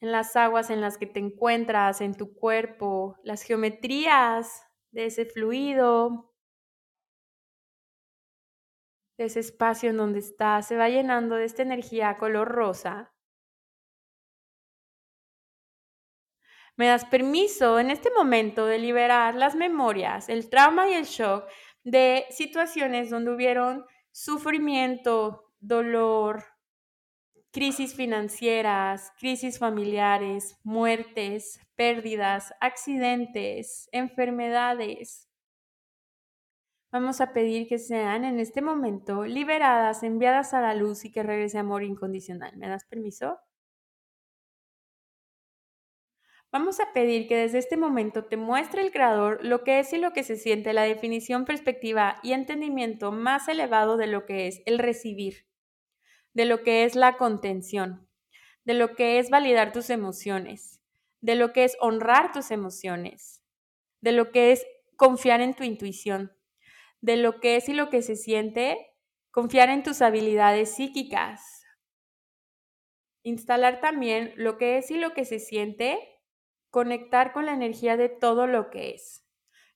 en 0.00 0.12
las 0.12 0.34
aguas 0.36 0.70
en 0.70 0.80
las 0.80 0.98
que 0.98 1.06
te 1.06 1.20
encuentras, 1.20 2.00
en 2.00 2.14
tu 2.14 2.34
cuerpo, 2.34 3.18
las 3.22 3.42
geometrías 3.42 4.66
de 4.92 5.06
ese 5.06 5.26
fluido, 5.26 6.34
ese 9.18 9.40
espacio 9.40 9.90
en 9.90 9.98
donde 9.98 10.20
está, 10.20 10.62
se 10.62 10.76
va 10.76 10.88
llenando 10.88 11.36
de 11.36 11.44
esta 11.44 11.62
energía 11.62 12.16
color 12.16 12.48
rosa. 12.48 13.14
Me 16.76 16.86
das 16.86 17.04
permiso 17.04 17.78
en 17.78 17.90
este 17.90 18.10
momento 18.10 18.64
de 18.64 18.78
liberar 18.78 19.34
las 19.34 19.54
memorias, 19.54 20.30
el 20.30 20.48
trauma 20.48 20.88
y 20.88 20.94
el 20.94 21.04
shock 21.04 21.44
de 21.84 22.26
situaciones 22.30 23.10
donde 23.10 23.32
hubieron 23.32 23.84
sufrimiento, 24.12 25.52
dolor, 25.60 26.44
crisis 27.50 27.94
financieras, 27.94 29.12
crisis 29.18 29.58
familiares, 29.58 30.56
muertes, 30.62 31.60
pérdidas, 31.76 32.52
accidentes, 32.60 33.88
enfermedades, 33.92 35.30
Vamos 36.92 37.20
a 37.20 37.32
pedir 37.32 37.68
que 37.68 37.78
sean 37.78 38.24
en 38.24 38.40
este 38.40 38.62
momento 38.62 39.24
liberadas, 39.24 40.02
enviadas 40.02 40.54
a 40.54 40.60
la 40.60 40.74
luz 40.74 41.04
y 41.04 41.12
que 41.12 41.22
regrese 41.22 41.58
amor 41.58 41.84
incondicional. 41.84 42.56
¿Me 42.56 42.66
das 42.68 42.84
permiso? 42.84 43.38
Vamos 46.52 46.80
a 46.80 46.92
pedir 46.92 47.28
que 47.28 47.36
desde 47.36 47.58
este 47.58 47.76
momento 47.76 48.24
te 48.24 48.36
muestre 48.36 48.82
el 48.82 48.90
Creador 48.90 49.38
lo 49.44 49.62
que 49.62 49.78
es 49.78 49.92
y 49.92 49.98
lo 49.98 50.12
que 50.12 50.24
se 50.24 50.34
siente, 50.34 50.72
la 50.72 50.82
definición, 50.82 51.44
perspectiva 51.44 52.18
y 52.24 52.32
entendimiento 52.32 53.12
más 53.12 53.46
elevado 53.46 53.96
de 53.96 54.08
lo 54.08 54.26
que 54.26 54.48
es 54.48 54.60
el 54.66 54.80
recibir, 54.80 55.46
de 56.34 56.46
lo 56.46 56.64
que 56.64 56.82
es 56.82 56.96
la 56.96 57.16
contención, 57.16 58.08
de 58.64 58.74
lo 58.74 58.96
que 58.96 59.20
es 59.20 59.30
validar 59.30 59.72
tus 59.72 59.90
emociones, 59.90 60.80
de 61.20 61.36
lo 61.36 61.52
que 61.52 61.62
es 61.62 61.76
honrar 61.78 62.32
tus 62.32 62.50
emociones, 62.50 63.44
de 64.00 64.10
lo 64.10 64.32
que 64.32 64.50
es 64.50 64.66
confiar 64.96 65.40
en 65.40 65.54
tu 65.54 65.62
intuición, 65.62 66.32
de 67.00 67.16
lo 67.16 67.38
que 67.38 67.56
es 67.56 67.68
y 67.68 67.74
lo 67.74 67.90
que 67.90 68.02
se 68.02 68.16
siente, 68.16 68.90
confiar 69.30 69.68
en 69.70 69.84
tus 69.84 70.02
habilidades 70.02 70.74
psíquicas, 70.74 71.62
instalar 73.22 73.80
también 73.80 74.32
lo 74.34 74.58
que 74.58 74.78
es 74.78 74.90
y 74.90 74.96
lo 74.96 75.14
que 75.14 75.24
se 75.24 75.38
siente, 75.38 76.09
conectar 76.70 77.32
con 77.32 77.46
la 77.46 77.52
energía 77.52 77.96
de 77.96 78.08
todo 78.08 78.46
lo 78.46 78.70
que 78.70 78.90
es, 78.90 79.26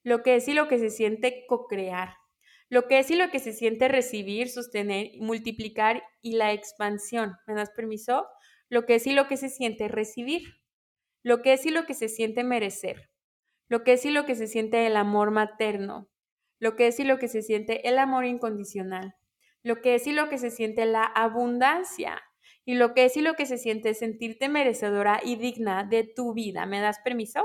lo 0.03 0.23
que 0.23 0.37
es 0.37 0.49
y 0.49 0.55
lo 0.55 0.69
que 0.69 0.79
se 0.79 0.91
siente 0.91 1.45
co-crear, 1.47 2.15
lo 2.69 2.89
que 2.89 2.99
es 2.99 3.11
y 3.11 3.17
lo 3.17 3.31
que 3.31 3.39
se 3.39 3.53
siente 3.53 3.89
recibir, 3.89 4.49
sostener, 4.49 5.11
multiplicar 5.19 6.03
y 6.23 6.33
la 6.33 6.53
expansión. 6.53 7.37
¿Me 7.47 7.55
das 7.55 7.71
permiso? 7.71 8.27
Lo 8.69 8.87
que 8.87 8.97
es 8.97 9.07
y 9.07 9.13
lo 9.13 9.29
que 9.29 9.37
se 9.37 9.49
siente 9.49 9.89
recibir, 9.89 10.43
lo 11.23 11.43
que 11.43 11.53
es 11.53 11.67
y 11.67 11.71
lo 11.71 11.85
que 11.87 11.95
se 11.95 12.09
siente 12.09 12.45
merecer, 12.45 13.11
lo 13.69 13.85
que 13.85 13.93
es 13.95 14.05
y 14.05 14.11
lo 14.11 14.25
que 14.25 14.35
se 14.35 14.47
siente 14.47 14.87
el 14.87 14.97
amor 14.97 15.31
materno, 15.31 16.09
lo 16.59 16.77
que 16.77 16.87
es 16.87 17.01
y 17.01 17.05
lo 17.05 17.19
que 17.19 17.29
se 17.29 17.43
siente 17.43 17.89
el 17.89 17.99
amor 17.99 18.25
incondicional, 18.25 19.15
lo 19.63 19.81
que 19.81 19.95
es 19.95 20.07
y 20.07 20.13
lo 20.13 20.29
que 20.29 20.39
se 20.39 20.51
siente 20.51 20.87
la 20.87 21.05
abundancia, 21.05 22.23
y 22.65 22.75
lo 22.75 22.95
que 22.95 23.05
es 23.05 23.17
y 23.17 23.21
lo 23.21 23.35
que 23.35 23.47
se 23.47 23.59
siente 23.59 23.95
sentirte 23.95 24.49
merecedora 24.49 25.21
y 25.23 25.37
digna 25.37 25.85
de 25.85 26.05
tu 26.05 26.33
vida. 26.35 26.67
¿Me 26.67 26.81
das 26.81 26.99
permiso? 27.01 27.45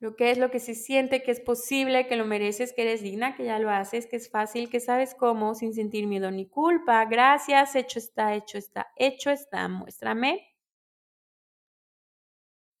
Lo 0.00 0.16
que 0.16 0.32
es 0.32 0.38
lo 0.38 0.50
que 0.50 0.58
se 0.58 0.74
siente 0.74 1.22
que 1.22 1.30
es 1.30 1.38
posible, 1.38 2.08
que 2.08 2.16
lo 2.16 2.24
mereces, 2.26 2.72
que 2.72 2.82
eres 2.82 3.02
digna, 3.02 3.36
que 3.36 3.44
ya 3.44 3.60
lo 3.60 3.70
haces, 3.70 4.06
que 4.08 4.16
es 4.16 4.28
fácil, 4.28 4.68
que 4.68 4.80
sabes 4.80 5.14
cómo, 5.14 5.54
sin 5.54 5.74
sentir 5.74 6.08
miedo 6.08 6.30
ni 6.32 6.48
culpa. 6.48 7.04
Gracias, 7.04 7.76
hecho 7.76 8.00
está, 8.00 8.34
hecho 8.34 8.58
está, 8.58 8.88
hecho 8.96 9.30
está. 9.30 9.68
Muéstrame. 9.68 10.48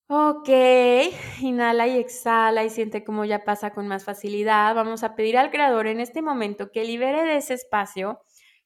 Ok, 0.08 0.48
inhala 1.40 1.86
y 1.88 1.96
exhala 1.98 2.64
y 2.64 2.70
siente 2.70 3.02
cómo 3.04 3.24
ya 3.24 3.44
pasa 3.44 3.72
con 3.72 3.88
más 3.88 4.04
facilidad. 4.04 4.74
Vamos 4.74 5.04
a 5.04 5.14
pedir 5.14 5.38
al 5.38 5.50
creador 5.50 5.86
en 5.86 6.00
este 6.00 6.20
momento 6.22 6.70
que 6.70 6.84
libere 6.84 7.24
de 7.24 7.36
ese 7.36 7.54
espacio 7.54 8.20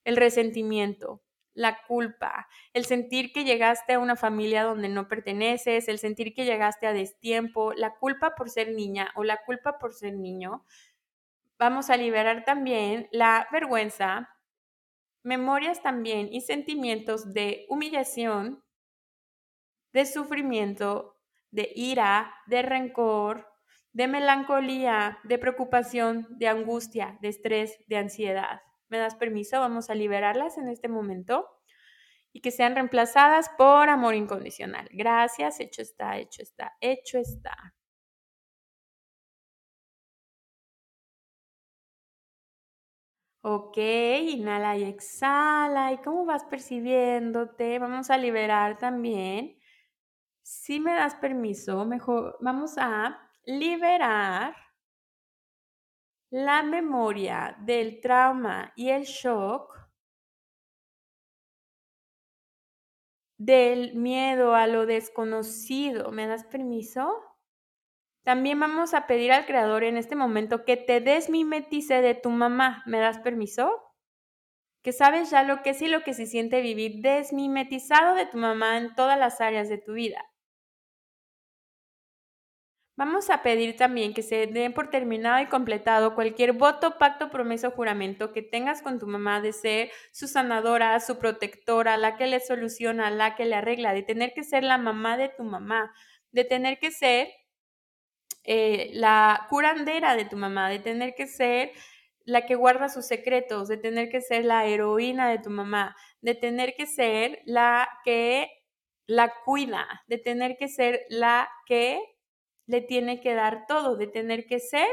el 0.07 0.17
resentimiento, 0.17 1.21
la 1.53 1.83
culpa, 1.83 2.49
el 2.73 2.85
sentir 2.85 3.33
que 3.33 3.45
llegaste 3.45 3.95
a 3.95 3.99
una 3.99 4.15
familia 4.15 4.63
donde 4.63 4.89
no 4.89 5.09
perteneces, 5.09 5.89
el 5.89 5.99
sentir 5.99 6.33
que 6.33 6.45
llegaste 6.45 6.87
a 6.87 6.93
destiempo, 6.93 7.73
la 7.73 7.97
culpa 7.97 8.37
por 8.37 8.49
ser 8.49 8.73
niña 8.73 9.11
o 9.17 9.25
la 9.25 9.45
culpa 9.45 9.79
por 9.79 9.93
ser 9.93 10.15
niño. 10.15 10.65
Vamos 11.59 11.91
a 11.91 11.97
liberar 11.97 12.45
también 12.45 13.09
la 13.11 13.49
vergüenza, 13.51 14.31
memorias 15.25 15.83
también 15.83 16.33
y 16.33 16.43
sentimientos 16.43 17.35
de 17.35 17.67
humillación, 17.69 18.63
de 19.93 20.07
sufrimiento, 20.07 21.17
de 21.51 21.73
ira, 21.75 22.33
de 22.47 22.63
rencor, 22.63 23.49
de 23.93 24.07
melancolía, 24.07 25.19
de 25.25 25.39
preocupación, 25.39 26.29
de 26.31 26.47
angustia, 26.47 27.19
de 27.23 27.29
estrés, 27.29 27.77
de 27.89 27.97
ansiedad. 27.97 28.61
¿Me 28.89 28.99
das 28.99 29.15
permiso? 29.17 29.61
Vamos 29.61 29.91
a 29.91 29.95
liberarlas 29.95 30.59
en 30.59 30.69
este 30.69 30.89
momento 30.89 31.49
y 32.33 32.41
que 32.41 32.51
sean 32.51 32.75
reemplazadas 32.75 33.51
por 33.59 33.89
amor 33.89 34.15
incondicional. 34.15 34.89
Gracias, 34.93 35.61
hecho 35.61 35.83
está, 35.83 36.19
hecho 36.19 36.43
está, 36.43 36.77
hecho 36.81 37.19
está. 37.19 37.75
Ok, 43.43 43.77
inhala 43.79 44.77
y 44.77 44.85
exhala. 44.85 45.93
¿Y 45.93 45.99
cómo 45.99 46.25
vas 46.27 46.45
percibiéndote? 46.45 47.79
Vamos 47.79 48.11
a 48.11 48.19
liberar 48.19 48.77
también 48.79 49.57
si 50.47 50.79
me 50.79 50.95
das 50.95 51.17
permiso, 51.17 51.85
mejor 51.85 52.39
vamos 52.41 52.79
a 52.79 53.19
liberar 53.47 54.55
la 56.31 56.63
memoria 56.63 57.57
del 57.61 58.01
trauma 58.01 58.73
y 58.77 58.91
el 58.91 59.05
shock 59.05 59.77
del 63.39 63.95
miedo 63.95 64.55
a 64.55 64.67
lo 64.67 64.87
desconocido. 64.87 66.11
¿Me 66.11 66.27
das 66.27 66.45
permiso? 66.45 67.23
También 68.25 68.59
vamos 68.59 68.93
a 68.93 69.07
pedir 69.07 69.31
al 69.31 69.47
creador 69.47 69.85
en 69.85 69.97
este 69.97 70.17
momento 70.17 70.65
que 70.65 70.77
te 70.77 71.01
desmimetice 71.01 72.03
de 72.03 72.15
tu 72.15 72.31
mamá. 72.31 72.83
¿Me 72.87 72.99
das 72.99 73.19
permiso? 73.21 73.71
Que 74.83 74.93
sabes 74.93 75.31
ya 75.31 75.43
lo 75.43 75.63
que 75.63 75.71
es 75.71 75.83
y 75.83 75.89
lo 75.89 76.03
que 76.03 76.15
se 76.15 76.27
siente 76.27 76.61
vivir 76.61 77.03
desmimetizado 77.03 78.15
de 78.17 78.27
tu 78.27 78.39
mamá 78.39 78.79
en 78.79 78.95
todas 78.95 79.19
las 79.19 79.41
áreas 79.41 79.69
de 79.69 79.79
tu 79.79 79.93
vida. 79.93 80.25
Vamos 82.97 83.29
a 83.29 83.43
pedir 83.43 83.77
también 83.77 84.15
que 84.15 84.23
se 84.23 84.47
den 84.47 84.73
por 84.73 84.89
terminado 84.89 85.43
y 85.43 85.49
completado 85.49 86.15
cualquier 86.15 86.55
voto, 86.55 86.97
pacto, 86.97 87.29
promesa 87.29 87.69
o 87.69 87.71
juramento 87.73 88.33
que 88.33 88.41
tengas 88.41 88.81
con 88.81 88.99
tu 88.99 89.07
mamá 89.07 89.43
de 89.43 89.53
ser 89.53 89.91
su 90.13 90.27
sanadora, 90.27 90.99
su 91.01 91.19
protectora, 91.19 91.99
la 91.99 92.17
que 92.17 92.27
le 92.27 92.41
soluciona, 92.41 93.11
la 93.11 93.37
que 93.37 93.45
le 93.45 93.57
arregla, 93.57 93.93
de 93.93 94.03
tener 94.03 94.33
que 94.33 94.45
ser 94.45 94.65
la 94.65 94.79
mamá 94.79 95.19
de 95.19 95.29
tu 95.29 95.45
mamá, 95.45 95.93
de 96.33 96.45
tener 96.45 96.79
que 96.79 96.91
ser 96.91 97.29
eh, 98.45 98.91
la 98.95 99.47
curandera 99.51 100.17
de 100.17 100.25
tu 100.25 100.39
mamá, 100.39 100.71
de 100.71 100.79
tener 100.79 101.15
que 101.15 101.27
ser 101.27 101.73
la 102.25 102.47
que 102.47 102.55
guarda 102.55 102.89
sus 102.89 103.07
secretos, 103.07 103.69
de 103.69 103.77
tener 103.77 104.09
que 104.09 104.23
ser 104.23 104.47
la 104.47 104.65
heroína 104.65 105.29
de 105.29 105.39
tu 105.39 105.51
mamá, 105.51 105.95
de 106.23 106.35
tener 106.35 106.75
que 106.75 106.87
ser 106.87 107.43
la 107.45 107.89
que 108.05 108.49
la 109.07 109.35
cuida, 109.45 109.87
de 110.09 110.17
tener 110.17 110.57
que 110.57 110.69
ser 110.69 111.03
la 111.11 111.51
que 111.67 112.01
le 112.67 112.81
tiene 112.81 113.21
que 113.21 113.35
dar 113.35 113.67
todo, 113.67 113.97
de 113.97 114.07
tener 114.07 114.47
que 114.47 114.61
ser, 114.61 114.89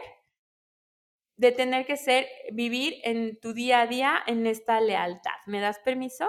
de 1.36 1.52
tener 1.52 1.86
que 1.86 1.98
ser, 1.98 2.28
vivir 2.52 2.96
en 3.04 3.40
tu 3.40 3.54
día 3.54 3.82
a 3.82 3.88
día 3.88 4.24
en 4.28 4.48
esta 4.48 4.80
lealtad. 4.80 5.32
¿Me 5.48 5.60
das 5.60 5.80
permiso? 5.80 6.28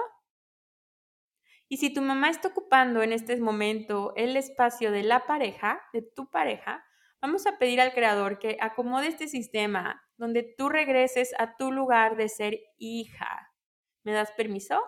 Y 1.67 1.77
si 1.77 1.93
tu 1.93 2.01
mamá 2.01 2.29
está 2.29 2.49
ocupando 2.49 3.01
en 3.01 3.13
este 3.13 3.37
momento 3.37 4.13
el 4.15 4.37
espacio 4.37 4.91
de 4.91 5.03
la 5.03 5.25
pareja, 5.25 5.81
de 5.93 6.01
tu 6.01 6.29
pareja, 6.29 6.85
Vamos 7.25 7.47
a 7.47 7.57
pedir 7.57 7.81
al 7.81 7.91
Creador 7.91 8.37
que 8.37 8.55
acomode 8.61 9.07
este 9.07 9.27
sistema 9.27 9.99
donde 10.15 10.43
tú 10.43 10.69
regreses 10.69 11.33
a 11.39 11.57
tu 11.57 11.71
lugar 11.71 12.17
de 12.17 12.29
ser 12.29 12.59
hija. 12.77 13.51
¿Me 14.03 14.11
das 14.11 14.31
permiso? 14.33 14.79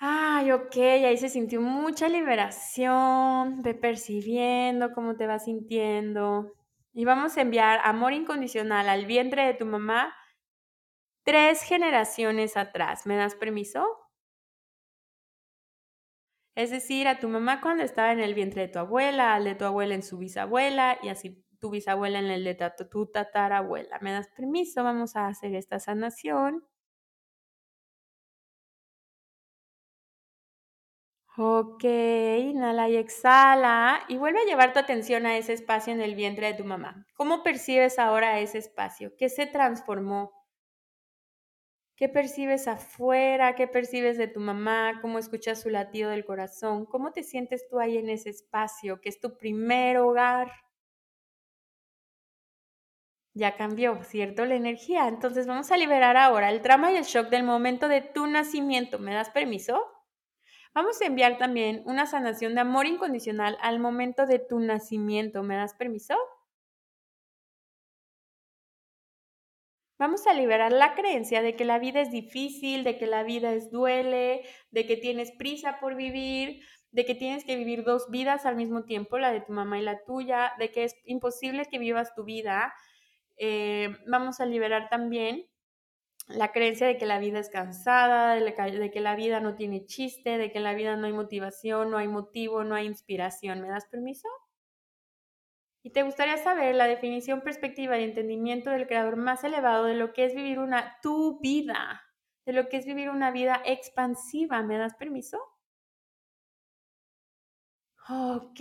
Ay, 0.00 0.52
ok, 0.52 0.76
ahí 0.76 1.16
se 1.16 1.28
sintió 1.28 1.60
mucha 1.60 2.08
liberación, 2.08 3.62
ve 3.62 3.74
percibiendo 3.74 4.92
cómo 4.92 5.16
te 5.16 5.26
vas 5.26 5.44
sintiendo. 5.46 6.52
Y 6.92 7.04
vamos 7.04 7.36
a 7.36 7.40
enviar 7.40 7.80
amor 7.84 8.12
incondicional 8.12 8.88
al 8.88 9.06
vientre 9.06 9.44
de 9.46 9.54
tu 9.54 9.66
mamá 9.66 10.14
tres 11.24 11.62
generaciones 11.62 12.56
atrás. 12.56 13.06
¿Me 13.06 13.16
das 13.16 13.34
permiso? 13.34 13.84
Es 16.54 16.70
decir, 16.70 17.08
a 17.08 17.18
tu 17.20 17.28
mamá 17.28 17.60
cuando 17.60 17.82
estaba 17.82 18.12
en 18.12 18.20
el 18.20 18.34
vientre 18.34 18.62
de 18.62 18.68
tu 18.68 18.78
abuela, 18.78 19.34
al 19.34 19.44
de 19.44 19.54
tu 19.54 19.64
abuela 19.64 19.94
en 19.94 20.02
su 20.02 20.18
bisabuela 20.18 20.98
y 21.02 21.08
así 21.08 21.44
tu 21.60 21.70
bisabuela 21.70 22.18
en 22.18 22.26
el 22.26 22.44
de 22.44 22.56
tu 22.90 23.06
tatarabuela. 23.06 23.98
¿Me 24.00 24.12
das 24.12 24.28
permiso? 24.28 24.84
Vamos 24.84 25.16
a 25.16 25.26
hacer 25.26 25.54
esta 25.54 25.80
sanación. 25.80 26.64
Ok, 31.40 31.84
inhala 31.84 32.88
y 32.88 32.96
exhala 32.96 34.04
y 34.08 34.16
vuelve 34.16 34.40
a 34.40 34.44
llevar 34.44 34.72
tu 34.72 34.80
atención 34.80 35.24
a 35.24 35.36
ese 35.36 35.52
espacio 35.52 35.92
en 35.92 36.00
el 36.00 36.16
vientre 36.16 36.48
de 36.48 36.54
tu 36.54 36.64
mamá. 36.64 37.06
¿Cómo 37.14 37.44
percibes 37.44 38.00
ahora 38.00 38.40
ese 38.40 38.58
espacio? 38.58 39.14
¿Qué 39.16 39.28
se 39.28 39.46
transformó? 39.46 40.32
¿Qué 41.96 42.08
percibes 42.08 42.66
afuera? 42.66 43.54
¿Qué 43.54 43.68
percibes 43.68 44.18
de 44.18 44.26
tu 44.26 44.40
mamá? 44.40 44.98
¿Cómo 45.00 45.18
escuchas 45.20 45.60
su 45.60 45.68
latido 45.70 46.10
del 46.10 46.24
corazón? 46.24 46.86
¿Cómo 46.86 47.12
te 47.12 47.22
sientes 47.22 47.68
tú 47.68 47.78
ahí 47.78 47.98
en 47.98 48.08
ese 48.10 48.30
espacio 48.30 49.00
que 49.00 49.08
es 49.08 49.20
tu 49.20 49.36
primer 49.36 49.98
hogar? 49.98 50.50
Ya 53.34 53.56
cambió, 53.56 54.02
¿cierto? 54.02 54.44
La 54.44 54.56
energía. 54.56 55.08
Entonces 55.08 55.46
vamos 55.46 55.70
a 55.70 55.76
liberar 55.76 56.16
ahora 56.16 56.50
el 56.50 56.62
trauma 56.62 56.92
y 56.92 56.96
el 56.96 57.04
shock 57.04 57.28
del 57.28 57.44
momento 57.44 57.88
de 57.88 58.00
tu 58.00 58.26
nacimiento. 58.26 58.98
¿Me 58.98 59.14
das 59.14 59.30
permiso? 59.30 59.97
Vamos 60.74 61.00
a 61.00 61.06
enviar 61.06 61.38
también 61.38 61.82
una 61.86 62.06
sanación 62.06 62.54
de 62.54 62.60
amor 62.60 62.86
incondicional 62.86 63.58
al 63.60 63.80
momento 63.80 64.26
de 64.26 64.38
tu 64.38 64.60
nacimiento. 64.60 65.42
¿Me 65.42 65.56
das 65.56 65.74
permiso? 65.74 66.14
Vamos 69.98 70.28
a 70.28 70.34
liberar 70.34 70.72
la 70.72 70.94
creencia 70.94 71.42
de 71.42 71.56
que 71.56 71.64
la 71.64 71.80
vida 71.80 72.00
es 72.00 72.12
difícil, 72.12 72.84
de 72.84 72.98
que 72.98 73.06
la 73.06 73.24
vida 73.24 73.52
es 73.52 73.72
duele, 73.72 74.42
de 74.70 74.86
que 74.86 74.96
tienes 74.96 75.32
prisa 75.32 75.80
por 75.80 75.96
vivir, 75.96 76.62
de 76.92 77.04
que 77.04 77.16
tienes 77.16 77.44
que 77.44 77.56
vivir 77.56 77.82
dos 77.82 78.08
vidas 78.08 78.46
al 78.46 78.54
mismo 78.54 78.84
tiempo, 78.84 79.18
la 79.18 79.32
de 79.32 79.40
tu 79.40 79.52
mamá 79.52 79.78
y 79.80 79.82
la 79.82 80.04
tuya, 80.04 80.52
de 80.58 80.70
que 80.70 80.84
es 80.84 80.94
imposible 81.04 81.66
que 81.66 81.80
vivas 81.80 82.14
tu 82.14 82.22
vida. 82.22 82.72
Eh, 83.38 83.96
vamos 84.06 84.38
a 84.40 84.46
liberar 84.46 84.88
también 84.88 85.46
la 86.28 86.52
creencia 86.52 86.86
de 86.86 86.98
que 86.98 87.06
la 87.06 87.18
vida 87.18 87.38
es 87.38 87.48
cansada, 87.48 88.34
de 88.34 88.90
que 88.90 89.00
la 89.00 89.16
vida 89.16 89.40
no 89.40 89.54
tiene 89.54 89.86
chiste, 89.86 90.36
de 90.36 90.52
que 90.52 90.60
la 90.60 90.74
vida 90.74 90.96
no 90.96 91.06
hay 91.06 91.12
motivación, 91.12 91.90
no 91.90 91.96
hay 91.96 92.08
motivo, 92.08 92.64
no 92.64 92.74
hay 92.74 92.86
inspiración. 92.86 93.62
¿Me 93.62 93.68
das 93.68 93.86
permiso? 93.86 94.28
Y 95.82 95.90
te 95.90 96.02
gustaría 96.02 96.36
saber 96.36 96.74
la 96.74 96.86
definición, 96.86 97.40
perspectiva 97.40 97.98
y 97.98 98.04
entendimiento 98.04 98.70
del 98.70 98.86
creador 98.86 99.16
más 99.16 99.42
elevado 99.42 99.84
de 99.84 99.94
lo 99.94 100.12
que 100.12 100.26
es 100.26 100.34
vivir 100.34 100.58
una 100.58 100.98
tu 101.02 101.40
vida, 101.40 102.02
de 102.44 102.52
lo 102.52 102.68
que 102.68 102.76
es 102.76 102.84
vivir 102.84 103.08
una 103.08 103.30
vida 103.30 103.62
expansiva. 103.64 104.62
¿Me 104.62 104.76
das 104.76 104.94
permiso? 104.96 105.38
Ok. 108.10 108.60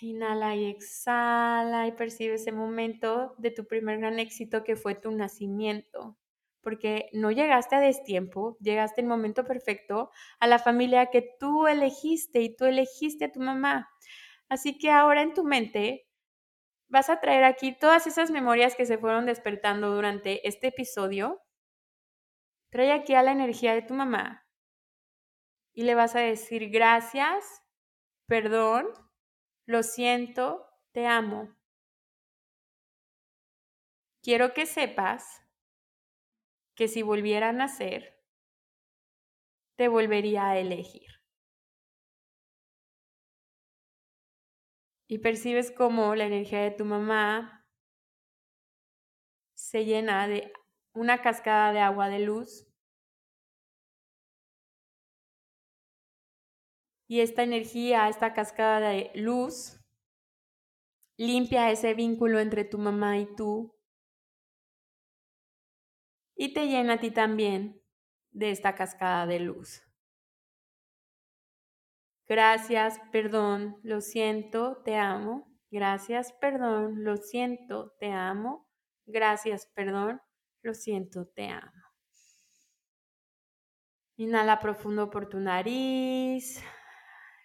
Inhala 0.00 0.54
y 0.54 0.66
exhala 0.66 1.86
y 1.86 1.92
percibe 1.92 2.34
ese 2.34 2.52
momento 2.52 3.34
de 3.38 3.50
tu 3.50 3.66
primer 3.66 3.98
gran 3.98 4.18
éxito 4.18 4.64
que 4.64 4.76
fue 4.76 4.94
tu 4.94 5.10
nacimiento. 5.10 6.16
Porque 6.60 7.08
no 7.12 7.30
llegaste 7.30 7.76
a 7.76 7.80
destiempo, 7.80 8.56
llegaste 8.60 9.00
en 9.00 9.08
momento 9.08 9.44
perfecto 9.44 10.10
a 10.40 10.46
la 10.46 10.58
familia 10.58 11.06
que 11.06 11.36
tú 11.38 11.66
elegiste 11.66 12.40
y 12.40 12.54
tú 12.54 12.64
elegiste 12.64 13.26
a 13.26 13.32
tu 13.32 13.40
mamá. 13.40 13.88
Así 14.48 14.78
que 14.78 14.90
ahora 14.90 15.22
en 15.22 15.34
tu 15.34 15.44
mente 15.44 16.08
vas 16.88 17.10
a 17.10 17.20
traer 17.20 17.44
aquí 17.44 17.76
todas 17.78 18.06
esas 18.06 18.30
memorias 18.30 18.74
que 18.76 18.86
se 18.86 18.98
fueron 18.98 19.26
despertando 19.26 19.94
durante 19.94 20.46
este 20.48 20.68
episodio. 20.68 21.42
Trae 22.70 22.92
aquí 22.92 23.14
a 23.14 23.22
la 23.22 23.32
energía 23.32 23.74
de 23.74 23.82
tu 23.82 23.94
mamá 23.94 24.46
y 25.74 25.84
le 25.84 25.94
vas 25.94 26.16
a 26.16 26.20
decir 26.20 26.70
gracias, 26.70 27.62
perdón, 28.26 28.88
lo 29.68 29.82
siento, 29.82 30.66
te 30.92 31.06
amo. 31.06 31.54
Quiero 34.22 34.54
que 34.54 34.64
sepas 34.64 35.42
que 36.74 36.88
si 36.88 37.02
volviera 37.02 37.50
a 37.50 37.52
nacer, 37.52 38.18
te 39.76 39.88
volvería 39.88 40.48
a 40.48 40.58
elegir. 40.58 41.20
Y 45.06 45.18
percibes 45.18 45.70
cómo 45.70 46.14
la 46.14 46.24
energía 46.24 46.62
de 46.62 46.70
tu 46.70 46.86
mamá 46.86 47.66
se 49.54 49.84
llena 49.84 50.28
de 50.28 50.50
una 50.94 51.20
cascada 51.20 51.74
de 51.74 51.80
agua 51.80 52.08
de 52.08 52.20
luz. 52.20 52.67
Y 57.08 57.20
esta 57.20 57.42
energía, 57.42 58.08
esta 58.08 58.32
cascada 58.34 58.90
de 58.90 59.10
luz, 59.16 59.80
limpia 61.16 61.70
ese 61.72 61.94
vínculo 61.94 62.38
entre 62.38 62.64
tu 62.64 62.78
mamá 62.78 63.18
y 63.18 63.26
tú 63.34 63.74
y 66.38 66.54
te 66.54 66.68
llena 66.68 66.94
a 66.94 67.00
ti 67.00 67.10
también 67.10 67.82
de 68.30 68.52
esta 68.52 68.76
cascada 68.76 69.26
de 69.26 69.40
luz. 69.40 69.82
Gracias, 72.28 73.00
perdón, 73.10 73.80
lo 73.82 74.00
siento, 74.00 74.80
te 74.84 74.96
amo. 74.96 75.48
Gracias, 75.70 76.32
perdón, 76.40 77.02
lo 77.02 77.16
siento, 77.16 77.92
te 77.98 78.12
amo. 78.12 78.68
Gracias, 79.06 79.66
perdón, 79.74 80.20
lo 80.62 80.74
siento, 80.74 81.26
te 81.26 81.48
amo. 81.48 81.72
Inhala 84.16 84.60
profundo 84.60 85.10
por 85.10 85.28
tu 85.28 85.40
nariz. 85.40 86.62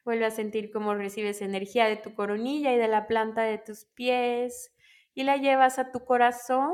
Vuelve 0.05 0.25
a 0.25 0.31
sentir 0.31 0.71
cómo 0.71 0.95
recibes 0.95 1.41
energía 1.41 1.85
de 1.85 1.95
tu 1.97 2.13
coronilla 2.13 2.73
y 2.73 2.77
de 2.77 2.87
la 2.87 3.07
planta 3.07 3.43
de 3.43 3.57
tus 3.57 3.85
pies 3.85 4.73
y 5.13 5.23
la 5.23 5.37
llevas 5.37 5.79
a 5.79 5.91
tu 5.91 6.03
corazón 6.05 6.73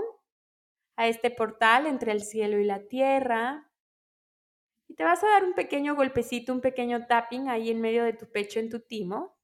a 0.97 1.07
este 1.07 1.31
portal 1.31 1.87
entre 1.87 2.11
el 2.11 2.21
cielo 2.21 2.59
y 2.59 2.65
la 2.65 2.87
tierra. 2.87 3.71
Y 4.89 4.95
te 4.95 5.03
vas 5.05 5.23
a 5.23 5.27
dar 5.29 5.45
un 5.45 5.53
pequeño 5.53 5.95
golpecito, 5.95 6.51
un 6.51 6.59
pequeño 6.61 7.07
tapping 7.07 7.47
ahí 7.47 7.69
en 7.69 7.79
medio 7.79 8.03
de 8.03 8.13
tu 8.13 8.29
pecho, 8.29 8.59
en 8.59 8.69
tu 8.69 8.81
timo. 8.81 9.37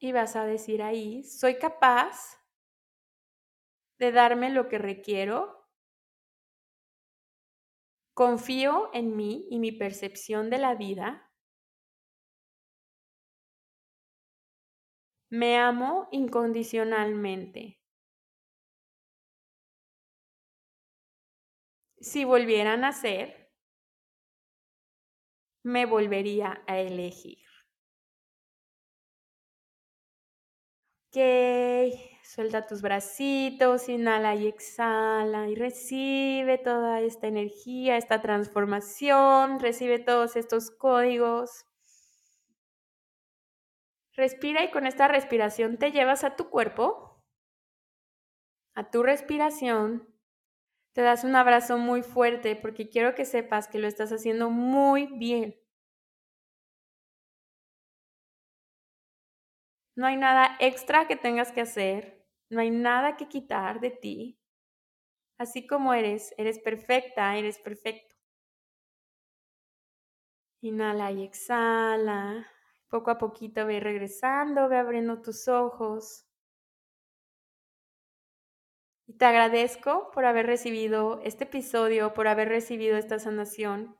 Y 0.00 0.12
vas 0.12 0.34
a 0.34 0.44
decir 0.44 0.82
ahí, 0.82 1.22
soy 1.22 1.56
capaz 1.58 2.38
de 4.00 4.10
darme 4.10 4.50
lo 4.50 4.68
que 4.68 4.78
requiero. 4.78 5.59
Confío 8.20 8.90
en 8.92 9.16
mí 9.16 9.46
y 9.48 9.58
mi 9.58 9.72
percepción 9.72 10.50
de 10.50 10.58
la 10.58 10.74
vida. 10.74 11.32
Me 15.30 15.56
amo 15.56 16.06
incondicionalmente. 16.12 17.80
Si 22.02 22.26
volviera 22.26 22.74
a 22.74 22.76
nacer, 22.76 23.50
me 25.62 25.86
volvería 25.86 26.62
a 26.66 26.78
elegir. 26.78 27.38
Ok, 31.08 32.09
suelta 32.34 32.64
tus 32.64 32.80
bracitos, 32.80 33.88
inhala 33.88 34.36
y 34.36 34.46
exhala 34.46 35.48
y 35.48 35.56
recibe 35.56 36.58
toda 36.58 37.00
esta 37.00 37.26
energía, 37.26 37.96
esta 37.96 38.22
transformación, 38.22 39.58
recibe 39.58 39.98
todos 39.98 40.36
estos 40.36 40.70
códigos. 40.70 41.66
Respira 44.14 44.62
y 44.62 44.70
con 44.70 44.86
esta 44.86 45.08
respiración 45.08 45.76
te 45.76 45.90
llevas 45.90 46.22
a 46.22 46.36
tu 46.36 46.50
cuerpo, 46.50 47.20
a 48.74 48.90
tu 48.90 49.02
respiración. 49.02 50.06
Te 50.92 51.02
das 51.02 51.24
un 51.24 51.34
abrazo 51.34 51.78
muy 51.78 52.02
fuerte 52.02 52.54
porque 52.54 52.88
quiero 52.88 53.16
que 53.16 53.24
sepas 53.24 53.66
que 53.66 53.80
lo 53.80 53.88
estás 53.88 54.12
haciendo 54.12 54.50
muy 54.50 55.06
bien. 55.18 55.56
No 59.96 60.06
hay 60.06 60.16
nada 60.16 60.56
extra 60.60 61.08
que 61.08 61.16
tengas 61.16 61.50
que 61.52 61.60
hacer, 61.60 62.19
no 62.50 62.60
hay 62.60 62.70
nada 62.70 63.16
que 63.16 63.28
quitar 63.28 63.80
de 63.80 63.90
ti. 63.90 64.38
Así 65.38 65.66
como 65.66 65.94
eres, 65.94 66.34
eres 66.36 66.58
perfecta, 66.58 67.36
eres 67.36 67.58
perfecto. 67.58 68.14
Inhala 70.62 71.10
y 71.12 71.24
exhala. 71.24 72.46
Poco 72.88 73.10
a 73.10 73.18
poquito 73.18 73.64
ve 73.66 73.80
regresando, 73.80 74.68
ve 74.68 74.76
abriendo 74.76 75.22
tus 75.22 75.48
ojos. 75.48 76.26
Y 79.06 79.14
te 79.14 79.24
agradezco 79.24 80.10
por 80.12 80.24
haber 80.24 80.46
recibido 80.46 81.20
este 81.24 81.44
episodio, 81.44 82.14
por 82.14 82.28
haber 82.28 82.48
recibido 82.48 82.96
esta 82.96 83.18
sanación. 83.18 83.96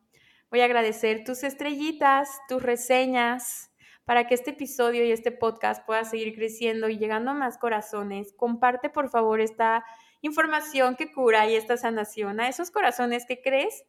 Voy 0.51 0.61
a 0.61 0.67
agradecer 0.67 1.25
tus 1.25 1.43
estrellitas, 1.45 2.29
tus 2.49 2.63
reseñas, 2.63 3.70
para 4.11 4.27
que 4.27 4.35
este 4.35 4.51
episodio 4.51 5.05
y 5.05 5.13
este 5.13 5.31
podcast 5.31 5.87
pueda 5.87 6.03
seguir 6.03 6.35
creciendo 6.35 6.89
y 6.89 6.99
llegando 6.99 7.31
a 7.31 7.35
más 7.35 7.59
corazones. 7.59 8.33
Comparte 8.37 8.91
por 8.91 9.09
favor 9.09 9.41
esta 9.41 9.85
información 10.21 10.97
que 10.97 11.13
cura 11.13 11.49
y 11.49 11.55
esta 11.55 11.77
sanación 11.77 12.41
a 12.41 12.49
esos 12.49 12.73
corazones 12.73 13.25
que 13.25 13.41
crees 13.41 13.85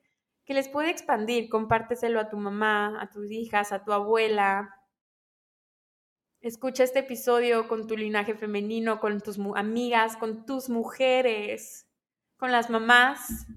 que 0.46 0.54
les 0.54 0.70
puede 0.70 0.92
expandir. 0.92 1.50
Compárteselo 1.50 2.20
a 2.20 2.30
tu 2.30 2.38
mamá, 2.38 3.02
a 3.02 3.10
tus 3.10 3.32
hijas, 3.32 3.72
a 3.72 3.84
tu 3.84 3.94
abuela. 3.94 4.70
Escucha 6.40 6.84
este 6.84 7.00
episodio 7.00 7.68
con 7.68 7.88
tu 7.88 7.98
linaje 7.98 8.36
femenino, 8.36 9.00
con 9.00 9.22
tus 9.22 9.40
amigas, 9.56 10.18
con 10.18 10.46
tus 10.46 10.70
mujeres, 10.70 11.90
con 12.38 12.52
las 12.52 12.70
mamás, 12.70 13.48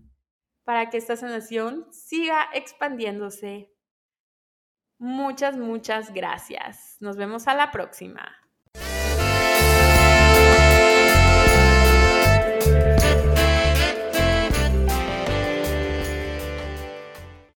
para 0.65 0.89
que 0.89 0.97
esta 0.97 1.15
sanación 1.15 1.87
siga 1.93 2.49
expandiéndose. 2.55 3.74
Muchas, 4.99 5.57
muchas 5.57 6.13
gracias. 6.13 6.97
Nos 7.01 7.17
vemos 7.17 7.49
a 7.49 7.55
la 7.55 7.71
próxima. 7.71 8.44